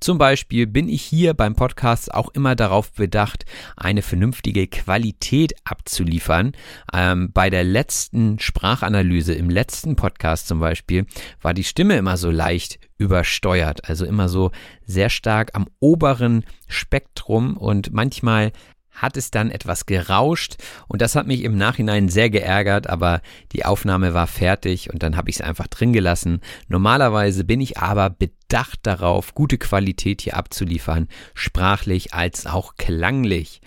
Zum 0.00 0.18
Beispiel 0.18 0.66
bin 0.66 0.88
ich 0.88 1.02
hier 1.02 1.34
beim 1.34 1.54
Podcast 1.54 2.12
auch 2.12 2.28
immer 2.30 2.56
darauf 2.56 2.92
bedacht, 2.92 3.44
eine 3.76 4.02
vernünftige 4.02 4.66
Qualität 4.66 5.54
abzuliefern. 5.64 6.52
Ähm, 6.92 7.30
bei 7.32 7.50
der 7.50 7.64
letzten 7.64 8.38
Sprachanalyse, 8.38 9.34
im 9.34 9.48
letzten 9.50 9.96
Podcast 9.96 10.48
zum 10.48 10.60
Beispiel, 10.60 11.06
war 11.40 11.54
die 11.54 11.64
Stimme 11.64 11.96
immer 11.96 12.16
so 12.16 12.30
leicht 12.30 12.78
übersteuert, 12.98 13.88
also 13.88 14.04
immer 14.04 14.28
so 14.28 14.50
sehr 14.84 15.10
stark 15.10 15.50
am 15.54 15.66
oberen 15.80 16.44
Spektrum 16.68 17.56
und 17.56 17.92
manchmal 17.92 18.52
hat 18.94 19.16
es 19.16 19.30
dann 19.30 19.50
etwas 19.50 19.86
gerauscht 19.86 20.56
und 20.88 21.02
das 21.02 21.14
hat 21.16 21.26
mich 21.26 21.42
im 21.42 21.56
Nachhinein 21.56 22.08
sehr 22.08 22.30
geärgert, 22.30 22.88
aber 22.88 23.20
die 23.52 23.64
Aufnahme 23.64 24.14
war 24.14 24.26
fertig 24.26 24.92
und 24.92 25.02
dann 25.02 25.16
habe 25.16 25.30
ich 25.30 25.36
es 25.36 25.42
einfach 25.42 25.66
drin 25.66 25.92
gelassen. 25.92 26.40
Normalerweise 26.68 27.44
bin 27.44 27.60
ich 27.60 27.78
aber 27.78 28.10
bedacht 28.10 28.80
darauf, 28.84 29.34
gute 29.34 29.58
Qualität 29.58 30.22
hier 30.22 30.36
abzuliefern, 30.36 31.08
sprachlich 31.34 32.14
als 32.14 32.46
auch 32.46 32.76
klanglich. 32.76 33.60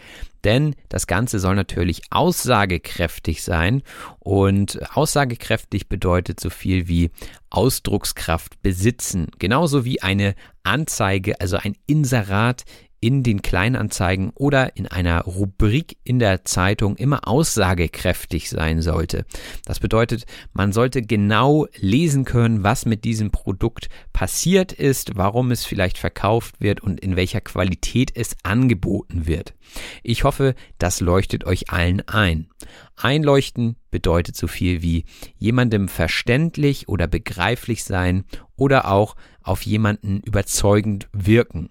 Denn 0.44 0.76
das 0.88 1.08
Ganze 1.08 1.40
soll 1.40 1.56
natürlich 1.56 2.04
aussagekräftig 2.10 3.44
sein 3.44 3.82
und 4.20 4.80
aussagekräftig 4.96 5.90
bedeutet 5.90 6.40
so 6.40 6.50
viel 6.50 6.88
wie 6.88 7.12
Ausdruckskraft 7.50 8.62
besitzen. 8.62 9.28
Genauso 9.40 9.84
wie 9.84 10.02
eine 10.02 10.36
Anzeige, 10.64 11.42
also 11.42 11.58
ein 11.58 11.76
Inserat 11.86 12.64
in 13.00 13.24
den 13.24 13.42
Kleinanzeigen 13.42 14.32
oder 14.34 14.76
in 14.76 14.88
einer 14.88 15.22
Rubrik 15.22 15.98
in 16.04 16.20
der 16.20 16.46
Zeitung 16.46 16.96
immer 16.96 17.28
aussagekräftig 17.28 18.50
sein 18.50 18.82
sollte. 18.82 19.26
Das 19.66 19.80
bedeutet, 19.80 20.26
man 20.54 20.74
sollte 20.74 21.02
genau 21.02 21.68
lesen 21.78 22.26
können, 22.26 22.64
was 22.64 22.86
mit 22.86 23.04
diesem 23.04 23.30
Produkt 23.30 23.90
passiert 24.14 24.72
ist, 24.72 25.16
warum 25.16 25.52
es 25.52 25.66
vielleicht 25.66 25.98
verkauft 25.98 26.60
wird 26.60 26.82
und 26.82 27.00
in 27.00 27.16
welcher 27.16 27.42
Qualität 27.42 28.12
es 28.16 28.36
angeboten 28.44 29.28
wird. 29.28 29.54
Ich 30.02 30.24
hoffe, 30.24 30.56
das 30.80 31.00
leuchtet 31.00 31.46
euch 31.46 31.70
allen 31.70 32.02
ein. 32.08 32.48
Einleuchten 32.96 33.76
bedeutet 33.92 34.36
so 34.36 34.48
viel 34.48 34.82
wie 34.82 35.06
jemandem 35.38 35.88
verständlich 35.88 36.88
oder 36.88 37.08
begreiflich 37.08 37.84
sein 37.84 38.26
oder 38.56 38.90
auch 38.92 39.16
auf 39.44 39.62
jemanden 39.64 40.22
überzeugend 40.22 41.08
wirken. 41.14 41.70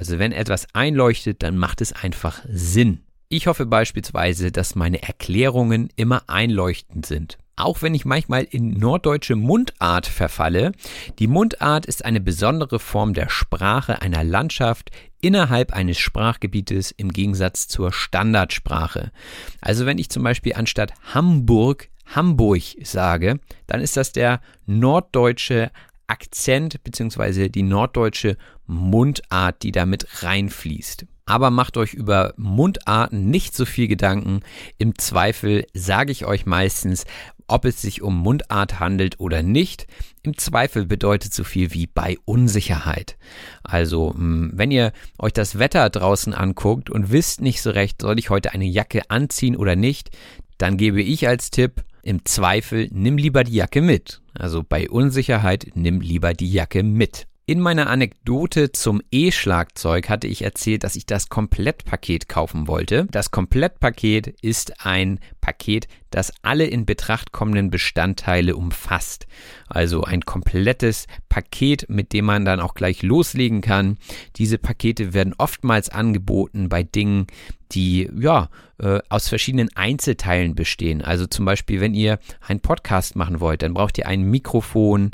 Also 0.00 0.18
wenn 0.18 0.32
etwas 0.32 0.66
einleuchtet, 0.72 1.42
dann 1.42 1.58
macht 1.58 1.82
es 1.82 1.92
einfach 1.92 2.40
Sinn. 2.48 3.02
Ich 3.28 3.46
hoffe 3.46 3.66
beispielsweise, 3.66 4.50
dass 4.50 4.74
meine 4.74 5.02
Erklärungen 5.02 5.90
immer 5.94 6.22
einleuchtend 6.26 7.04
sind. 7.04 7.36
Auch 7.54 7.82
wenn 7.82 7.94
ich 7.94 8.06
manchmal 8.06 8.44
in 8.44 8.70
norddeutsche 8.70 9.36
Mundart 9.36 10.06
verfalle, 10.06 10.72
die 11.18 11.26
Mundart 11.26 11.84
ist 11.84 12.02
eine 12.02 12.22
besondere 12.22 12.78
Form 12.78 13.12
der 13.12 13.28
Sprache 13.28 14.00
einer 14.00 14.24
Landschaft 14.24 14.90
innerhalb 15.20 15.74
eines 15.74 15.98
Sprachgebietes 15.98 16.92
im 16.92 17.12
Gegensatz 17.12 17.68
zur 17.68 17.92
Standardsprache. 17.92 19.12
Also 19.60 19.84
wenn 19.84 19.98
ich 19.98 20.08
zum 20.08 20.22
Beispiel 20.22 20.54
anstatt 20.54 20.94
Hamburg 21.12 21.90
Hamburg 22.14 22.62
sage, 22.82 23.38
dann 23.66 23.80
ist 23.80 23.96
das 23.96 24.12
der 24.12 24.40
norddeutsche 24.66 25.70
Akzent 26.10 26.82
bzw. 26.82 27.48
die 27.48 27.62
norddeutsche 27.62 28.36
Mundart, 28.66 29.62
die 29.62 29.72
damit 29.72 30.22
reinfließt. 30.22 31.06
Aber 31.24 31.50
macht 31.50 31.76
euch 31.76 31.94
über 31.94 32.34
Mundarten 32.36 33.30
nicht 33.30 33.54
so 33.54 33.64
viel 33.64 33.86
Gedanken. 33.86 34.40
Im 34.78 34.98
Zweifel 34.98 35.66
sage 35.72 36.10
ich 36.10 36.26
euch 36.26 36.44
meistens, 36.44 37.04
ob 37.46 37.64
es 37.64 37.80
sich 37.80 38.02
um 38.02 38.16
Mundart 38.18 38.80
handelt 38.80 39.20
oder 39.20 39.42
nicht. 39.42 39.86
Im 40.22 40.36
Zweifel 40.36 40.86
bedeutet 40.86 41.32
so 41.32 41.44
viel 41.44 41.72
wie 41.72 41.86
bei 41.86 42.16
Unsicherheit. 42.24 43.16
Also, 43.62 44.12
hm, 44.12 44.50
wenn 44.54 44.72
ihr 44.72 44.92
euch 45.18 45.32
das 45.32 45.58
Wetter 45.58 45.88
draußen 45.90 46.34
anguckt 46.34 46.90
und 46.90 47.12
wisst 47.12 47.40
nicht 47.40 47.62
so 47.62 47.70
recht, 47.70 48.02
soll 48.02 48.18
ich 48.18 48.30
heute 48.30 48.52
eine 48.52 48.66
Jacke 48.66 49.02
anziehen 49.10 49.56
oder 49.56 49.76
nicht, 49.76 50.10
dann 50.58 50.76
gebe 50.76 51.00
ich 51.00 51.26
als 51.26 51.50
Tipp, 51.50 51.84
im 52.02 52.24
Zweifel 52.24 52.88
nimm 52.92 53.16
lieber 53.16 53.44
die 53.44 53.54
Jacke 53.54 53.82
mit. 53.82 54.20
Also 54.34 54.62
bei 54.66 54.88
Unsicherheit 54.88 55.68
nimm 55.74 56.00
lieber 56.00 56.34
die 56.34 56.52
Jacke 56.52 56.82
mit. 56.82 57.26
In 57.50 57.58
meiner 57.58 57.90
Anekdote 57.90 58.70
zum 58.70 59.02
E-Schlagzeug 59.10 60.08
hatte 60.08 60.28
ich 60.28 60.42
erzählt, 60.42 60.84
dass 60.84 60.94
ich 60.94 61.04
das 61.04 61.30
Komplettpaket 61.30 62.28
kaufen 62.28 62.68
wollte. 62.68 63.08
Das 63.10 63.32
Komplettpaket 63.32 64.28
ist 64.40 64.86
ein 64.86 65.18
Paket, 65.40 65.88
das 66.10 66.32
alle 66.42 66.66
in 66.66 66.86
Betracht 66.86 67.32
kommenden 67.32 67.68
Bestandteile 67.68 68.54
umfasst. 68.54 69.26
Also 69.66 70.04
ein 70.04 70.20
komplettes 70.20 71.08
Paket, 71.28 71.86
mit 71.88 72.12
dem 72.12 72.26
man 72.26 72.44
dann 72.44 72.60
auch 72.60 72.74
gleich 72.74 73.02
loslegen 73.02 73.62
kann. 73.62 73.98
Diese 74.36 74.56
Pakete 74.56 75.12
werden 75.12 75.34
oftmals 75.36 75.88
angeboten 75.88 76.68
bei 76.68 76.84
Dingen, 76.84 77.26
die 77.72 78.08
ja 78.16 78.48
äh, 78.78 79.00
aus 79.08 79.28
verschiedenen 79.28 79.74
Einzelteilen 79.74 80.54
bestehen. 80.54 81.02
Also 81.02 81.26
zum 81.26 81.46
Beispiel, 81.46 81.80
wenn 81.80 81.94
ihr 81.94 82.20
einen 82.46 82.60
Podcast 82.60 83.16
machen 83.16 83.40
wollt, 83.40 83.62
dann 83.62 83.74
braucht 83.74 83.98
ihr 83.98 84.06
ein 84.06 84.22
Mikrofon, 84.22 85.10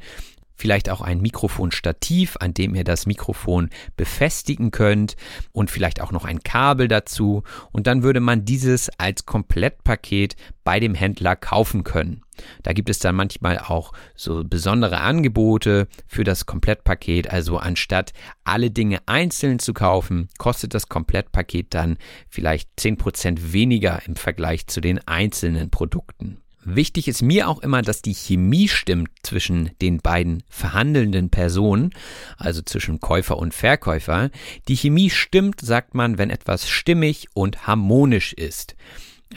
vielleicht 0.57 0.91
auch 0.91 1.01
ein 1.01 1.21
Mikrofonstativ, 1.21 2.37
an 2.41 2.55
dem 2.55 2.75
ihr 2.75 2.85
das 2.85 3.07
Mikrofon 3.07 3.71
befestigen 3.97 4.71
könnt 4.71 5.17
und 5.53 5.71
vielleicht 5.71 6.01
auch 6.01 6.13
noch 6.13 6.25
ein 6.25 6.41
Kabel 6.41 6.89
dazu 6.89 7.43
und 7.73 7.87
dann 7.87 8.03
würde 8.03 8.21
man 8.21 8.45
dieses 8.45 8.91
als 8.99 9.27
Komplettpaket 9.27 10.35
bei 10.65 10.81
dem 10.81 10.95
Händler 10.95 11.37
kaufen 11.37 11.85
können. 11.85 12.23
Da 12.63 12.73
gibt 12.73 12.91
es 12.91 12.99
dann 12.99 13.15
manchmal 13.15 13.59
auch 13.59 13.93
so 14.15 14.45
besondere 14.45 15.01
Angebote 15.01 15.89
für 16.07 16.25
das 16.25 16.45
Komplettpaket. 16.45 17.31
Also 17.31 17.59
anstatt 17.59 18.13
alle 18.45 18.71
Dinge 18.71 18.99
einzeln 19.07 19.59
zu 19.59 19.73
kaufen, 19.73 20.29
kostet 20.39 20.75
das 20.75 20.89
Komplettpaket 20.89 21.73
dann 21.73 21.99
vielleicht 22.29 22.69
10% 22.79 23.53
weniger 23.53 24.03
im 24.07 24.17
Vergleich 24.17 24.67
zu 24.67 24.81
den 24.81 24.99
einzelnen 25.07 25.71
Produkten. 25.71 26.43
Wichtig 26.69 27.07
ist 27.07 27.23
mir 27.23 27.49
auch 27.49 27.61
immer, 27.61 27.81
dass 27.81 28.03
die 28.03 28.13
Chemie 28.13 28.67
stimmt 28.67 29.11
zwischen 29.23 29.71
den 29.81 29.99
beiden 29.99 30.43
verhandelnden 30.49 31.31
Personen, 31.31 31.91
also 32.39 32.61
zwischen 32.61 32.99
Käufer 32.99 33.39
und 33.39 33.55
Verkäufer. 33.55 34.31
Die 34.67 34.75
Chemie 34.75 35.11
stimmt, 35.11 35.61
sagt 35.61 35.95
man, 35.95 36.19
wenn 36.19 36.29
etwas 36.29 36.69
stimmig 36.69 37.29
und 37.35 37.69
harmonisch 37.69 38.33
ist. 38.33 38.75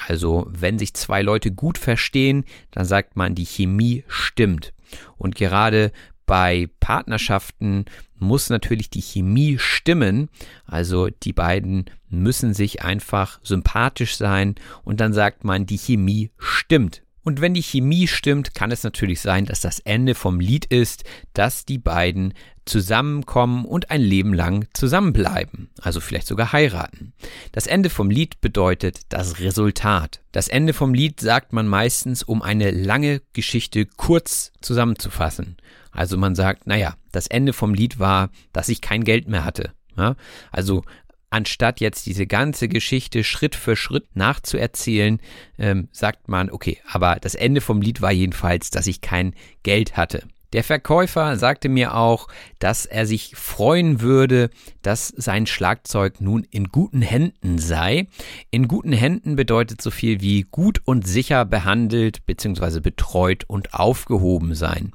Also 0.07 0.47
wenn 0.49 0.79
sich 0.79 0.95
zwei 0.95 1.21
Leute 1.21 1.51
gut 1.51 1.77
verstehen, 1.77 2.45
dann 2.71 2.85
sagt 2.85 3.15
man, 3.15 3.35
die 3.35 3.45
Chemie 3.45 4.03
stimmt. 4.07 4.73
Und 5.15 5.35
gerade 5.35 5.91
bei 6.25 6.67
Partnerschaften 6.79 7.85
muss 8.17 8.49
natürlich 8.49 8.89
die 8.89 9.03
Chemie 9.03 9.59
stimmen. 9.59 10.29
Also 10.65 11.09
die 11.09 11.33
beiden 11.33 11.85
müssen 12.09 12.55
sich 12.55 12.81
einfach 12.81 13.39
sympathisch 13.43 14.17
sein 14.17 14.55
und 14.83 14.99
dann 14.99 15.13
sagt 15.13 15.43
man, 15.43 15.67
die 15.67 15.77
Chemie 15.77 16.31
stimmt. 16.39 17.03
Und 17.29 17.41
wenn 17.41 17.53
die 17.53 17.61
Chemie 17.61 18.07
stimmt, 18.07 18.55
kann 18.55 18.71
es 18.71 18.81
natürlich 18.81 19.21
sein, 19.21 19.45
dass 19.45 19.61
das 19.61 19.77
Ende 19.81 20.15
vom 20.15 20.39
Lied 20.39 20.65
ist, 20.65 21.03
dass 21.33 21.63
die 21.63 21.77
beiden 21.77 22.33
zusammenkommen 22.65 23.65
und 23.65 23.91
ein 23.91 24.01
Leben 24.01 24.33
lang 24.33 24.67
zusammenbleiben, 24.73 25.69
also 25.79 25.99
vielleicht 26.01 26.25
sogar 26.25 26.53
heiraten. 26.53 27.13
Das 27.51 27.67
Ende 27.67 27.91
vom 27.91 28.09
Lied 28.09 28.41
bedeutet 28.41 29.01
das 29.09 29.39
Resultat. 29.39 30.21
Das 30.31 30.47
Ende 30.47 30.73
vom 30.73 30.95
Lied 30.95 31.19
sagt 31.19 31.53
man 31.53 31.67
meistens, 31.67 32.23
um 32.23 32.41
eine 32.41 32.71
lange 32.71 33.21
Geschichte 33.33 33.85
kurz 33.85 34.51
zusammenzufassen. 34.61 35.57
Also 35.91 36.17
man 36.17 36.33
sagt, 36.33 36.65
naja, 36.65 36.95
das 37.11 37.27
Ende 37.27 37.53
vom 37.53 37.75
Lied 37.75 37.99
war, 37.99 38.31
dass 38.53 38.69
ich 38.69 38.81
kein 38.81 39.03
Geld 39.03 39.27
mehr 39.27 39.45
hatte. 39.45 39.71
Ja? 39.95 40.15
Also 40.51 40.83
anstatt 41.29 41.79
jetzt 41.79 42.05
diese 42.05 42.27
ganze 42.27 42.67
Geschichte 42.67 43.23
Schritt 43.23 43.55
für 43.55 43.75
Schritt 43.75 44.15
nachzuerzählen, 44.15 45.19
ähm, 45.57 45.87
sagt 45.91 46.27
man, 46.27 46.49
okay, 46.49 46.79
aber 46.89 47.17
das 47.21 47.35
Ende 47.35 47.61
vom 47.61 47.81
Lied 47.81 48.01
war 48.01 48.11
jedenfalls, 48.11 48.69
dass 48.69 48.87
ich 48.87 49.01
kein 49.01 49.33
Geld 49.63 49.97
hatte. 49.97 50.23
Der 50.53 50.63
Verkäufer 50.63 51.37
sagte 51.37 51.69
mir 51.69 51.95
auch, 51.95 52.27
dass 52.57 52.85
er 52.85 53.05
sich 53.05 53.35
freuen 53.35 54.01
würde, 54.01 54.49
dass 54.81 55.09
sein 55.09 55.45
Schlagzeug 55.45 56.21
nun 56.21 56.43
in 56.49 56.65
guten 56.69 57.01
Händen 57.01 57.59
sei. 57.59 58.07
In 58.49 58.67
guten 58.67 58.91
Händen 58.91 59.35
bedeutet 59.35 59.81
so 59.81 59.91
viel 59.91 60.21
wie 60.21 60.47
gut 60.49 60.81
und 60.85 61.07
sicher 61.07 61.45
behandelt 61.45 62.25
bzw. 62.25 62.79
betreut 62.79 63.43
und 63.47 63.73
aufgehoben 63.73 64.55
sein. 64.55 64.91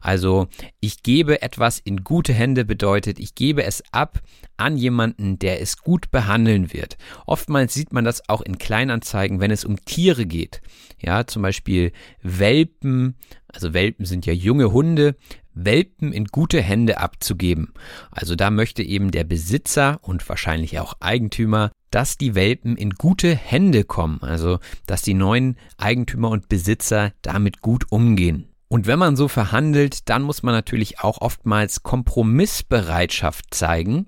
Also 0.00 0.48
ich 0.80 1.02
gebe 1.02 1.42
etwas 1.42 1.78
in 1.78 2.02
gute 2.02 2.32
Hände 2.32 2.64
bedeutet, 2.64 3.18
ich 3.20 3.34
gebe 3.34 3.62
es 3.62 3.82
ab 3.92 4.20
an 4.56 4.76
jemanden, 4.76 5.38
der 5.38 5.60
es 5.60 5.78
gut 5.78 6.10
behandeln 6.10 6.72
wird. 6.72 6.96
Oftmals 7.26 7.74
sieht 7.74 7.92
man 7.92 8.04
das 8.04 8.28
auch 8.28 8.42
in 8.42 8.58
Kleinanzeigen, 8.58 9.40
wenn 9.40 9.52
es 9.52 9.64
um 9.64 9.82
Tiere 9.84 10.26
geht. 10.26 10.60
Ja, 11.00 11.26
zum 11.26 11.42
Beispiel 11.42 11.92
Welpen, 12.22 13.14
also 13.52 13.74
Welpen 13.74 14.04
sind 14.04 14.26
ja 14.26 14.32
junge 14.32 14.72
Hunde, 14.72 15.16
Welpen 15.54 16.12
in 16.12 16.26
gute 16.26 16.60
Hände 16.62 16.98
abzugeben. 16.98 17.72
Also 18.10 18.36
da 18.36 18.50
möchte 18.50 18.82
eben 18.82 19.10
der 19.10 19.24
Besitzer 19.24 19.98
und 20.02 20.28
wahrscheinlich 20.28 20.78
auch 20.78 20.94
Eigentümer, 21.00 21.72
dass 21.90 22.18
die 22.18 22.34
Welpen 22.34 22.76
in 22.76 22.90
gute 22.90 23.34
Hände 23.34 23.84
kommen. 23.84 24.22
Also 24.22 24.58
dass 24.86 25.02
die 25.02 25.14
neuen 25.14 25.56
Eigentümer 25.76 26.30
und 26.30 26.48
Besitzer 26.48 27.12
damit 27.22 27.60
gut 27.60 27.86
umgehen. 27.90 28.48
Und 28.68 28.86
wenn 28.86 28.98
man 28.98 29.16
so 29.16 29.28
verhandelt, 29.28 30.10
dann 30.10 30.22
muss 30.22 30.42
man 30.42 30.54
natürlich 30.54 31.00
auch 31.00 31.22
oftmals 31.22 31.82
Kompromissbereitschaft 31.82 33.54
zeigen. 33.54 34.06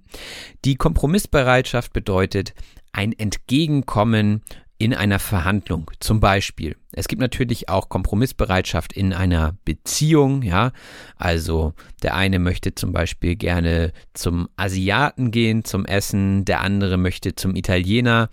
Die 0.67 0.77
Kompromissbereitschaft 0.77 1.95
bedeutet 1.95 2.55
ein 2.93 3.13
Entgegenkommen 3.13 4.43
in 4.81 4.95
einer 4.95 5.19
Verhandlung. 5.19 5.91
Zum 6.01 6.21
Beispiel, 6.21 6.75
es 6.93 7.07
gibt 7.07 7.21
natürlich 7.21 7.69
auch 7.69 7.91
Kompromissbereitschaft 7.91 8.95
in 8.95 9.13
einer 9.13 9.55
Beziehung, 9.67 10.43
ja. 10.43 10.73
Also 11.17 11.75
der 12.03 12.15
eine 12.15 12.39
möchte 12.39 12.75
zum 12.75 12.93
Beispiel 12.93 13.37
gerne 13.37 13.93
zum 14.15 14.49
Asiaten 14.57 15.31
gehen, 15.31 15.65
zum 15.65 15.85
Essen, 15.85 16.47
der 16.47 16.63
andere 16.63 16.97
möchte 16.97 17.35
zum 17.35 17.55
Italiener 17.57 18.31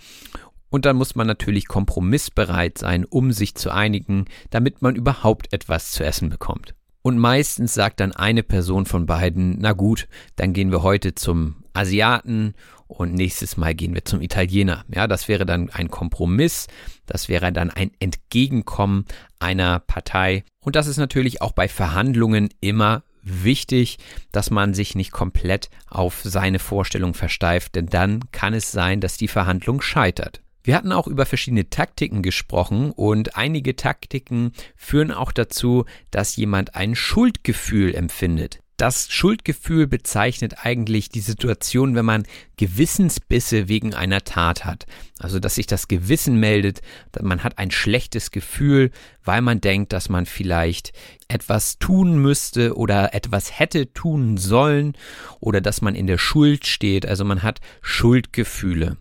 und 0.70 0.86
dann 0.86 0.96
muss 0.96 1.16
man 1.16 1.28
natürlich 1.28 1.68
kompromissbereit 1.68 2.78
sein, 2.78 3.04
um 3.04 3.34
sich 3.34 3.56
zu 3.56 3.70
einigen, 3.70 4.26
damit 4.50 4.82
man 4.82 4.96
überhaupt 4.96 5.52
etwas 5.52 5.92
zu 5.92 6.06
essen 6.06 6.30
bekommt. 6.30 6.76
Und 7.02 7.18
meistens 7.18 7.74
sagt 7.74 8.00
dann 8.00 8.14
eine 8.14 8.44
Person 8.44 8.86
von 8.86 9.06
beiden, 9.06 9.58
na 9.60 9.74
gut, 9.74 10.08
dann 10.38 10.54
gehen 10.54 10.72
wir 10.72 10.82
heute 10.82 11.14
zum 11.14 11.64
Asiaten 11.74 12.54
und 12.88 13.14
nächstes 13.14 13.58
Mal 13.58 13.76
gehen 13.76 13.94
wir 13.94 14.06
zum 14.06 14.22
Italiener. 14.22 14.86
Ja, 14.94 15.08
das 15.08 15.28
wäre 15.28 15.46
dann 15.46 15.70
ein 15.70 15.90
Kompromiss, 15.90 16.68
das 17.06 17.30
wäre 17.30 17.52
dann 17.52 17.70
ein 17.70 17.92
Entgegenkommen 18.00 19.06
einer 19.40 19.80
Partei. 19.80 20.44
Und 20.60 20.76
das 20.76 20.88
ist 20.88 20.98
natürlich 20.98 21.42
auch 21.42 21.52
bei 21.52 21.68
Verhandlungen 21.68 22.50
immer 22.62 23.04
wichtig, 23.22 23.98
dass 24.32 24.52
man 24.52 24.74
sich 24.74 24.96
nicht 24.96 25.12
komplett 25.12 25.70
auf 25.88 26.22
seine 26.24 26.60
Vorstellung 26.60 27.14
versteift, 27.14 27.76
denn 27.76 27.88
dann 27.88 28.22
kann 28.32 28.54
es 28.54 28.72
sein, 28.72 29.02
dass 29.02 29.18
die 29.18 29.28
Verhandlung 29.28 29.82
scheitert. 29.82 30.42
Wir 30.64 30.76
hatten 30.76 30.92
auch 30.92 31.08
über 31.08 31.26
verschiedene 31.26 31.70
Taktiken 31.70 32.22
gesprochen 32.22 32.92
und 32.92 33.38
einige 33.38 33.78
Taktiken 33.78 34.52
führen 34.76 35.12
auch 35.12 35.32
dazu, 35.32 35.86
dass 36.12 36.36
jemand 36.36 36.76
ein 36.76 36.94
Schuldgefühl 36.94 37.96
empfindet. 37.96 38.60
Das 38.78 39.12
Schuldgefühl 39.12 39.88
bezeichnet 39.88 40.64
eigentlich 40.64 41.10
die 41.10 41.20
Situation, 41.20 41.96
wenn 41.96 42.06
man 42.06 42.28
Gewissensbisse 42.58 43.68
wegen 43.68 43.96
einer 43.96 44.24
Tat 44.24 44.66
hat. 44.66 44.86
Also, 45.18 45.40
dass 45.40 45.56
sich 45.56 45.66
das 45.66 45.88
Gewissen 45.88 46.40
meldet, 46.40 46.82
man 47.20 47.44
hat 47.44 47.58
ein 47.58 47.72
schlechtes 47.72 48.30
Gefühl, 48.30 48.92
weil 49.24 49.42
man 49.42 49.62
denkt, 49.62 49.94
dass 49.94 50.10
man 50.10 50.28
vielleicht 50.28 50.94
etwas 51.28 51.80
tun 51.80 52.20
müsste 52.20 52.78
oder 52.78 53.16
etwas 53.16 53.58
hätte 53.58 53.92
tun 53.94 54.38
sollen 54.38 54.94
oder 55.40 55.60
dass 55.60 55.82
man 55.82 55.96
in 55.96 56.06
der 56.06 56.20
Schuld 56.20 56.68
steht. 56.68 57.08
Also 57.08 57.26
man 57.26 57.42
hat 57.42 57.60
Schuldgefühle. 57.82 58.98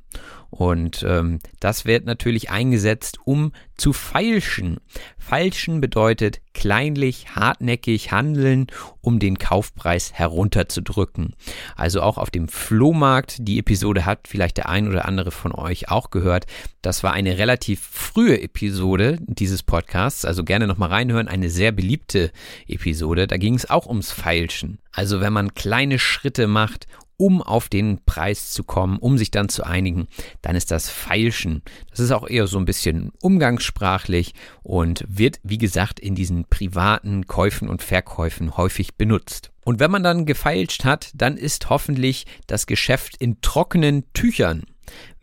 Und 0.50 1.04
ähm, 1.06 1.38
das 1.60 1.84
wird 1.84 2.06
natürlich 2.06 2.50
eingesetzt, 2.50 3.18
um 3.24 3.52
zu 3.76 3.92
feilschen. 3.92 4.78
Feilschen 5.18 5.80
bedeutet 5.80 6.40
kleinlich, 6.54 7.34
hartnäckig 7.34 8.10
handeln, 8.12 8.68
um 9.02 9.18
den 9.18 9.38
Kaufpreis 9.38 10.14
herunterzudrücken. 10.14 11.34
Also 11.76 12.00
auch 12.00 12.16
auf 12.16 12.30
dem 12.30 12.48
Flohmarkt, 12.48 13.36
die 13.40 13.58
Episode 13.58 14.06
hat 14.06 14.28
vielleicht 14.28 14.56
der 14.56 14.68
ein 14.68 14.88
oder 14.88 15.04
andere 15.04 15.30
von 15.30 15.52
euch 15.52 15.90
auch 15.90 16.10
gehört. 16.10 16.46
Das 16.80 17.02
war 17.02 17.12
eine 17.12 17.36
relativ 17.36 17.80
frühe 17.80 18.40
Episode 18.40 19.18
dieses 19.26 19.62
Podcasts, 19.62 20.24
also 20.24 20.44
gerne 20.44 20.66
nochmal 20.66 20.88
reinhören, 20.88 21.28
eine 21.28 21.50
sehr 21.50 21.72
beliebte 21.72 22.32
Episode. 22.66 23.26
Da 23.26 23.36
ging 23.36 23.54
es 23.54 23.68
auch 23.68 23.86
ums 23.86 24.12
Feilschen. 24.12 24.78
Also 24.92 25.20
wenn 25.20 25.32
man 25.32 25.52
kleine 25.52 25.98
Schritte 25.98 26.46
macht, 26.46 26.86
um 27.16 27.42
auf 27.42 27.68
den 27.68 28.04
Preis 28.04 28.50
zu 28.50 28.64
kommen, 28.64 28.98
um 28.98 29.18
sich 29.18 29.30
dann 29.30 29.48
zu 29.48 29.64
einigen, 29.64 30.08
dann 30.42 30.56
ist 30.56 30.70
das 30.70 30.88
Feilschen. 30.88 31.62
Das 31.90 32.00
ist 32.00 32.12
auch 32.12 32.28
eher 32.28 32.46
so 32.46 32.58
ein 32.58 32.64
bisschen 32.64 33.12
umgangssprachlich 33.20 34.34
und 34.62 35.04
wird, 35.08 35.40
wie 35.42 35.58
gesagt, 35.58 36.00
in 36.00 36.14
diesen 36.14 36.44
privaten 36.44 37.26
Käufen 37.26 37.68
und 37.68 37.82
Verkäufen 37.82 38.56
häufig 38.56 38.96
benutzt. 38.96 39.50
Und 39.64 39.80
wenn 39.80 39.90
man 39.90 40.02
dann 40.02 40.26
gefeilscht 40.26 40.84
hat, 40.84 41.10
dann 41.14 41.36
ist 41.36 41.70
hoffentlich 41.70 42.26
das 42.46 42.66
Geschäft 42.66 43.16
in 43.18 43.40
trockenen 43.40 44.04
Tüchern. 44.12 44.64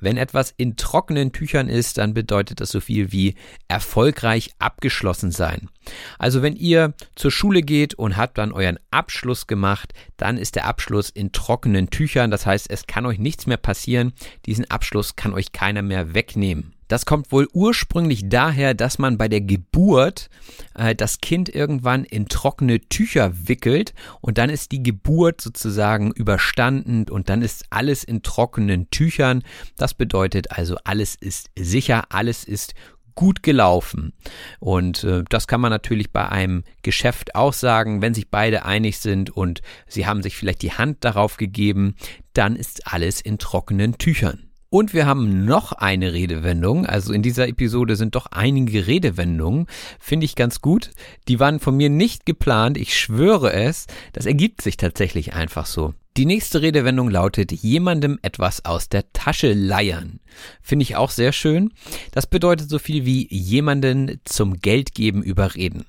Wenn 0.04 0.18
etwas 0.18 0.54
in 0.58 0.76
trockenen 0.76 1.32
Tüchern 1.32 1.70
ist, 1.70 1.98
dann 1.98 2.14
bedeutet 2.14 2.60
das 2.60 2.70
so 2.70 2.82
viel 2.82 3.12
wie 3.12 3.36
erfolgreich 3.68 4.52
abgeschlossen 4.60 5.32
sein. 5.32 5.70
Also 6.20 6.42
wenn 6.42 6.56
ihr 6.56 6.94
zur 7.16 7.32
Schule 7.32 7.62
geht 7.62 7.94
und 7.94 8.18
habt 8.18 8.38
dann 8.38 8.52
euren 8.52 8.80
Abschluss 8.92 9.48
gemacht, 9.48 9.94
dann 10.18 10.38
ist 10.38 10.56
der 10.56 10.66
Abschluss 10.66 11.10
in 11.10 11.32
trockenen 11.32 11.90
Tüchern. 11.90 12.32
Das 12.32 12.46
heißt, 12.46 12.70
es 12.70 12.86
kann 12.86 13.06
euch 13.06 13.18
nichts 13.18 13.48
mehr 13.48 13.58
passieren. 13.58 14.14
Diesen 14.46 14.70
Abschluss 14.70 15.16
kann 15.16 15.34
euch 15.34 15.52
keiner 15.52 15.82
mehr 15.82 16.14
wegnehmen. 16.14 16.73
Das 16.88 17.06
kommt 17.06 17.32
wohl 17.32 17.48
ursprünglich 17.54 18.30
daher, 18.30 18.74
dass 18.74 19.00
man 19.00 19.18
bei 19.18 19.28
der 19.28 19.42
Geburt 19.42 20.30
äh, 20.76 20.96
das 20.96 21.20
Kind 21.20 21.50
irgendwann 21.50 22.04
in 22.04 22.28
trockene 22.28 22.80
Tücher 22.82 23.32
wickelt 23.48 23.94
und 24.22 24.38
dann 24.38 24.50
ist 24.50 24.72
die 24.72 24.84
Geburt 24.84 25.42
sozusagen 25.42 26.12
überstanden 26.12 27.06
und 27.10 27.30
dann 27.30 27.42
ist 27.42 27.66
alles 27.70 28.04
in 28.04 28.22
trockenen 28.22 28.90
Tüchern. 28.90 29.44
Das 29.78 29.94
bedeutet 29.94 30.52
also, 30.52 30.78
alles 30.84 31.16
ist 31.16 31.50
sicher, 31.58 32.06
alles 32.10 32.44
ist 32.44 32.74
gut 33.16 33.44
gelaufen. 33.44 34.14
Und 34.60 35.04
äh, 35.04 35.24
das 35.30 35.48
kann 35.48 35.62
man 35.62 35.72
natürlich 35.72 36.12
bei 36.12 36.28
einem 36.30 36.64
Geschäft 36.82 37.36
auch 37.36 37.54
sagen, 37.54 38.02
wenn 38.02 38.14
sich 38.14 38.30
beide 38.30 38.66
einig 38.66 39.00
sind 39.00 39.30
und 39.30 39.62
sie 39.88 40.06
haben 40.06 40.24
sich 40.24 40.36
vielleicht 40.36 40.62
die 40.62 40.74
Hand 40.74 41.04
darauf 41.04 41.38
gegeben, 41.38 41.96
dann 42.34 42.56
ist 42.56 42.92
alles 42.92 43.22
in 43.22 43.38
trockenen 43.38 43.98
Tüchern. 43.98 44.50
Und 44.74 44.96
wir 44.96 45.06
haben 45.06 45.46
noch 45.46 45.72
eine 45.74 46.14
Redewendung. 46.14 46.88
Also 46.88 47.14
in 47.14 47.22
dieser 47.22 47.48
Episode 47.48 47.96
sind 47.96 48.16
doch 48.16 48.26
einige 48.32 48.88
Redewendungen. 48.88 49.68
Finde 50.00 50.26
ich 50.26 50.36
ganz 50.36 50.62
gut. 50.62 50.90
Die 51.28 51.40
waren 51.40 51.60
von 51.60 51.78
mir 51.78 51.92
nicht 51.92 52.26
geplant. 52.26 52.80
Ich 52.80 52.98
schwöre 52.98 53.54
es. 53.54 53.86
Das 54.14 54.26
ergibt 54.26 54.64
sich 54.64 54.76
tatsächlich 54.78 55.36
einfach 55.36 55.68
so. 55.68 55.94
Die 56.18 56.26
nächste 56.26 56.64
Redewendung 56.64 57.12
lautet 57.12 57.52
jemandem 57.52 58.18
etwas 58.24 58.66
aus 58.66 58.90
der 58.90 59.14
Tasche 59.14 59.54
leiern. 59.54 60.20
Finde 60.64 60.82
ich 60.82 60.96
auch 60.96 61.12
sehr 61.12 61.34
schön. 61.34 61.72
Das 62.12 62.26
bedeutet 62.26 62.68
so 62.68 62.80
viel 62.80 63.06
wie 63.06 63.28
jemanden 63.30 64.22
zum 64.26 64.60
Geldgeben 64.60 65.22
überreden. 65.22 65.86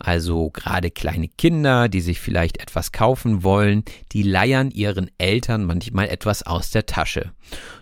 Also 0.00 0.50
gerade 0.50 0.90
kleine 0.90 1.28
Kinder, 1.28 1.88
die 1.88 2.00
sich 2.00 2.20
vielleicht 2.20 2.60
etwas 2.60 2.92
kaufen 2.92 3.42
wollen, 3.42 3.84
die 4.12 4.22
leiern 4.22 4.70
ihren 4.70 5.10
Eltern 5.18 5.64
manchmal 5.64 6.08
etwas 6.08 6.44
aus 6.44 6.70
der 6.70 6.86
Tasche. 6.86 7.32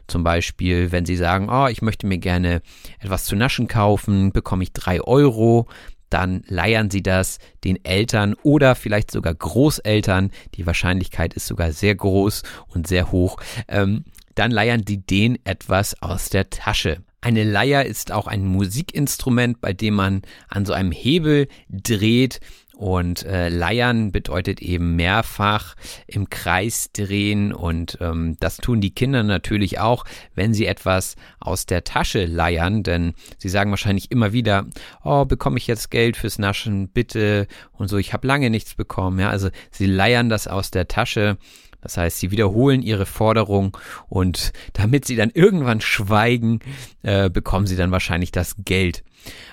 Zum 0.07 0.25
Beispiel, 0.25 0.93
wenn 0.93 1.07
sie 1.07 1.17
sagen, 1.17 1.49
oh, 1.51 1.67
ich 1.67 1.83
möchte 1.83 2.07
mir 2.07 2.19
gerne 2.19 2.63
etwas 3.01 3.25
zu 3.25 3.37
naschen 3.37 3.69
kaufen, 3.69 4.33
bekomme 4.33 4.63
ich 4.63 4.73
drei 4.73 5.01
Euro, 5.01 5.67
dann 6.11 6.45
leiern 6.49 6.91
sie 6.91 7.03
das 7.03 7.39
den 7.65 7.85
Eltern 7.85 8.35
oder 8.43 8.75
vielleicht 8.75 9.11
sogar 9.11 9.35
Großeltern. 9.35 10.31
Die 10.55 10.67
Wahrscheinlichkeit 10.67 11.35
ist 11.35 11.47
sogar 11.47 11.73
sehr 11.73 11.95
groß 11.95 12.43
und 12.69 12.87
sehr 12.87 13.11
hoch. 13.11 13.39
Ähm, 13.69 14.05
dann 14.35 14.51
leiern 14.51 14.85
sie 14.87 14.99
denen 14.99 15.39
etwas 15.45 16.01
aus 16.03 16.29
der 16.29 16.51
Tasche. 16.51 16.99
Eine 17.23 17.43
Leier 17.43 17.85
ist 17.85 18.13
auch 18.13 18.29
ein 18.29 18.47
Musikinstrument, 18.47 19.61
bei 19.61 19.73
dem 19.73 19.95
man 19.95 20.23
an 20.49 20.65
so 20.65 20.73
einem 20.73 20.93
Hebel 20.93 21.49
dreht. 21.69 22.41
Und 22.77 23.25
äh, 23.25 23.49
Leiern 23.49 24.13
bedeutet 24.13 24.61
eben 24.61 24.97
mehrfach 24.97 25.77
im 26.07 26.29
Kreis 26.29 26.91
drehen 26.93 27.55
und 27.55 27.97
ähm, 28.03 28.37
das 28.39 28.59
tun 28.59 28.83
die 28.83 28.95
Kinder 28.95 29.23
natürlich 29.23 29.81
auch, 29.81 30.05
wenn 30.35 30.53
sie 30.53 30.67
etwas 30.67 31.17
aus 31.41 31.65
der 31.65 31.85
Tasche 31.85 32.27
leiern, 32.27 32.83
denn 32.83 33.15
sie 33.39 33.49
sagen 33.49 33.71
wahrscheinlich 33.71 34.11
immer 34.11 34.35
wieder, 34.35 34.67
oh, 35.03 35.25
bekomme 35.25 35.57
ich 35.57 35.67
jetzt 35.67 35.91
Geld 35.91 36.19
fürs 36.19 36.39
Naschen, 36.39 36.89
bitte. 36.89 37.47
Und 37.73 37.89
so, 37.89 37.97
ich 37.97 38.13
habe 38.13 38.27
lange 38.27 38.51
nichts 38.51 38.75
bekommen. 38.75 39.21
Ja, 39.21 39.31
also 39.31 39.49
sie 39.71 39.87
leiern 39.87 40.29
das 40.29 40.47
aus 40.47 40.71
der 40.71 40.87
Tasche 40.87 41.39
das 41.87 41.97
heißt, 41.97 42.19
sie 42.19 42.33
wiederholen 42.33 42.83
ihre 42.83 43.07
Forderung 43.07 43.77
und 44.09 44.53
damit 44.73 45.05
sie 45.05 45.15
dann 45.15 45.31
irgendwann 45.31 45.81
schweigen, 45.81 46.59
äh, 47.05 47.31
bekommen 47.31 47.69
sie 47.69 47.77
dann 47.77 47.93
wahrscheinlich 47.93 48.33
das 48.33 48.57
Geld. 48.59 49.05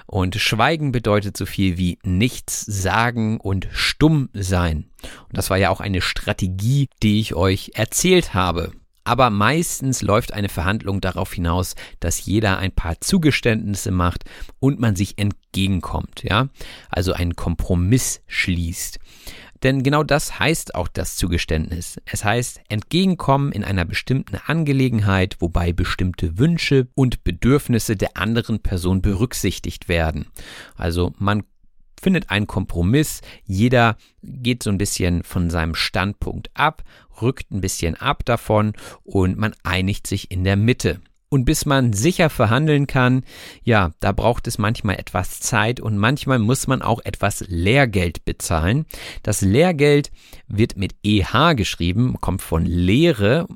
Und 0.08 0.36
Schweigen 0.36 0.92
bedeutet 0.92 1.38
so 1.38 1.46
viel 1.46 1.78
wie 1.78 2.00
nichts 2.04 2.62
sagen 2.66 3.40
und 3.40 3.68
stumm 3.72 4.30
sein. 4.34 4.86
Und 5.04 5.38
das 5.38 5.52
war 5.52 5.58
ja 5.58 5.70
auch 5.70 5.80
eine 5.80 6.02
Strategie, 6.02 6.90
die 7.04 7.20
ich 7.20 7.36
euch 7.36 7.74
erzählt 7.76 8.34
habe. 8.34 8.72
Aber 9.04 9.30
meistens 9.30 10.02
läuft 10.02 10.34
eine 10.34 10.50
Verhandlung 10.50 11.02
darauf 11.02 11.34
hinaus, 11.34 11.76
dass 12.00 12.26
jeder 12.26 12.58
ein 12.58 12.72
paar 12.72 13.00
Zugeständnisse 13.00 13.92
macht 13.92 14.24
und 14.60 14.80
man 14.80 14.96
sich 14.96 15.20
entgegenkommt, 15.20 16.24
ja? 16.24 16.48
Also 16.90 17.14
einen 17.14 17.36
Kompromiss 17.36 18.22
schließt. 18.26 19.00
Denn 19.64 19.82
genau 19.82 20.04
das 20.04 20.40
heißt 20.40 20.76
auch 20.76 20.90
das 20.90 21.16
Zugeständnis. 21.16 22.00
Es 22.06 22.26
heißt 22.26 22.60
entgegenkommen 22.68 23.54
in 23.54 23.64
einer 23.64 23.86
bestimmten 23.86 24.36
Angelegenheit, 24.46 25.38
wobei 25.40 25.72
bestimmte 25.72 26.38
Wünsche 26.38 26.88
und 26.96 27.24
Bedürfnisse 27.24 27.96
der 27.96 28.18
anderen 28.18 28.60
Person 28.60 29.02
berücksichtigt 29.02 29.88
werden. 29.88 30.28
Also 30.76 31.14
man 31.18 31.44
findet 32.02 32.30
einen 32.30 32.48
Kompromiss, 32.48 33.22
jeder 33.46 33.96
geht 34.22 34.62
so 34.62 34.70
ein 34.70 34.78
bisschen 34.78 35.24
von 35.24 35.50
seinem 35.50 35.74
Standpunkt 35.74 36.52
ab, 36.54 36.84
rückt 37.22 37.50
ein 37.52 37.62
bisschen 37.62 37.96
ab 37.96 38.26
davon 38.26 38.74
und 39.06 39.38
man 39.38 39.56
einigt 39.64 40.08
sich 40.08 40.30
in 40.30 40.44
der 40.44 40.58
Mitte. 40.58 41.00
Und 41.34 41.46
bis 41.46 41.66
man 41.66 41.94
sicher 41.94 42.30
verhandeln 42.30 42.86
kann, 42.86 43.24
ja, 43.64 43.90
da 44.00 44.12
braucht 44.12 44.46
es 44.46 44.60
manchmal 44.60 45.00
etwas 45.00 45.40
Zeit 45.40 45.80
und 45.80 45.98
manchmal 45.98 46.38
muss 46.38 46.68
man 46.68 46.84
auch 46.84 47.00
etwas 47.04 47.44
Lehrgeld 47.48 48.24
bezahlen. 48.24 48.86
Das 49.24 49.42
Lehrgeld 49.42 50.12
wird 50.48 50.78
mit 50.78 50.94
EH 51.02 51.56
geschrieben, 51.56 52.18
kommt 52.22 52.44
von 52.44 52.68
Lehre 52.68 53.48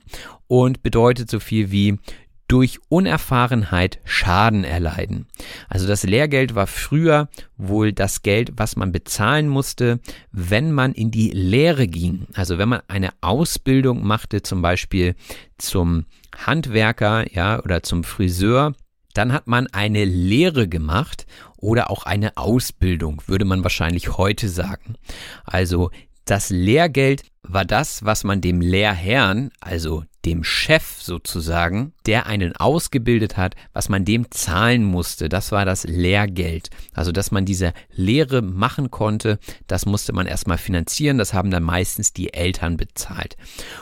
und 0.48 0.82
bedeutet 0.82 1.30
so 1.30 1.40
viel 1.40 1.70
wie 1.70 2.00
durch 2.48 2.80
Unerfahrenheit 2.89 4.00
Schaden 4.06 4.64
erleiden. 4.64 5.28
Also 5.68 5.88
das 5.88 6.04
Lehrgeld 6.04 6.56
war 6.56 6.68
früher 6.68 7.30
wohl 7.58 7.91
das 7.91 8.22
Geld, 8.22 8.54
was 8.56 8.76
man 8.76 8.91
bezahlen 8.91 9.50
musste, 9.50 10.00
wenn 10.32 10.72
man 10.72 10.93
in 10.93 11.12
die 11.12 11.30
Lehre 11.32 11.88
ging. 11.88 12.28
Also 12.34 12.58
wenn 12.58 12.70
man 12.70 12.82
eine 12.88 13.10
Ausbildung 13.22 14.06
machte, 14.06 14.43
zum 14.43 14.62
Beispiel 14.62 15.16
zum 15.58 16.06
Handwerker, 16.36 17.32
ja, 17.34 17.62
oder 17.64 17.84
zum 17.84 18.04
Friseur, 18.04 18.74
dann 19.14 19.34
hat 19.34 19.48
man 19.48 19.68
eine 19.68 20.06
Lehre 20.06 20.68
gemacht 20.68 21.26
oder 21.58 21.89
auch 21.89 22.04
eine 22.04 22.38
Ausbildung, 22.38 23.24
würde 23.26 23.45
man 23.45 23.64
wahrscheinlich 23.64 24.18
heute 24.18 24.48
sagen. 24.48 24.95
Also 25.43 25.89
das 26.24 26.50
Lehrgeld 26.50 27.24
war 27.41 27.66
das, 27.66 28.06
was 28.06 28.24
man 28.24 28.41
dem 28.41 28.62
Lehrherrn, 28.62 29.50
also 29.60 30.04
dem 30.28 30.44
Chef 30.44 31.02
sozusagen, 31.02 31.94
der 32.06 32.26
einen 32.28 32.54
ausgebildet 32.54 33.38
hat, 33.38 33.56
was 33.72 33.88
man 33.88 34.04
dem 34.04 34.30
zahlen 34.30 34.84
musste. 34.84 35.30
Das 35.30 35.54
war 35.54 35.64
das 35.64 35.86
Lehrgeld. 35.86 36.70
Also, 36.94 37.14
dass 37.14 37.32
man 37.32 37.46
diese 37.46 37.74
Lehre 37.94 38.42
machen 38.42 38.92
konnte, 38.92 39.40
das 39.68 39.86
musste 39.86 40.12
man 40.12 40.28
erstmal 40.28 40.58
finanzieren. 40.58 41.18
Das 41.18 41.34
haben 41.34 41.50
dann 41.50 41.64
meistens 41.64 42.12
die 42.12 42.34
Eltern 42.34 42.76
bezahlt. 42.76 43.38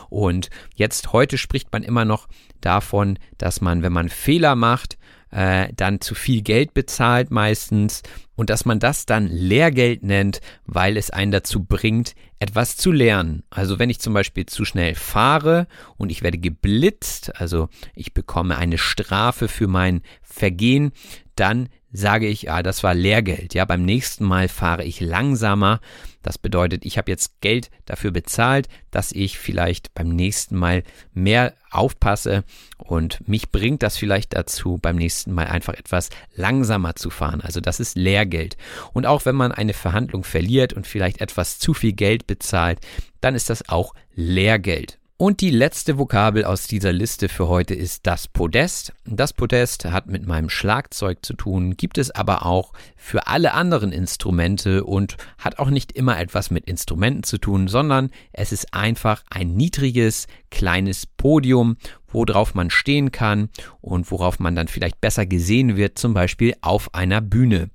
Und 0.09 0.51
jetzt 0.75 1.13
heute 1.13 1.39
spricht 1.39 1.71
man 1.73 1.81
immer 1.81 2.05
noch 2.05 2.27
davon, 2.61 3.17
dass 3.39 3.59
man, 3.59 3.81
wenn 3.81 3.93
man 3.93 4.09
Fehler 4.09 4.55
macht, 4.55 4.97
äh, 5.35 5.67
dann 5.75 5.99
zu 5.99 6.15
viel 6.15 6.41
Geld 6.41 6.73
bezahlt 6.73 7.29
meistens 7.29 8.03
und 8.35 8.49
dass 8.49 8.63
man 8.63 8.79
das 8.79 9.05
dann 9.05 9.27
Lehrgeld 9.27 10.01
nennt, 10.01 10.39
weil 10.65 10.95
es 10.95 11.09
einen 11.09 11.31
dazu 11.31 11.63
bringt, 11.63 12.15
etwas 12.39 12.77
zu 12.77 12.91
lernen. 12.91 13.43
Also 13.49 13.77
wenn 13.77 13.89
ich 13.89 13.99
zum 13.99 14.13
Beispiel 14.13 14.45
zu 14.45 14.63
schnell 14.63 14.95
fahre 14.95 15.67
und 15.97 16.09
ich 16.09 16.23
werde 16.23 16.37
geblitzt, 16.37 17.35
also 17.35 17.67
ich 17.95 18.13
bekomme 18.13 18.57
eine 18.57 18.77
Strafe 18.77 19.49
für 19.49 19.67
mein 19.67 20.01
Vergehen, 20.21 20.93
dann 21.35 21.67
sage 21.95 22.27
ich, 22.27 22.43
ja, 22.43 22.61
das 22.61 22.83
war 22.83 22.93
Lehrgeld. 22.93 23.53
Ja, 23.53 23.65
beim 23.65 23.83
nächsten 23.83 24.25
Mal 24.25 24.47
fahre 24.47 24.83
ich 24.83 24.99
langsamer. 24.99 25.79
Das 26.21 26.37
bedeutet, 26.37 26.85
ich 26.85 26.97
habe 26.97 27.11
jetzt 27.11 27.39
Geld 27.41 27.69
dafür 27.85 28.11
bezahlt, 28.11 28.67
dass 28.91 29.11
ich 29.11 29.37
vielleicht 29.37 29.93
beim 29.93 30.09
nächsten 30.09 30.55
Mal 30.55 30.83
mehr 31.13 31.53
aufpasse 31.71 32.43
und 32.77 33.27
mich 33.27 33.51
bringt 33.51 33.83
das 33.83 33.97
vielleicht 33.97 34.33
dazu, 34.33 34.77
beim 34.81 34.95
nächsten 34.95 35.33
Mal 35.33 35.47
einfach 35.47 35.75
etwas 35.75 36.09
langsamer 36.35 36.95
zu 36.95 37.09
fahren. 37.09 37.41
Also 37.41 37.61
das 37.61 37.79
ist 37.79 37.95
Lehrgeld. 37.95 38.57
Und 38.93 39.05
auch 39.05 39.25
wenn 39.25 39.35
man 39.35 39.51
eine 39.51 39.73
Verhandlung 39.73 40.23
verliert 40.23 40.73
und 40.73 40.87
vielleicht 40.87 41.21
etwas 41.21 41.59
zu 41.59 41.73
viel 41.73 41.93
Geld 41.93 42.27
bezahlt, 42.27 42.79
dann 43.21 43.35
ist 43.35 43.49
das 43.49 43.69
auch 43.69 43.93
Lehrgeld. 44.15 44.99
Und 45.17 45.39
die 45.39 45.49
letzte 45.49 45.97
Vokabel 45.97 46.43
aus 46.43 46.67
dieser 46.67 46.91
Liste 46.91 47.29
für 47.29 47.47
heute 47.47 47.73
ist 47.73 48.05
das 48.05 48.27
Podest. 48.27 48.91
Das 49.05 49.31
Podest 49.31 49.85
hat 49.85 50.07
mit 50.07 50.27
meinem 50.27 50.49
Schlagzeug 50.49 51.23
zu 51.23 51.35
tun, 51.35 51.77
gibt 51.77 51.97
es 51.97 52.11
aber 52.11 52.45
auch 52.45 52.73
für 52.97 53.27
alle 53.27 53.53
anderen 53.53 53.93
Instrumente 53.93 54.83
und 54.83 55.15
hat 55.37 55.57
auch 55.57 55.69
nicht 55.69 55.93
immer 55.93 56.19
etwas 56.19 56.51
mit 56.51 56.65
Instrumenten 56.65 57.23
zu 57.23 57.37
tun, 57.37 57.69
sondern 57.69 58.09
es 58.33 58.51
ist 58.51 58.73
einfach 58.73 59.23
ein 59.29 59.55
niedriges, 59.55 60.27
kleines 60.51 61.05
Podium, 61.05 61.77
worauf 62.09 62.53
man 62.53 62.69
stehen 62.69 63.13
kann 63.13 63.47
und 63.79 64.11
worauf 64.11 64.39
man 64.39 64.53
dann 64.53 64.67
vielleicht 64.67 64.99
besser 64.99 65.25
gesehen 65.25 65.77
wird, 65.77 65.97
zum 65.97 66.13
Beispiel 66.13 66.55
auf 66.59 66.93
einer 66.93 67.21
Bühne. 67.21 67.69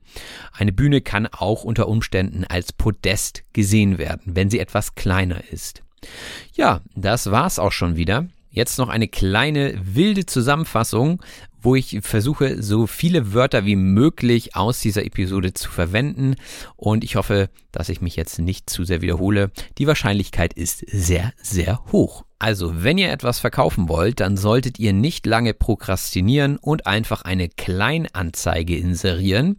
Eine 0.53 0.73
Bühne 0.73 1.01
kann 1.01 1.27
auch 1.27 1.65
unter 1.65 1.89
Umständen 1.89 2.45
als 2.45 2.75
Podest 2.75 3.45
gesehen 3.55 3.97
werden, 3.97 4.37
wenn 4.37 4.51
sie 4.51 4.59
etwas 4.59 4.95
kleiner 4.95 5.43
ist. 5.51 5.83
Ja, 6.55 6.81
das 6.95 7.31
war's 7.31 7.59
auch 7.59 7.73
schon 7.73 7.97
wieder. 7.97 8.27
Jetzt 8.51 8.79
noch 8.79 8.89
eine 8.89 9.07
kleine 9.07 9.81
wilde 9.83 10.27
Zusammenfassung, 10.27 11.23
wo 11.63 11.77
ich 11.77 11.99
versuche, 12.03 12.63
so 12.63 12.87
viele 12.87 13.33
Wörter 13.33 13.65
wie 13.65 13.77
möglich 13.77 14.57
aus 14.57 14.81
dieser 14.81 15.05
Episode 15.05 15.55
zu 15.55 15.71
verwenden. 15.71 16.37
Und 16.77 17.05
ich 17.05 17.17
hoffe, 17.17 17.51
dass 17.71 17.89
ich 17.89 18.01
mich 18.01 18.17
jetzt 18.17 18.39
nicht 18.39 18.69
zu 18.69 18.85
sehr 18.85 19.03
wiederhole. 19.03 19.51
Die 19.79 19.87
Wahrscheinlichkeit 19.87 20.55
ist 20.55 20.85
sehr, 20.91 21.33
sehr 21.41 21.81
hoch. 21.93 22.25
Also, 22.41 22.83
wenn 22.83 22.97
ihr 22.97 23.13
etwas 23.13 23.39
verkaufen 23.39 23.91
wollt, 23.91 24.19
dann 24.21 24.39
solltet 24.39 24.79
ihr 24.79 24.95
nicht 24.95 25.27
lange 25.27 25.53
prokrastinieren 25.53 26.57
und 26.57 26.87
einfach 26.87 27.21
eine 27.21 27.51
Kleinanzeige 27.51 28.79
inserieren. 28.79 29.59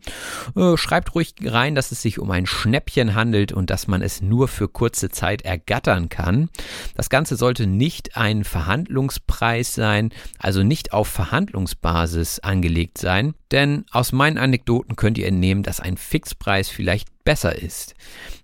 Äh, 0.56 0.76
schreibt 0.78 1.14
ruhig 1.14 1.36
rein, 1.44 1.76
dass 1.76 1.92
es 1.92 2.02
sich 2.02 2.18
um 2.18 2.32
ein 2.32 2.48
Schnäppchen 2.48 3.14
handelt 3.14 3.52
und 3.52 3.70
dass 3.70 3.86
man 3.86 4.02
es 4.02 4.24
nur 4.24 4.48
für 4.48 4.68
kurze 4.68 5.12
Zeit 5.12 5.44
ergattern 5.44 6.10
kann. 6.10 6.50
Das 6.96 7.12
Ganze 7.12 7.36
sollte 7.36 7.68
nicht 7.68 8.18
ein 8.18 8.44
Verhandlungspreis 8.44 9.76
sein, 9.76 10.10
also 10.40 10.64
nicht 10.64 10.92
auf 10.92 11.08
Verhandlungsbasis 11.08 12.40
angelegt 12.40 12.98
sein, 12.98 13.36
denn 13.52 13.86
aus 13.92 14.12
meinen 14.12 14.40
Anekdoten 14.40 14.96
könnt 14.96 15.20
ihr 15.20 15.28
entnehmen, 15.28 15.62
dass 15.62 15.82
ein 15.82 15.98
Fixpreis 15.98 16.70
vielleicht 16.70 17.11
besser 17.24 17.56
ist. 17.56 17.96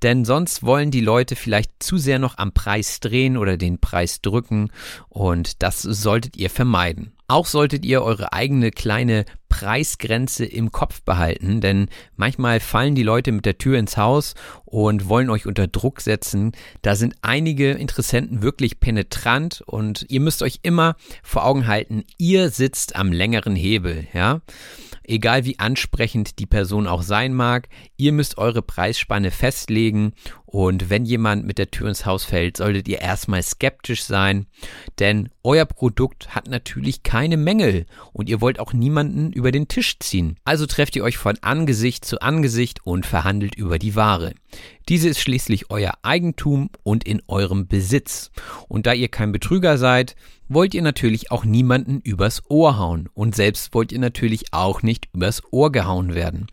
Denn 0.03 0.25
sonst 0.25 0.63
wollen 0.63 0.91
die 0.91 1.01
Leute 1.01 1.35
vielleicht 1.35 1.71
zu 1.79 1.97
sehr 1.97 2.19
noch 2.19 2.37
am 2.37 2.51
Preis 2.53 2.99
drehen 2.99 3.37
oder 3.37 3.57
den 3.57 3.79
Preis 3.79 4.21
drücken 4.21 4.71
und 5.09 5.63
das 5.63 5.81
solltet 5.81 6.37
ihr 6.37 6.49
vermeiden. 6.49 7.13
Auch 7.27 7.45
solltet 7.45 7.85
ihr 7.85 8.03
eure 8.03 8.31
eigene 8.31 8.71
kleine 8.71 9.25
Preisgrenze 9.49 10.45
im 10.45 10.71
Kopf 10.71 11.01
behalten, 11.01 11.61
denn 11.61 11.87
manchmal 12.15 12.59
fallen 12.59 12.95
die 12.95 13.03
Leute 13.03 13.31
mit 13.31 13.45
der 13.45 13.57
Tür 13.57 13.77
ins 13.79 13.97
Haus 13.97 14.35
und 14.65 15.07
wollen 15.09 15.29
euch 15.29 15.45
unter 15.45 15.67
Druck 15.67 16.01
setzen. 16.01 16.51
Da 16.81 16.95
sind 16.95 17.15
einige 17.21 17.71
Interessenten 17.71 18.41
wirklich 18.41 18.79
penetrant 18.79 19.63
und 19.65 20.05
ihr 20.09 20.19
müsst 20.19 20.43
euch 20.43 20.59
immer 20.63 20.95
vor 21.23 21.45
Augen 21.45 21.67
halten, 21.67 22.03
ihr 22.17 22.49
sitzt 22.49 22.95
am 22.95 23.11
längeren 23.11 23.55
Hebel, 23.55 24.07
ja? 24.13 24.41
egal 25.07 25.45
wie 25.45 25.57
ansprechend 25.59 26.39
die 26.39 26.45
Person 26.45 26.85
auch 26.85 27.01
sein 27.01 27.33
mag, 27.33 27.69
ihr 27.95 28.11
müsst 28.11 28.37
eure 28.37 28.61
Preisspanne 28.61 29.31
festlegen 29.31 30.13
und 30.45 30.89
wenn 30.89 31.05
jemand 31.05 31.45
mit 31.45 31.57
der 31.57 31.71
Tür 31.71 31.87
ins 31.87 32.05
Haus 32.05 32.25
fällt, 32.25 32.57
solltet 32.57 32.87
ihr 32.87 32.99
erstmal 32.99 33.41
skeptisch 33.41 34.03
sein, 34.03 34.47
denn 34.99 35.29
euer 35.43 35.65
Produkt 35.65 36.35
hat 36.35 36.47
natürlich 36.47 37.03
keine 37.03 37.37
Mängel 37.37 37.85
und 38.13 38.29
ihr 38.29 38.41
wollt 38.41 38.59
auch 38.59 38.73
niemanden 38.73 39.31
über 39.37 39.51
den 39.51 39.67
Tisch 39.67 39.99
ziehen. 39.99 40.35
Also 40.43 40.65
trefft 40.65 40.95
ihr 40.95 41.03
euch 41.03 41.17
von 41.17 41.37
Angesicht 41.41 42.03
zu 42.03 42.21
Angesicht 42.21 42.85
und 42.85 43.05
verhandelt 43.05 43.55
über 43.55 43.77
die 43.77 43.95
Ware. 43.95 44.33
Diese 44.89 45.07
ist 45.07 45.21
schließlich 45.21 45.69
euer 45.69 45.93
Eigentum 46.01 46.69
und 46.83 47.05
in 47.05 47.21
eurem 47.27 47.67
Besitz. 47.67 48.31
Und 48.67 48.87
da 48.87 48.93
ihr 48.93 49.09
kein 49.09 49.31
Betrüger 49.31 49.77
seid, 49.77 50.15
wollt 50.49 50.73
ihr 50.73 50.81
natürlich 50.81 51.31
auch 51.31 51.45
niemanden 51.45 52.01
übers 52.01 52.41
Ohr 52.49 52.77
hauen. 52.77 53.09
Und 53.13 53.35
selbst 53.35 53.73
wollt 53.73 53.91
ihr 53.91 53.99
natürlich 53.99 54.53
auch 54.53 54.81
nicht 54.81 55.07
übers 55.13 55.43
Ohr 55.51 55.71
gehauen 55.71 56.15
werden. 56.15 56.47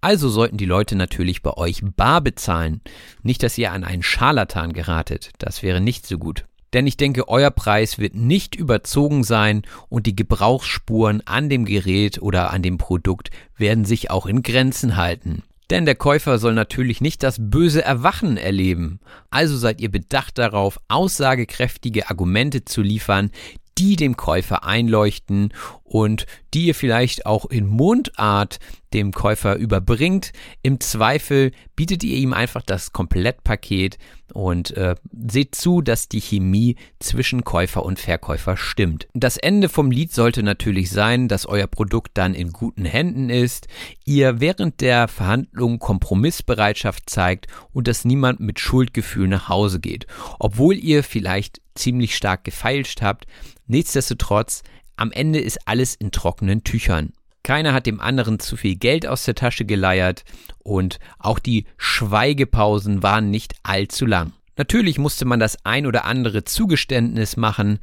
Also 0.00 0.28
sollten 0.30 0.56
die 0.56 0.64
Leute 0.64 0.96
natürlich 0.96 1.42
bei 1.42 1.52
euch 1.52 1.82
bar 1.82 2.22
bezahlen. 2.22 2.80
Nicht, 3.22 3.42
dass 3.42 3.58
ihr 3.58 3.72
an 3.72 3.84
einen 3.84 4.02
Scharlatan 4.02 4.72
geratet. 4.72 5.30
Das 5.38 5.62
wäre 5.62 5.80
nicht 5.80 6.06
so 6.06 6.18
gut. 6.18 6.46
Denn 6.72 6.86
ich 6.86 6.96
denke, 6.96 7.28
euer 7.28 7.50
Preis 7.50 7.98
wird 7.98 8.14
nicht 8.14 8.54
überzogen 8.54 9.24
sein 9.24 9.62
und 9.88 10.06
die 10.06 10.16
Gebrauchsspuren 10.16 11.22
an 11.26 11.48
dem 11.48 11.64
Gerät 11.64 12.22
oder 12.22 12.50
an 12.50 12.62
dem 12.62 12.78
Produkt 12.78 13.30
werden 13.56 13.84
sich 13.84 14.10
auch 14.10 14.26
in 14.26 14.42
Grenzen 14.42 14.96
halten. 14.96 15.42
Denn 15.70 15.86
der 15.86 15.94
Käufer 15.94 16.38
soll 16.38 16.54
natürlich 16.54 17.00
nicht 17.00 17.22
das 17.22 17.36
böse 17.38 17.82
Erwachen 17.82 18.36
erleben. 18.36 19.00
Also 19.30 19.56
seid 19.56 19.80
ihr 19.80 19.90
bedacht 19.90 20.36
darauf, 20.36 20.78
aussagekräftige 20.88 22.10
Argumente 22.10 22.64
zu 22.64 22.82
liefern, 22.82 23.30
die 23.78 23.96
dem 23.96 24.16
Käufer 24.16 24.64
einleuchten 24.64 25.52
und 25.92 26.24
die 26.54 26.68
ihr 26.68 26.74
vielleicht 26.74 27.26
auch 27.26 27.44
in 27.44 27.66
Mundart 27.66 28.60
dem 28.94 29.12
Käufer 29.12 29.56
überbringt. 29.56 30.32
Im 30.62 30.80
Zweifel 30.80 31.52
bietet 31.76 32.02
ihr 32.02 32.16
ihm 32.16 32.32
einfach 32.32 32.62
das 32.62 32.92
Komplettpaket 32.92 33.98
und 34.32 34.70
äh, 34.74 34.94
seht 35.12 35.54
zu, 35.54 35.82
dass 35.82 36.08
die 36.08 36.22
Chemie 36.22 36.76
zwischen 36.98 37.44
Käufer 37.44 37.84
und 37.84 38.00
Verkäufer 38.00 38.56
stimmt. 38.56 39.06
Das 39.12 39.36
Ende 39.36 39.68
vom 39.68 39.90
Lied 39.90 40.14
sollte 40.14 40.42
natürlich 40.42 40.88
sein, 40.88 41.28
dass 41.28 41.44
euer 41.44 41.66
Produkt 41.66 42.12
dann 42.14 42.32
in 42.32 42.52
guten 42.52 42.86
Händen 42.86 43.28
ist, 43.28 43.68
ihr 44.06 44.40
während 44.40 44.80
der 44.80 45.08
Verhandlung 45.08 45.78
Kompromissbereitschaft 45.78 47.10
zeigt 47.10 47.48
und 47.72 47.86
dass 47.86 48.06
niemand 48.06 48.40
mit 48.40 48.60
Schuldgefühl 48.60 49.28
nach 49.28 49.50
Hause 49.50 49.78
geht, 49.78 50.06
obwohl 50.38 50.78
ihr 50.78 51.02
vielleicht 51.02 51.60
ziemlich 51.74 52.16
stark 52.16 52.44
gefeilscht 52.44 53.02
habt. 53.02 53.26
Nichtsdestotrotz, 53.66 54.62
am 54.96 55.12
Ende 55.12 55.40
ist 55.40 55.66
alles 55.66 55.94
in 55.94 56.10
trockenen 56.10 56.64
Tüchern. 56.64 57.12
Keiner 57.42 57.72
hat 57.72 57.86
dem 57.86 58.00
anderen 58.00 58.38
zu 58.38 58.56
viel 58.56 58.76
Geld 58.76 59.06
aus 59.06 59.24
der 59.24 59.34
Tasche 59.34 59.64
geleiert 59.64 60.24
und 60.58 60.98
auch 61.18 61.38
die 61.38 61.66
Schweigepausen 61.76 63.02
waren 63.02 63.30
nicht 63.30 63.54
allzu 63.64 64.06
lang. 64.06 64.32
Natürlich 64.56 64.98
musste 64.98 65.24
man 65.24 65.40
das 65.40 65.64
ein 65.64 65.86
oder 65.86 66.04
andere 66.04 66.44
Zugeständnis 66.44 67.36
machen, 67.36 67.78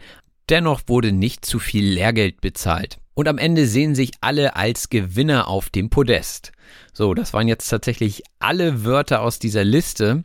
dennoch 0.49 0.81
wurde 0.87 1.11
nicht 1.11 1.45
zu 1.45 1.59
viel 1.59 1.85
Lehrgeld 1.85 2.41
bezahlt. 2.41 2.99
Und 3.19 3.27
am 3.27 3.37
Ende 3.37 3.67
sehen 3.67 3.95
sich 3.95 4.11
alle 4.21 4.55
als 4.55 4.87
Gewinner 4.87 5.49
auf 5.49 5.69
dem 5.69 5.89
Podest. 5.89 6.53
So, 6.93 7.13
das 7.13 7.33
waren 7.33 7.49
jetzt 7.49 7.67
tatsächlich 7.67 8.23
alle 8.39 8.85
Wörter 8.85 9.23
aus 9.23 9.39
dieser 9.39 9.65
Liste. 9.65 10.23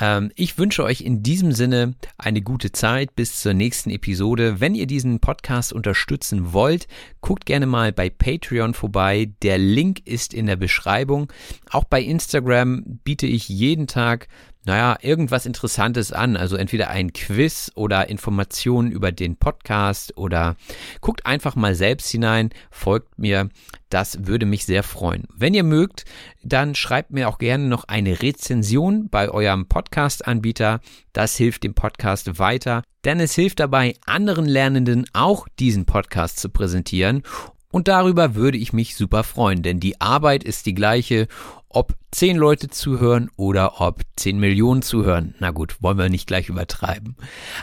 Ähm, 0.00 0.32
ich 0.34 0.58
wünsche 0.58 0.82
euch 0.82 1.02
in 1.02 1.22
diesem 1.22 1.52
Sinne 1.52 1.94
eine 2.18 2.42
gute 2.42 2.72
Zeit 2.72 3.14
bis 3.14 3.38
zur 3.40 3.54
nächsten 3.54 3.90
Episode. 3.90 4.58
Wenn 4.58 4.74
ihr 4.74 4.88
diesen 4.88 5.20
Podcast 5.20 5.72
unterstützen 5.72 6.52
wollt, 6.52 6.88
guckt 7.20 7.46
gerne 7.46 7.66
mal 7.66 7.92
bei 7.92 8.10
Patreon 8.10 8.74
vorbei. 8.74 9.30
Der 9.42 9.58
Link 9.58 10.04
ist 10.04 10.34
in 10.34 10.46
der 10.46 10.56
Beschreibung. 10.56 11.32
Auch 11.70 11.84
bei 11.84 12.02
Instagram 12.02 12.98
biete 13.04 13.28
ich 13.28 13.48
jeden 13.48 13.86
Tag 13.86 14.26
naja, 14.64 14.96
irgendwas 15.02 15.46
Interessantes 15.46 16.12
an. 16.12 16.36
Also 16.36 16.56
entweder 16.56 16.88
ein 16.88 17.12
Quiz 17.12 17.70
oder 17.74 18.08
Informationen 18.08 18.90
über 18.90 19.12
den 19.12 19.36
Podcast 19.36 20.16
oder 20.16 20.56
guckt 21.00 21.26
einfach 21.26 21.54
mal 21.54 21.74
selbst 21.74 22.08
hinein, 22.10 22.50
folgt 22.70 23.18
mir. 23.18 23.50
Das 23.90 24.26
würde 24.26 24.46
mich 24.46 24.64
sehr 24.64 24.82
freuen. 24.82 25.28
Wenn 25.36 25.54
ihr 25.54 25.62
mögt, 25.62 26.04
dann 26.42 26.74
schreibt 26.74 27.10
mir 27.10 27.28
auch 27.28 27.38
gerne 27.38 27.68
noch 27.68 27.84
eine 27.84 28.22
Rezension 28.22 29.08
bei 29.08 29.28
eurem 29.28 29.66
Podcast-Anbieter. 29.68 30.80
Das 31.12 31.36
hilft 31.36 31.62
dem 31.62 31.74
Podcast 31.74 32.38
weiter, 32.38 32.82
denn 33.04 33.20
es 33.20 33.34
hilft 33.34 33.60
dabei, 33.60 33.94
anderen 34.06 34.46
Lernenden 34.46 35.04
auch 35.12 35.46
diesen 35.58 35.84
Podcast 35.84 36.40
zu 36.40 36.48
präsentieren. 36.48 37.22
Und 37.70 37.88
darüber 37.88 38.34
würde 38.34 38.56
ich 38.56 38.72
mich 38.72 38.96
super 38.96 39.24
freuen, 39.24 39.62
denn 39.62 39.80
die 39.80 40.00
Arbeit 40.00 40.44
ist 40.44 40.64
die 40.66 40.74
gleiche 40.74 41.26
ob 41.74 41.94
zehn 42.10 42.36
Leute 42.36 42.68
zuhören 42.68 43.30
oder 43.36 43.80
ob 43.80 44.02
zehn 44.16 44.38
Millionen 44.38 44.82
zuhören. 44.82 45.34
Na 45.38 45.50
gut, 45.50 45.76
wollen 45.80 45.98
wir 45.98 46.08
nicht 46.08 46.26
gleich 46.26 46.48
übertreiben. 46.48 47.16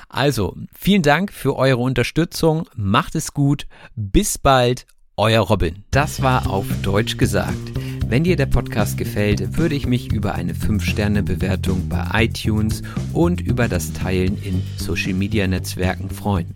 Also, 0.09 0.55
vielen 0.73 1.01
Dank 1.01 1.31
für 1.31 1.55
eure 1.55 1.77
Unterstützung. 1.77 2.67
Macht 2.75 3.15
es 3.15 3.33
gut. 3.33 3.67
Bis 3.95 4.37
bald. 4.37 4.85
Euer 5.17 5.41
Robin. 5.41 5.83
Das 5.91 6.21
war 6.21 6.49
auf 6.49 6.65
Deutsch 6.81 7.17
gesagt. 7.17 7.71
Wenn 8.07 8.23
dir 8.23 8.35
der 8.35 8.45
Podcast 8.45 8.97
gefällt, 8.97 9.57
würde 9.57 9.75
ich 9.75 9.85
mich 9.85 10.11
über 10.11 10.35
eine 10.35 10.53
5-Sterne-Bewertung 10.53 11.87
bei 11.87 12.25
iTunes 12.25 12.81
und 13.13 13.39
über 13.39 13.67
das 13.67 13.93
Teilen 13.93 14.41
in 14.41 14.61
Social-Media-Netzwerken 14.77 16.09
freuen. 16.09 16.55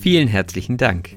Vielen 0.00 0.28
herzlichen 0.28 0.76
Dank. 0.76 1.16